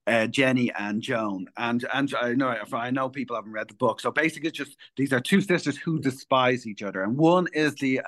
Uh, 0.04 0.26
Jenny 0.26 0.68
and 0.76 1.00
Joan, 1.00 1.46
and 1.56 1.86
and 1.94 2.12
I 2.20 2.34
know 2.34 2.56
I 2.72 2.90
know 2.90 3.08
people 3.08 3.36
haven't 3.36 3.52
read 3.52 3.68
the 3.68 3.74
book. 3.74 4.00
So 4.00 4.10
basically, 4.10 4.48
it's 4.48 4.58
just 4.58 4.76
these 4.96 5.12
are 5.12 5.20
two 5.20 5.40
sisters 5.40 5.76
who 5.76 6.00
despise 6.00 6.66
each 6.66 6.82
other, 6.82 7.04
and 7.04 7.16
one 7.16 7.46
is 7.52 7.76
the 7.76 8.00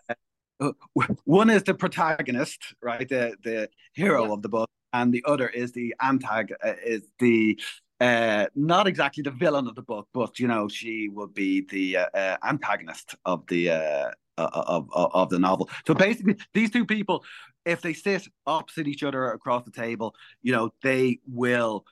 uh, 0.61 0.73
one 1.25 1.51
is 1.51 1.63
the 1.63 1.73
protagonist, 1.73 2.75
right, 2.83 3.09
the 3.09 3.37
the 3.45 3.71
hero 3.93 4.27
yeah. 4.27 4.33
of 4.33 4.43
the 4.43 4.49
book, 4.49 4.69
and 4.93 5.15
the 5.15 5.23
other 5.25 5.49
is 5.49 5.71
the 5.71 5.95
antag 6.03 6.51
uh, 6.65 6.73
is 6.85 7.03
the 7.21 7.61
uh, 8.05 8.47
not 8.55 8.87
exactly 8.87 9.23
the 9.23 9.31
villain 9.31 9.67
of 9.67 9.75
the 9.75 9.83
book, 9.83 10.09
but 10.13 10.39
you 10.39 10.47
know, 10.47 10.69
she 10.69 11.09
would 11.09 11.33
be 11.33 11.63
the 11.63 11.97
uh, 11.97 12.07
uh, 12.15 12.37
antagonist 12.45 13.15
of 13.25 13.47
the 13.47 13.71
uh, 13.71 14.11
of, 14.37 14.91
of 14.93 15.11
of 15.15 15.31
the 15.31 15.39
novel. 15.39 15.71
So 15.87 15.95
basically, 15.95 16.37
these 16.53 16.71
two 16.71 16.85
people, 16.85 17.25
if 17.65 17.81
they 17.81 17.95
sit 17.95 18.29
opposite 18.47 18.89
each 18.89 19.03
other 19.03 19.33
across 19.33 19.65
the 19.65 19.71
table, 19.71 20.15
you 20.43 20.53
know, 20.53 20.75
they 20.83 21.21
will 21.27 21.87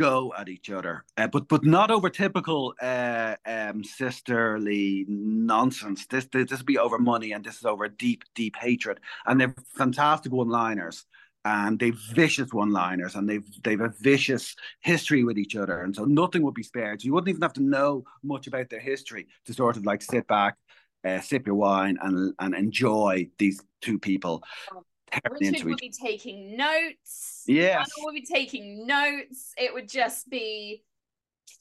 go 0.00 0.32
at 0.36 0.48
each 0.48 0.68
other, 0.68 1.04
uh, 1.16 1.28
but 1.28 1.46
but 1.46 1.64
not 1.64 1.92
over 1.92 2.10
typical 2.10 2.74
uh, 2.82 3.36
um, 3.46 3.84
sisterly 3.84 5.04
nonsense. 5.06 6.06
This, 6.08 6.26
this 6.32 6.50
this 6.50 6.58
will 6.58 6.66
be 6.66 6.78
over 6.78 6.98
money, 6.98 7.30
and 7.30 7.44
this 7.44 7.58
is 7.58 7.64
over 7.64 7.86
deep 7.86 8.24
deep 8.34 8.56
hatred, 8.56 8.98
and 9.26 9.40
they're 9.40 9.54
fantastic 9.76 10.32
one 10.32 10.48
liners 10.48 11.06
and 11.44 11.78
they've 11.78 11.98
vicious 12.12 12.52
one-liners 12.52 13.16
and 13.16 13.28
they've 13.28 13.46
they've 13.64 13.80
a 13.80 13.92
vicious 14.00 14.54
history 14.80 15.24
with 15.24 15.38
each 15.38 15.56
other 15.56 15.82
and 15.82 15.94
so 15.94 16.04
nothing 16.04 16.42
would 16.42 16.54
be 16.54 16.62
spared. 16.62 17.02
You 17.02 17.12
wouldn't 17.12 17.28
even 17.28 17.42
have 17.42 17.52
to 17.54 17.62
know 17.62 18.04
much 18.22 18.46
about 18.46 18.70
their 18.70 18.80
history 18.80 19.26
to 19.46 19.54
sort 19.54 19.76
of 19.76 19.84
like 19.84 20.02
sit 20.02 20.26
back 20.28 20.56
uh, 21.04 21.20
sip 21.20 21.46
your 21.46 21.56
wine 21.56 21.98
and 22.02 22.32
and 22.38 22.54
enjoy 22.54 23.28
these 23.38 23.60
two 23.80 23.98
people 23.98 24.42
Richard 25.40 25.64
would 25.64 25.78
be 25.78 25.92
taking 25.92 26.56
notes. 26.56 27.42
Yeah, 27.46 27.84
would 27.98 28.14
be 28.14 28.24
taking 28.24 28.86
notes. 28.86 29.52
It 29.58 29.74
would 29.74 29.88
just 29.88 30.28
be 30.30 30.84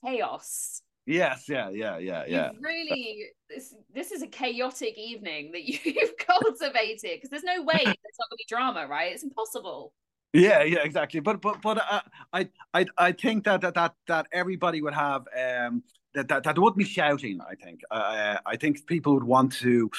chaos 0.06 0.82
Yes, 1.12 1.50
yeah, 1.50 1.69
yeah, 1.69 1.97
yeah, 1.97 2.24
yeah. 2.26 2.52
You've 2.52 2.63
really, 2.63 3.26
this 3.50 3.76
this 3.93 4.12
is 4.12 4.21
a 4.21 4.28
chaotic 4.28 4.97
evening 4.97 5.52
that 5.52 5.63
you've 5.86 6.17
cultivated 6.17 7.12
because 7.15 7.30
there's 7.30 7.43
no 7.43 7.62
way 7.62 7.78
there's 7.84 8.17
not 8.19 8.30
gonna 8.30 8.38
be 8.38 8.45
drama, 8.47 8.88
right? 8.88 9.12
It's 9.12 9.24
impossible. 9.24 9.93
Yeah, 10.34 10.63
yeah, 10.63 10.84
exactly. 10.84 11.19
But 11.19 11.41
but 11.41 11.62
but 11.62 11.80
uh, 11.80 12.02
I 12.32 12.50
I 12.74 12.86
I 12.97 13.12
think 13.12 13.43
that 13.43 13.62
that 13.62 13.74
that 13.74 13.95
that 14.08 14.28
everybody 14.32 14.82
would 14.82 14.93
have 14.93 15.28
um 15.38 15.84
that 16.13 16.30
that, 16.30 16.43
that 16.43 16.58
would 16.58 16.76
be 16.76 16.86
shouting. 16.86 17.39
I 17.41 17.56
think 17.56 17.82
uh, 17.91 18.38
I 18.45 18.56
think 18.56 18.86
people 18.88 19.13
would 19.13 19.24
want 19.24 19.54
to. 19.54 19.89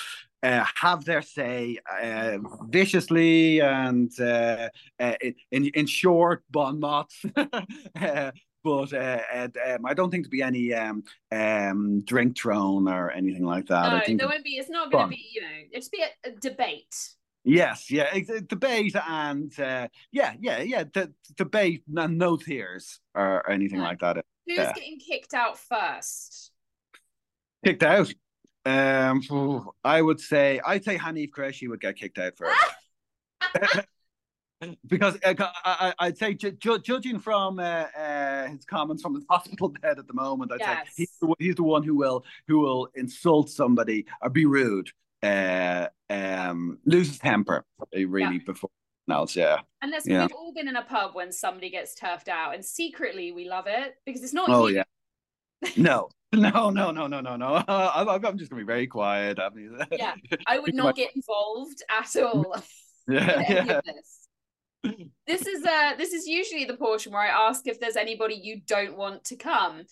Uh, 0.44 0.66
have 0.75 1.05
their 1.05 1.22
say 1.22 1.79
uh, 2.03 2.37
viciously 2.66 3.61
and 3.61 4.11
uh, 4.18 4.68
uh 4.98 5.14
in 5.53 5.66
in 5.66 5.87
short 5.87 6.42
bon 6.51 6.81
mots 6.81 7.25
uh, 7.37 8.33
but 8.62 8.92
uh, 8.92 9.20
um, 9.35 9.87
I 9.87 9.94
don't 9.94 10.11
think 10.11 10.25
there'll 10.25 10.31
be 10.31 10.42
any 10.42 10.72
um, 10.75 11.05
um, 11.31 12.03
drink 12.05 12.38
thrown 12.38 12.88
or 12.88 13.11
anything 13.11 13.44
like 13.44 13.66
that. 13.66 13.90
No, 13.90 13.96
I 13.96 14.05
think 14.05 14.20
there 14.20 14.29
won't 14.29 14.44
be. 14.44 14.57
It's 14.57 14.70
not 14.70 14.90
going 14.90 15.05
to 15.05 15.11
be. 15.11 15.29
You 15.33 15.42
know, 15.42 15.48
it's 15.72 15.88
be 15.88 16.03
a, 16.03 16.29
a 16.29 16.33
debate. 16.33 16.94
Yes, 17.44 17.90
yeah, 17.90 18.14
a 18.14 18.40
debate 18.40 18.94
and 19.09 19.59
uh, 19.59 19.88
yeah, 20.12 20.35
yeah, 20.40 20.61
yeah, 20.61 20.85
the, 20.85 21.12
debate 21.37 21.83
and 21.94 22.16
no 22.16 22.37
tears 22.37 23.01
or 23.14 23.48
anything 23.51 23.81
like 23.81 23.98
that. 23.98 24.25
Who's 24.46 24.59
yeah. 24.59 24.72
getting 24.72 25.01
kicked 25.01 25.35
out 25.35 25.59
first? 25.59 26.53
Kicked 27.64 27.83
out. 27.83 28.12
Um, 28.64 29.22
I 29.83 30.01
would 30.01 30.20
say 30.20 30.61
I'd 30.64 30.85
say 30.85 30.96
Hanif 30.96 31.31
Kureishi 31.31 31.68
would 31.68 31.81
get 31.81 31.96
kicked 31.96 32.18
out 32.18 32.35
first. 32.37 32.57
because 34.87 35.18
uh, 35.25 35.35
I, 35.64 36.07
would 36.07 36.18
say, 36.18 36.35
ju- 36.35 36.53
ju- 36.53 36.79
judging 36.79 37.18
from 37.18 37.59
uh, 37.59 37.62
uh, 37.62 38.48
his 38.48 38.64
comments 38.64 39.03
from 39.03 39.14
the 39.14 39.25
hospital 39.31 39.68
bed 39.68 39.98
at 39.98 40.07
the 40.07 40.14
moment, 40.14 40.53
I'd 40.53 40.61
yes. 40.61 40.88
say 40.88 40.92
he's 40.96 41.16
the, 41.20 41.35
he's 41.38 41.55
the 41.57 41.62
one 41.62 41.83
who 41.83 41.94
will 41.94 42.25
who 42.46 42.61
will 42.61 42.88
insult 42.94 43.51
somebody 43.51 44.07
or 44.20 44.31
be 44.31 44.46
rude, 44.46 44.90
uh, 45.22 45.88
um, 46.11 46.79
lose 46.85 47.09
his 47.09 47.18
temper 47.18 47.64
really 47.92 48.37
yeah. 48.37 48.42
before 48.44 48.70
else. 49.11 49.37
Yeah, 49.37 49.59
and 49.83 49.92
that's 49.92 50.07
yeah. 50.07 50.22
we've 50.22 50.33
all 50.33 50.53
been 50.53 50.68
in 50.68 50.77
a 50.77 50.85
pub 50.85 51.14
when 51.14 51.33
somebody 51.33 51.70
gets 51.70 51.94
turfed 51.94 52.29
out, 52.29 52.55
and 52.55 52.64
secretly 52.64 53.33
we 53.33 53.48
love 53.48 53.66
it 53.66 53.96
because 54.07 54.22
it's 54.22 54.35
not. 54.35 54.48
Oh 54.48 54.66
you. 54.68 54.77
yeah. 54.77 54.85
no. 55.77 56.09
No, 56.35 56.70
no, 56.70 56.90
no, 56.90 57.07
no, 57.07 57.20
no, 57.20 57.37
no. 57.37 57.62
I'm, 57.68 58.09
I'm 58.09 58.38
just 58.38 58.51
gonna 58.51 58.62
be 58.62 58.66
very 58.66 58.87
quiet. 58.87 59.38
I 59.38 59.51
mean, 59.51 59.77
yeah, 59.92 60.14
I 60.46 60.59
would 60.59 60.75
not 60.75 60.96
get 60.96 61.14
involved 61.14 61.83
at 61.90 62.16
all. 62.16 62.57
Yeah, 63.07 63.42
yeah 63.46 63.81
this 65.27 65.47
is 65.47 65.64
uh 65.64 65.95
this 65.97 66.12
is 66.12 66.27
usually 66.27 66.64
the 66.64 66.77
portion 66.77 67.12
where 67.12 67.23
I 67.23 67.49
ask 67.49 67.66
if 67.66 67.79
there's 67.81 67.97
anybody 67.97 68.35
you 68.35 68.61
don't 68.66 68.97
want 68.97 69.25
to 69.25 69.37
come. 69.37 69.83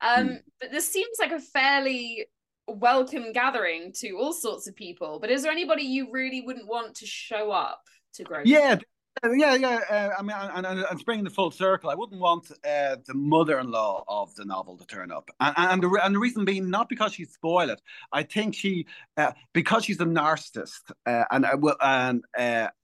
Um, 0.00 0.28
mm. 0.28 0.38
but 0.60 0.70
this 0.70 0.90
seems 0.90 1.16
like 1.18 1.32
a 1.32 1.40
fairly 1.40 2.26
welcome 2.68 3.32
gathering 3.32 3.92
to 4.00 4.12
all 4.12 4.32
sorts 4.32 4.66
of 4.68 4.76
people. 4.76 5.18
But 5.20 5.30
is 5.30 5.42
there 5.42 5.52
anybody 5.52 5.82
you 5.82 6.08
really 6.12 6.42
wouldn't 6.42 6.68
want 6.68 6.96
to 6.96 7.06
show 7.06 7.50
up 7.50 7.82
to 8.14 8.24
grow? 8.24 8.42
Yeah, 8.44 8.78
yeah, 9.24 9.54
yeah. 9.54 9.80
Uh, 9.88 10.10
I 10.18 10.22
mean, 10.22 10.36
and, 10.36 10.66
and, 10.66 10.80
and 10.80 11.04
bringing 11.04 11.24
the 11.24 11.30
full 11.30 11.50
circle, 11.50 11.90
I 11.90 11.94
wouldn't 11.94 12.20
want 12.20 12.50
uh, 12.50 12.96
the 13.06 13.14
mother-in-law 13.14 14.04
of 14.06 14.34
the 14.34 14.44
novel 14.44 14.76
to 14.76 14.86
turn 14.86 15.10
up, 15.10 15.30
and, 15.40 15.54
and 15.56 15.82
the 15.82 16.00
and 16.02 16.14
the 16.14 16.18
reason 16.18 16.44
being 16.44 16.68
not 16.68 16.88
because 16.88 17.14
she'd 17.14 17.30
spoil 17.30 17.70
it. 17.70 17.80
I 18.12 18.22
think 18.24 18.54
she, 18.54 18.86
uh, 19.16 19.32
because 19.52 19.84
she's 19.84 20.00
a 20.00 20.04
narcissist 20.04 20.92
uh, 21.06 21.24
and 21.30 21.46
uh, 21.46 21.74
and 21.80 22.24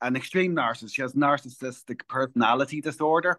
an 0.01 0.17
extreme 0.17 0.57
narcissist. 0.57 0.95
She 0.95 1.03
has 1.03 1.13
narcissistic 1.13 2.01
personality 2.09 2.81
disorder. 2.81 3.39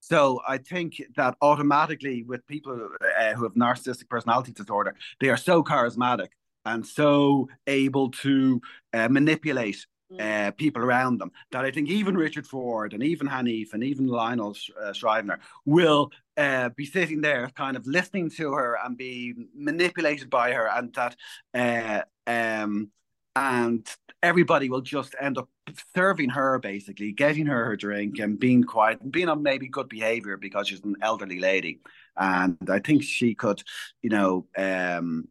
So 0.00 0.40
I 0.46 0.58
think 0.58 1.02
that 1.16 1.36
automatically, 1.40 2.22
with 2.22 2.46
people 2.46 2.76
who 2.76 2.90
have 3.18 3.38
narcissistic 3.54 4.08
personality 4.08 4.52
disorder, 4.52 4.94
they 5.20 5.30
are 5.30 5.36
so 5.36 5.64
charismatic 5.64 6.28
and 6.64 6.86
so 6.86 7.48
able 7.66 8.10
to 8.10 8.60
manipulate. 8.92 9.86
Uh, 10.18 10.50
people 10.52 10.82
around 10.82 11.18
them 11.18 11.32
that 11.50 11.64
I 11.64 11.70
think 11.70 11.88
even 11.88 12.16
Richard 12.16 12.46
Ford 12.46 12.92
and 12.92 13.02
even 13.02 13.28
Hanif 13.28 13.72
and 13.72 13.82
even 13.82 14.06
Lionel 14.06 14.56
uh, 14.80 14.92
Shriver 14.92 15.38
will 15.64 16.10
uh, 16.36 16.70
be 16.70 16.86
sitting 16.86 17.20
there 17.20 17.50
kind 17.54 17.76
of 17.76 17.86
listening 17.86 18.30
to 18.30 18.52
her 18.52 18.78
and 18.84 18.96
be 18.96 19.34
manipulated 19.54 20.30
by 20.30 20.52
her 20.52 20.68
and 20.68 20.94
that 20.94 21.16
uh, 21.54 22.02
um, 22.26 22.90
and 23.34 23.86
everybody 24.22 24.70
will 24.70 24.80
just 24.80 25.14
end 25.20 25.36
up 25.36 25.48
serving 25.94 26.30
her 26.30 26.58
basically 26.58 27.12
getting 27.12 27.46
her 27.46 27.64
her 27.66 27.76
drink 27.76 28.18
and 28.18 28.38
being 28.38 28.64
quiet 28.64 29.00
and 29.00 29.12
being 29.12 29.28
on 29.28 29.42
maybe 29.42 29.68
good 29.68 29.88
behavior 29.88 30.36
because 30.36 30.68
she's 30.68 30.84
an 30.84 30.96
elderly 31.02 31.38
lady. 31.38 31.80
And 32.16 32.56
I 32.70 32.78
think 32.78 33.02
she 33.02 33.34
could 33.34 33.62
you 34.02 34.10
know 34.10 34.46
um, 34.56 35.28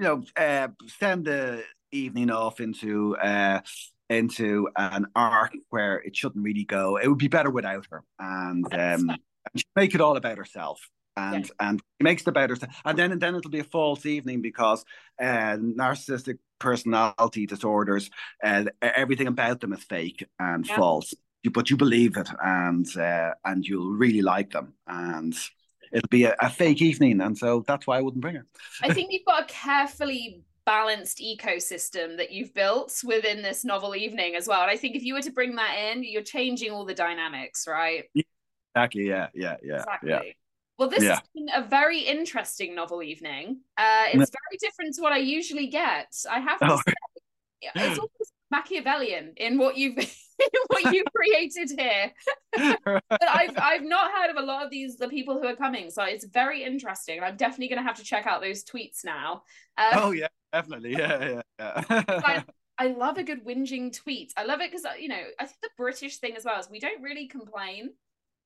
you 0.00 0.06
know, 0.06 0.24
uh, 0.34 0.68
send 0.98 1.26
the 1.26 1.62
evening 1.92 2.30
off 2.30 2.60
into 2.60 3.16
uh, 3.16 3.60
into 4.08 4.68
an 4.76 5.06
arc 5.14 5.52
where 5.70 5.98
it 5.98 6.16
shouldn't 6.16 6.44
really 6.44 6.64
go. 6.64 6.96
It 6.96 7.08
would 7.08 7.18
be 7.18 7.28
better 7.28 7.50
without 7.50 7.86
her, 7.90 8.02
and 8.18 8.66
um, 8.74 9.16
make 9.76 9.94
it 9.94 10.00
all 10.00 10.16
about 10.16 10.38
herself. 10.38 10.80
And 11.16 11.46
yeah. 11.46 11.68
and 11.68 11.80
it 11.98 12.04
makes 12.04 12.22
it 12.22 12.28
about 12.28 12.50
herself, 12.50 12.72
and 12.84 12.98
then 12.98 13.12
and 13.12 13.20
then 13.20 13.34
it'll 13.34 13.50
be 13.50 13.60
a 13.60 13.64
false 13.64 14.06
evening 14.06 14.42
because 14.42 14.84
uh, 15.20 15.56
narcissistic 15.56 16.38
personality 16.58 17.46
disorders, 17.46 18.10
uh, 18.44 18.64
everything 18.80 19.26
about 19.26 19.60
them 19.60 19.72
is 19.72 19.82
fake 19.82 20.24
and 20.38 20.66
yeah. 20.66 20.76
false. 20.76 21.12
you, 21.42 21.50
but 21.50 21.70
you 21.70 21.76
believe 21.76 22.16
it, 22.16 22.28
and 22.42 22.86
uh, 22.96 23.32
and 23.44 23.66
you'll 23.66 23.92
really 23.92 24.22
like 24.22 24.50
them, 24.50 24.74
and 24.86 25.34
it'll 25.92 26.08
be 26.08 26.24
a, 26.24 26.36
a 26.40 26.48
fake 26.48 26.82
evening, 26.82 27.20
and 27.20 27.36
so 27.36 27.64
that's 27.66 27.86
why 27.86 27.98
I 27.98 28.02
wouldn't 28.02 28.22
bring 28.22 28.36
her. 28.36 28.46
I 28.82 28.92
think 28.92 29.12
you've 29.12 29.26
got 29.26 29.50
a 29.50 29.52
carefully 29.52 30.42
balanced 30.70 31.18
ecosystem 31.18 32.16
that 32.16 32.30
you've 32.30 32.54
built 32.54 32.92
within 33.04 33.42
this 33.42 33.64
novel 33.64 33.96
evening 33.96 34.36
as 34.36 34.46
well. 34.46 34.62
And 34.62 34.70
I 34.70 34.76
think 34.76 34.94
if 34.94 35.02
you 35.02 35.14
were 35.14 35.22
to 35.22 35.32
bring 35.32 35.56
that 35.56 35.74
in, 35.90 36.04
you're 36.04 36.22
changing 36.22 36.70
all 36.70 36.84
the 36.84 36.94
dynamics, 36.94 37.66
right? 37.68 38.04
Exactly. 38.76 39.08
Yeah. 39.08 39.26
Yeah. 39.34 39.56
Yeah. 39.64 39.78
Exactly. 39.78 40.10
Yeah. 40.10 40.22
Well, 40.78 40.88
this 40.88 41.02
Yeah. 41.02 41.16
has 41.16 41.22
been 41.34 41.48
a 41.52 41.66
very 41.66 41.98
interesting 42.02 42.76
novel 42.76 43.02
evening. 43.02 43.62
Uh, 43.76 44.04
it's 44.12 44.30
very 44.30 44.58
different 44.60 44.94
to 44.94 45.02
what 45.02 45.12
I 45.12 45.18
usually 45.18 45.66
get. 45.66 46.14
I 46.30 46.38
have 46.38 46.60
to 46.60 46.72
Oh. 46.74 46.80
say, 46.86 46.94
it's 47.74 47.98
almost 47.98 48.32
Machiavellian 48.52 49.32
in 49.38 49.58
what 49.58 49.76
you've 49.76 49.96
what 50.68 50.94
you 50.94 51.02
created 51.16 51.68
here. 51.76 52.12
But 52.84 53.28
I've 53.28 53.56
I've 53.58 53.82
not 53.82 54.12
heard 54.12 54.30
of 54.30 54.36
a 54.36 54.46
lot 54.46 54.64
of 54.64 54.70
these 54.70 54.96
the 54.96 55.08
people 55.08 55.34
who 55.40 55.46
are 55.46 55.56
coming, 55.56 55.90
so 55.90 56.04
it's 56.04 56.24
very 56.24 56.62
interesting. 56.62 57.16
And 57.18 57.24
I'm 57.26 57.36
definitely 57.36 57.68
going 57.68 57.82
to 57.82 57.88
have 57.90 57.96
to 57.96 58.04
check 58.04 58.26
out 58.26 58.40
those 58.40 58.64
tweets 58.64 59.04
now. 59.04 59.42
Uh, 59.76 59.90
oh 59.94 60.10
yeah, 60.12 60.28
definitely. 60.52 60.92
Yeah. 60.92 61.42
Yeah. 61.58 61.82
I, 61.86 62.32
yeah. 62.34 62.42
I 62.78 62.86
love 62.88 63.18
a 63.18 63.22
good 63.22 63.44
whinging 63.44 63.94
tweet. 63.94 64.32
I 64.36 64.44
love 64.44 64.60
it 64.60 64.70
because 64.70 64.84
uh, 64.86 64.92
you 64.98 65.08
know 65.08 65.22
I 65.38 65.44
think 65.46 65.60
the 65.62 65.68
British 65.76 66.16
thing 66.18 66.34
as 66.36 66.44
well 66.44 66.58
is 66.58 66.68
we 66.70 66.80
don't 66.80 67.02
really 67.02 67.26
complain. 67.28 67.90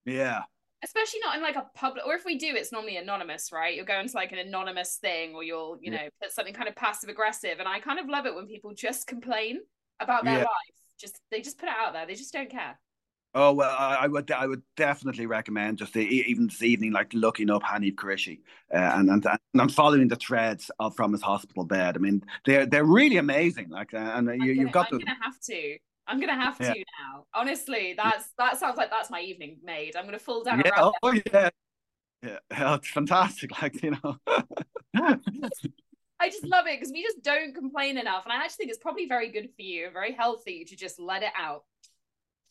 yeah. 0.05 0.43
especially 0.83 1.21
not 1.21 1.37
in 1.37 1.43
like 1.43 1.57
a 1.57 1.67
public 1.75 2.05
or 2.07 2.15
if 2.15 2.25
we 2.25 2.37
do 2.37 2.49
it's 2.55 2.71
normally 2.73 2.97
anonymous 2.99 3.51
right 3.53 3.75
you'll 3.77 3.87
go 3.87 3.99
into 4.01 4.15
like 4.17 4.33
an 4.33 4.39
anonymous 4.39 4.97
thing 4.97 5.35
or 5.35 5.43
you'll 5.43 5.79
you 5.81 5.91
Yeah. 5.93 6.03
know 6.05 6.09
put 6.21 6.33
something 6.33 6.53
kind 6.53 6.69
of 6.69 6.75
passive 6.77 7.09
aggressive 7.09 7.59
and 7.61 7.67
i 7.69 7.81
kind 7.81 7.99
of 7.99 8.07
love 8.09 8.27
it 8.27 8.35
when 8.35 8.47
people 8.47 8.75
just 8.75 9.07
complain 9.07 9.61
about 10.01 10.25
their 10.25 10.35
Yeah. 10.41 10.41
life 10.41 10.75
just 11.01 11.19
they 11.31 11.41
just 11.41 11.59
put 11.59 11.69
it 11.71 11.75
out 11.75 11.93
there 11.95 12.07
they 12.07 12.15
just 12.15 12.33
don't 12.35 12.51
care 12.51 12.79
Oh 13.37 13.53
well, 13.53 13.75
I, 13.77 13.97
I 14.03 14.07
would 14.07 14.31
I 14.31 14.47
would 14.47 14.63
definitely 14.77 15.27
recommend 15.27 15.79
just 15.79 15.93
the, 15.93 16.01
even 16.03 16.47
this 16.47 16.63
evening, 16.63 16.93
like 16.93 17.13
looking 17.15 17.51
up 17.51 17.63
Hanif 17.65 17.97
Kureishi, 17.97 18.39
uh, 18.73 18.77
and, 18.77 19.11
and 19.11 19.27
and 19.27 19.61
I'm 19.61 19.69
following 19.69 20.07
the 20.07 20.17
threads 20.17 20.71
of 20.79 20.95
from 20.95 21.13
his 21.13 21.23
hospital 21.23 21.65
bed. 21.65 21.97
I 21.97 21.99
mean, 21.99 22.23
they're 22.47 22.65
they're 22.67 22.85
really 22.85 23.17
amazing. 23.17 23.71
Like, 23.71 23.93
uh, 23.93 23.97
and 23.99 24.29
you, 24.29 24.53
I'm 24.53 24.57
you've 24.57 24.71
gonna, 24.71 24.71
got 24.71 24.89
I'm 24.93 24.99
to. 24.99 25.05
gonna 25.07 25.19
have 25.23 25.41
to 25.41 25.77
i'm 26.07 26.21
gonna 26.21 26.35
have 26.35 26.61
Yeah. 26.61 26.75
to 26.75 26.79
now 27.01 27.25
honestly 27.33 27.95
that's 27.97 28.27
that 28.37 28.59
sounds 28.59 28.77
like 28.77 28.91
that's 28.91 29.11
my 29.11 29.21
evening 29.23 29.57
made 29.65 29.97
i'm 29.97 30.05
gonna 30.05 30.19
fall 30.19 30.45
down 30.45 30.61
Yeah. 30.65 30.91
Oh 31.03 31.13
yeah. 31.33 31.49
Yeah. 32.23 32.39
Oh, 32.59 32.75
it's 32.75 32.89
fantastic. 32.89 33.61
Like 33.63 33.83
you 33.83 33.93
know. 33.93 34.17
I 36.21 36.29
just 36.31 36.45
love 36.45 36.67
it 36.67 36.79
because 36.79 36.93
we 36.93 37.03
just 37.03 37.23
don't 37.23 37.55
complain 37.55 37.99
enough. 37.99 38.25
And 38.25 38.33
I 38.33 38.37
actually 38.37 38.57
think 38.57 38.71
it's 38.71 38.79
probably 38.79 39.07
very 39.07 39.31
good 39.31 39.49
for 39.57 39.63
you 39.63 39.91
very 39.93 40.13
healthy 40.13 40.65
to 40.65 40.77
just 40.77 40.99
let 41.01 41.23
it 41.23 41.33
out. 41.39 41.65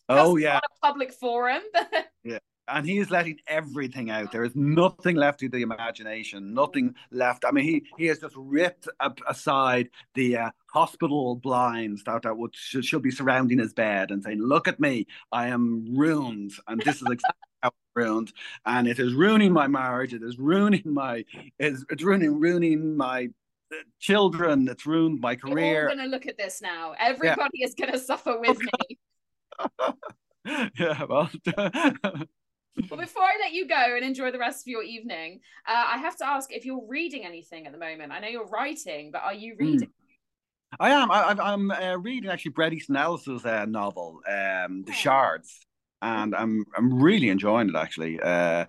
Oh 0.10 0.38
yeah. 0.38 0.60
public 0.82 1.14
forum. 1.14 1.62
Yeah, 2.26 2.40
and 2.70 2.86
he 2.86 3.00
is 3.00 3.12
letting 3.12 3.40
everything 3.48 4.10
out. 4.10 4.32
There 4.32 4.46
is 4.46 4.56
nothing 4.56 5.18
left 5.18 5.42
to 5.42 5.50
the 5.50 5.62
imagination, 5.62 6.54
nothing 6.54 6.96
left. 7.12 7.44
I 7.44 7.52
mean, 7.52 7.66
he 7.66 7.84
he 7.98 8.06
has 8.06 8.20
just 8.20 8.36
ripped 8.38 8.88
aside 9.28 9.90
the 10.16 10.38
uh, 10.38 10.50
hospital 10.74 11.36
blinds 11.36 12.02
that 12.06 12.22
that 12.22 12.38
would 12.38 12.56
should, 12.56 12.86
should 12.86 13.02
be 13.02 13.12
surrounding 13.12 13.60
his 13.60 13.74
bed 13.74 14.10
and 14.12 14.24
saying, 14.24 14.42
"Look 14.42 14.70
at 14.70 14.80
me, 14.80 15.06
I 15.34 15.48
am 15.48 15.86
ruined, 15.98 16.54
and 16.68 16.82
this 16.82 16.96
is 17.02 17.08
exactly 17.12 17.50
how 17.62 17.70
I'm 17.70 18.04
ruined, 18.04 18.34
and 18.66 18.88
it 18.88 19.00
is 19.00 19.14
ruining 19.14 19.52
my 19.52 19.68
marriage. 19.68 20.14
It 20.14 20.24
is 20.24 20.40
ruining 20.40 20.84
my 20.86 21.26
it's, 21.60 21.84
it's 21.90 22.04
ruining 22.04 22.40
ruining 22.40 22.96
my." 22.96 23.28
uh, 23.72 23.76
Children, 24.00 24.68
it's 24.70 24.86
ruined 24.86 25.20
my 25.20 25.38
We're 25.44 25.50
all 25.50 25.56
career. 25.56 25.86
going 25.88 25.98
to 25.98 26.06
look 26.06 26.28
at 26.28 26.38
this 26.38 26.62
now. 26.62 26.94
Everybody 27.00 27.64
is 27.64 27.74
going 27.74 27.92
to 27.92 28.00
suffer 28.00 28.40
with 28.40 28.60
me. 28.60 28.98
yeah, 30.80 31.04
well, 31.06 31.30
Well, 32.90 33.00
before 33.00 33.22
I 33.22 33.38
let 33.40 33.54
you 33.54 33.68
go 33.68 33.76
and 33.96 34.04
enjoy 34.04 34.32
the 34.32 34.40
rest 34.40 34.64
of 34.64 34.68
your 34.68 34.82
evening, 34.82 35.42
uh, 35.68 35.90
I 35.94 36.00
have 36.00 36.18
to 36.18 36.28
ask 36.28 36.52
if 36.52 36.66
you're 36.66 36.84
reading 36.88 37.24
anything 37.24 37.68
at 37.68 37.72
the 37.72 37.78
moment. 37.78 38.12
I 38.12 38.18
know 38.20 38.28
you're 38.28 38.48
writing, 38.48 39.12
but 39.12 39.22
are 39.22 39.34
you 39.34 39.56
reading? 39.60 39.90
I 40.80 40.90
am. 40.90 41.12
I, 41.12 41.22
I'm- 41.22 41.40
I'm 41.40 41.70
uh, 41.72 41.98
reading 41.98 42.32
actually 42.32 42.50
Bret 42.54 42.74
Easton 42.74 42.96
Ellis's 42.96 43.46
uh, 43.46 43.66
novel, 43.66 44.22
um, 44.28 44.84
The 44.86 44.92
Oh. 44.92 44.96
Shards, 44.96 45.60
and 46.02 46.34
I'm 46.34 46.66
I'm 46.76 47.00
really 47.00 47.30
enjoying 47.30 47.70
it 47.70 47.76
actually. 47.76 48.20
Uh, 48.20 48.66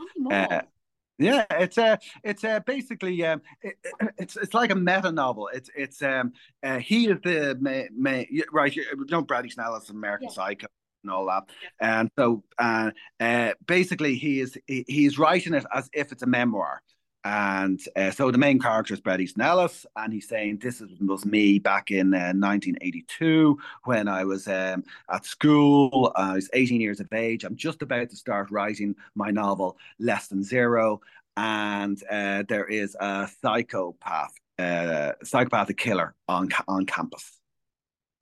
Tell 1.21 1.27
me 1.27 1.33
more. 1.33 1.41
uh, 1.41 1.45
yeah, 1.51 1.63
it's 1.63 1.79
uh, 1.79 1.97
it's 2.23 2.45
uh, 2.45 2.61
basically 2.61 3.25
um, 3.25 3.43
it, 3.63 3.77
it- 3.85 4.15
it's 4.19 4.37
it's 4.37 4.55
like 4.55 4.71
a 4.71 4.75
meta 4.77 5.13
novel. 5.13 5.49
It's 5.53 5.71
it's 5.77 6.03
um, 6.03 6.33
uh, 6.63 6.79
he 6.79 7.07
is 7.09 7.19
the 7.23 7.57
ma- 7.61 7.89
ma- 7.97 8.25
right. 8.53 8.75
You 8.75 8.85
know, 9.11 9.23
Bret 9.23 9.47
Easton 9.47 9.65
Ellis, 9.65 9.91
American 9.91 10.29
Yeah. 10.29 10.35
Psycho, 10.35 10.67
and 11.03 11.13
all 11.13 11.27
that, 11.27 11.45
and 11.81 12.11
so 12.19 12.45
uh, 12.59 12.91
uh, 13.21 13.53
basically 13.67 14.17
he 14.17 14.41
is 14.41 14.57
he, 14.67 14.85
he's 14.89 15.19
writing 15.19 15.55
it 15.55 15.65
as 15.75 15.89
if 15.93 16.13
it's 16.13 16.23
a 16.23 16.27
memoir. 16.27 16.83
And 17.25 17.81
uh, 17.97 18.11
so 18.11 18.31
the 18.31 18.37
main 18.37 18.59
character 18.59 18.93
is 18.93 19.01
Bret 19.01 19.19
Easton 19.21 19.43
Ellis, 19.43 19.87
and 19.97 20.13
he's 20.13 20.29
saying 20.29 20.59
this 20.59 20.83
is, 20.83 20.91
was 21.01 21.25
me 21.25 21.59
back 21.59 21.91
in 21.91 22.13
uh, 22.13 22.37
1982 22.37 23.59
when 23.85 24.09
I 24.09 24.25
was 24.25 24.47
um, 24.47 24.85
at 25.11 25.25
school. 25.25 26.13
I 26.17 26.35
was 26.35 26.51
18 26.53 26.83
years 26.83 27.01
of 27.01 27.11
age. 27.15 27.45
I'm 27.45 27.57
just 27.57 27.81
about 27.81 28.11
to 28.11 28.17
start 28.17 28.51
writing 28.51 28.95
my 29.15 29.31
novel, 29.31 29.79
Less 29.99 30.29
Than 30.29 30.43
Zero. 30.45 31.01
And 31.39 32.01
uh, 32.11 32.45
there 32.47 32.67
is 32.67 32.95
a 33.01 33.27
psychopath, 33.41 34.35
uh, 34.59 35.13
psychopathic 35.23 35.79
killer 35.79 36.15
on 36.29 36.51
on 36.69 36.85
campus, 36.87 37.41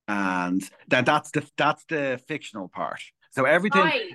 and 0.08 0.62
that 0.88 1.04
that's 1.06 1.30
the 1.32 1.46
that's 1.58 1.84
the 1.86 2.20
fictional 2.26 2.68
part. 2.68 3.02
So 3.32 3.44
everything, 3.44 3.82
Right. 3.82 4.14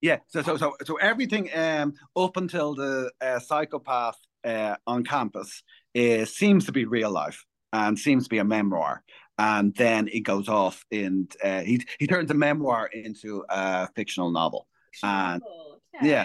yeah. 0.00 0.18
So 0.28 0.42
so 0.42 0.56
so 0.56 0.76
so 0.84 0.96
everything 0.96 1.50
um 1.54 1.94
up 2.16 2.36
until 2.38 2.74
the 2.74 3.10
uh, 3.20 3.38
psychopath 3.38 4.16
uh, 4.44 4.76
on 4.86 5.04
campus 5.04 5.62
is 5.94 6.36
seems 6.36 6.66
to 6.66 6.72
be 6.72 6.84
real 6.84 7.10
life 7.10 7.44
and 7.72 7.98
seems 7.98 8.24
to 8.24 8.30
be 8.30 8.38
a 8.38 8.44
memoir. 8.44 9.02
And 9.38 9.74
then 9.76 10.08
it 10.08 10.20
goes 10.20 10.48
off 10.48 10.84
in 10.90 11.28
uh, 11.44 11.60
he 11.60 11.84
he 11.98 12.06
turns 12.06 12.30
a 12.30 12.34
memoir 12.34 12.86
into 12.86 13.44
a 13.48 13.88
fictional 13.94 14.30
novel. 14.30 14.66
And- 15.02 15.42
Cool. 15.42 15.80
yeah. 16.02 16.24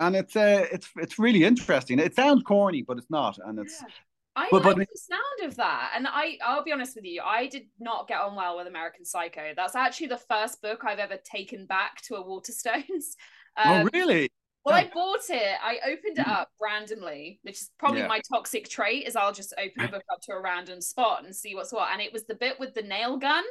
And 0.00 0.16
it's 0.16 0.34
uh 0.36 0.66
it's 0.72 0.88
it's 0.96 1.18
really 1.18 1.44
interesting. 1.44 1.98
It 1.98 2.14
sounds 2.16 2.42
corny, 2.42 2.82
but 2.82 2.98
it's 2.98 3.10
not. 3.10 3.38
And 3.44 3.58
it's 3.58 3.80
Yeah. 3.80 3.88
I 4.34 4.48
But- 4.50 4.64
like 4.64 4.76
but- 4.76 4.88
the 4.92 4.98
sound 4.98 5.50
of 5.50 5.56
that, 5.56 5.92
and 5.94 6.06
I 6.08 6.38
I'll 6.44 6.64
be 6.64 6.72
honest 6.72 6.96
with 6.96 7.04
you, 7.04 7.20
I 7.22 7.46
did 7.48 7.66
not 7.78 8.08
get 8.08 8.20
on 8.20 8.34
well 8.34 8.56
with 8.56 8.66
American 8.66 9.04
Psycho. 9.04 9.52
That's 9.54 9.76
actually 9.76 10.06
the 10.08 10.18
first 10.18 10.62
book 10.62 10.84
I've 10.84 10.98
ever 10.98 11.18
taken 11.22 11.66
back 11.66 12.00
to 12.02 12.14
a 12.16 12.24
Waterstones. 12.24 13.16
Um, 13.54 13.86
oh 13.86 13.88
really? 13.92 14.30
Well, 14.64 14.74
I 14.74 14.84
bought 14.94 15.28
it. 15.28 15.58
I 15.62 15.78
opened 15.86 16.18
it 16.18 16.26
up 16.26 16.50
randomly, 16.60 17.40
which 17.42 17.60
is 17.60 17.70
probably 17.78 18.02
Yeah. 18.02 18.06
my 18.06 18.20
toxic 18.32 18.68
trait. 18.68 19.06
Is 19.06 19.16
I'll 19.16 19.32
just 19.32 19.52
open 19.58 19.82
a 19.82 19.88
book 19.88 20.04
up 20.12 20.20
to 20.22 20.32
a 20.32 20.40
random 20.40 20.80
spot 20.80 21.24
and 21.24 21.34
see 21.34 21.54
what's 21.54 21.72
what. 21.72 21.90
And 21.92 22.00
it 22.00 22.12
was 22.12 22.24
the 22.26 22.34
bit 22.36 22.60
with 22.60 22.74
the 22.74 22.82
nail 22.82 23.16
gun, 23.16 23.44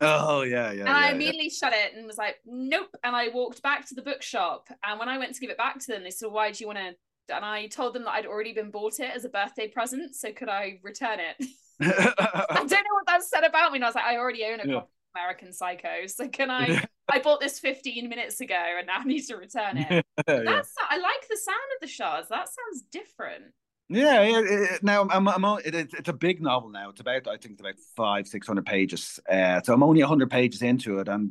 Oh 0.00 0.42
yeah, 0.42 0.72
yeah. 0.72 0.86
and 0.86 0.94
I 0.96 1.10
yeah, 1.10 1.18
yeah. 1.18 1.32
immediately 1.34 1.50
shut 1.50 1.72
it 1.72 1.94
and 1.94 2.06
was 2.06 2.18
like, 2.18 2.36
"Nope." 2.44 2.94
And 3.02 3.16
I 3.16 3.28
walked 3.28 3.62
back 3.62 3.86
to 3.88 3.94
the 3.94 4.02
bookshop. 4.02 4.68
And 4.84 4.98
when 4.98 5.08
I 5.08 5.18
went 5.18 5.34
to 5.34 5.40
give 5.40 5.50
it 5.50 5.56
back 5.58 5.78
to 5.80 5.86
them, 5.88 6.02
they 6.04 6.10
said, 6.10 6.30
"Why 6.30 6.50
do 6.52 6.62
you 6.62 6.66
want 6.68 6.78
to?" 6.78 7.34
And 7.34 7.44
I 7.44 7.66
told 7.66 7.94
them 7.94 8.04
that 8.04 8.10
I'd 8.12 8.26
already 8.26 8.52
been 8.52 8.70
bought 8.70 9.00
it 9.00 9.10
as 9.14 9.24
a 9.24 9.28
birthday 9.28 9.68
present, 9.68 10.14
so 10.14 10.32
could 10.32 10.48
I 10.48 10.78
return 10.82 11.18
it? 11.20 11.36
I 11.80 12.44
don't 12.58 12.70
know 12.70 12.94
what 12.94 13.06
that 13.06 13.22
said 13.22 13.44
about 13.44 13.72
me. 13.72 13.78
And 13.78 13.84
I 13.84 13.88
was 13.88 13.94
like, 13.94 14.04
I 14.04 14.16
already 14.16 14.44
own 14.44 14.60
a 14.60 14.64
Yeah. 14.64 14.72
copy 14.72 14.88
American 15.16 15.52
Psycho, 15.52 16.06
so 16.06 16.28
can 16.32 16.50
I? 16.50 16.84
I 17.08 17.20
bought 17.20 17.40
this 17.40 17.60
15 17.60 18.08
minutes 18.08 18.40
ago, 18.40 18.60
and 18.78 18.86
now 18.88 18.98
I 18.98 19.04
need 19.04 19.22
to 19.26 19.36
return 19.36 19.78
it. 19.78 19.88
yeah. 20.28 20.42
That's 20.44 20.74
I 20.78 20.98
like 20.98 21.26
the 21.28 21.36
sound 21.36 21.56
of 21.76 21.80
the 21.80 21.86
shards. 21.86 22.28
That 22.28 22.48
sounds 22.48 22.82
different. 22.90 23.44
Yeah, 23.88 24.22
yeah. 24.22 24.42
It, 24.44 24.82
now 24.82 25.06
I'm, 25.08 25.28
I'm 25.28 25.44
on, 25.44 25.60
it, 25.64 25.74
it's 25.74 25.94
it's 25.94 26.08
a 26.08 26.12
big 26.12 26.42
novel 26.42 26.70
now. 26.70 26.90
It's 26.90 27.00
about 27.00 27.28
I 27.28 27.36
think 27.36 27.52
it's 27.52 27.60
about 27.60 27.76
five 27.96 28.26
six 28.26 28.46
hundred 28.46 28.66
pages. 28.66 29.20
Uh, 29.30 29.60
so 29.62 29.72
I'm 29.72 29.82
only 29.82 30.00
hundred 30.00 30.30
pages 30.30 30.62
into 30.62 30.98
it, 30.98 31.08
and 31.08 31.30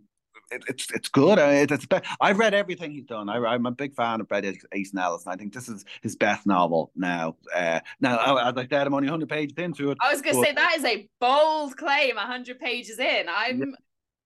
it, 0.51 0.63
it's 0.67 0.91
it's 0.91 1.09
good. 1.09 1.37
It, 1.39 1.71
it's 1.71 1.85
be- 1.85 1.97
I've 2.21 2.37
read 2.37 2.53
everything 2.53 2.91
he's 2.91 3.05
done. 3.05 3.29
I, 3.29 3.37
I'm 3.37 3.65
a 3.65 3.71
big 3.71 3.93
fan 3.95 4.21
of 4.21 4.27
Bret 4.27 4.45
Easton 4.75 4.99
Ellis, 4.99 5.25
and 5.25 5.33
I 5.33 5.35
think 5.35 5.53
this 5.53 5.67
is 5.69 5.85
his 6.01 6.15
best 6.15 6.45
novel 6.45 6.91
now. 6.95 7.35
Uh, 7.53 7.79
now 7.99 8.37
as 8.37 8.53
I 8.57 8.67
said, 8.67 8.87
I'm 8.87 8.93
only 8.93 9.07
hundred 9.07 9.29
pages 9.29 9.57
into 9.57 9.91
it. 9.91 9.97
I 10.01 10.11
was 10.11 10.21
gonna 10.21 10.43
say 10.43 10.53
that 10.53 10.75
is 10.77 10.85
a 10.85 11.09
bold 11.19 11.75
claim. 11.77 12.15
100 12.15 12.59
pages 12.59 12.99
in, 12.99 13.25
I'm. 13.29 13.75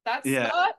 That's 0.06 0.26
Yeah. 0.26 0.48
not- 0.54 0.76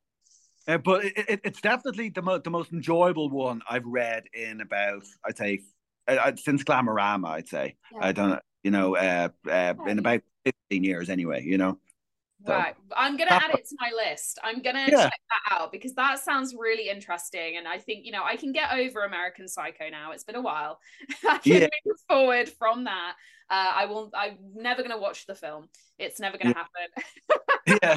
Uh, 0.68 0.78
but 0.78 1.04
it, 1.04 1.12
it, 1.16 1.40
it's 1.44 1.60
definitely 1.60 2.08
the, 2.10 2.22
mo- 2.22 2.38
the 2.38 2.50
most 2.50 2.72
enjoyable 2.72 3.28
one 3.30 3.60
I've 3.68 3.84
read 3.86 4.24
in 4.34 4.60
about, 4.60 5.04
I'd 5.24 5.36
say, 5.36 5.60
uh, 6.08 6.12
uh, 6.12 6.32
since 6.36 6.62
Glamorama, 6.64 7.28
I'd 7.28 7.48
say. 7.48 7.76
Yeah. 7.92 7.98
I 8.02 8.12
don't 8.12 8.30
know, 8.30 8.40
you 8.62 8.70
know, 8.70 8.96
uh, 8.96 9.28
uh, 9.48 9.74
in 9.86 9.98
about 9.98 10.20
15 10.44 10.84
years 10.84 11.10
anyway, 11.10 11.42
you 11.44 11.58
know. 11.58 11.78
Right. 12.46 12.74
I'm 12.96 13.16
gonna 13.16 13.32
add 13.32 13.50
it 13.50 13.66
to 13.68 13.76
my 13.80 13.90
list. 13.94 14.38
I'm 14.42 14.62
gonna 14.62 14.86
Yeah. 14.88 15.04
check 15.04 15.20
that 15.28 15.52
out 15.58 15.72
because 15.72 15.94
that 15.94 16.18
sounds 16.20 16.54
really 16.58 16.88
interesting. 16.88 17.56
And 17.58 17.68
I 17.68 17.78
think, 17.78 18.06
you 18.06 18.12
know, 18.12 18.24
I 18.24 18.36
can 18.36 18.52
get 18.52 18.72
over 18.72 19.04
American 19.04 19.46
Psycho 19.46 19.90
now. 19.90 20.12
It's 20.12 20.24
been 20.24 20.36
a 20.36 20.40
while. 20.40 20.80
I 21.28 21.38
can 21.38 21.62
Yeah. 21.62 21.68
move 21.84 21.96
forward 22.08 22.48
from 22.48 22.84
that. 22.84 23.14
Uh, 23.50 23.72
I 23.74 23.84
will 23.86 24.10
I'm 24.14 24.38
never 24.54 24.82
gonna 24.82 24.98
watch 24.98 25.26
the 25.26 25.34
film. 25.34 25.68
It's 25.98 26.18
never 26.20 26.38
gonna 26.38 26.54
happen. 26.54 26.88
Yeah. 27.82 27.96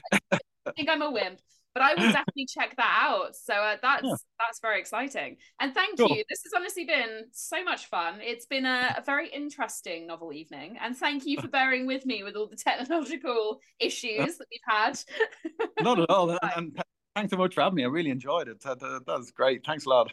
I 0.65 0.71
think 0.75 0.89
I'm 0.89 1.01
a 1.01 1.11
wimp. 1.11 1.39
But 1.73 1.83
I 1.83 1.93
will 1.93 2.11
definitely 2.11 2.45
check 2.45 2.75
that 2.77 2.99
out. 3.03 3.35
So 3.35 3.53
uh, 3.53 3.77
that's 3.81 4.03
yeah. 4.03 4.15
that's 4.39 4.59
very 4.61 4.79
exciting. 4.79 5.37
And 5.59 5.73
thank 5.73 5.97
cool. 5.97 6.09
you. 6.09 6.23
This 6.29 6.41
has 6.43 6.53
honestly 6.55 6.85
been 6.85 7.25
so 7.31 7.63
much 7.63 7.87
fun. 7.87 8.19
It's 8.21 8.45
been 8.45 8.65
a, 8.65 8.95
a, 8.97 9.03
very 9.03 9.29
interesting 9.29 10.07
novel 10.07 10.33
evening, 10.33 10.77
and 10.81 10.95
thank 10.95 11.25
you 11.25 11.39
for 11.41 11.47
bearing 11.49 11.85
with 11.87 12.05
me 12.05 12.23
with 12.23 12.35
all 12.35 12.47
the 12.47 12.55
technological 12.55 13.59
issues 13.79 14.37
that 14.37 14.47
we've 14.51 14.59
had. 14.65 14.99
Not 15.81 15.99
at 15.99 16.09
all. 16.09 16.29
and, 16.41 16.41
and 16.55 16.81
thanks 17.15 17.31
so 17.31 17.37
much 17.37 17.55
for 17.55 17.61
having 17.61 17.75
me. 17.75 17.83
I 17.83 17.87
really 17.87 18.11
enjoyed 18.11 18.47
it. 18.47 18.61
That, 18.61 18.79
that, 18.79 19.05
that 19.05 19.17
was 19.17 19.31
great. 19.31 19.65
Thanks 19.65 19.85
a 19.85 19.89
lot. 19.89 20.11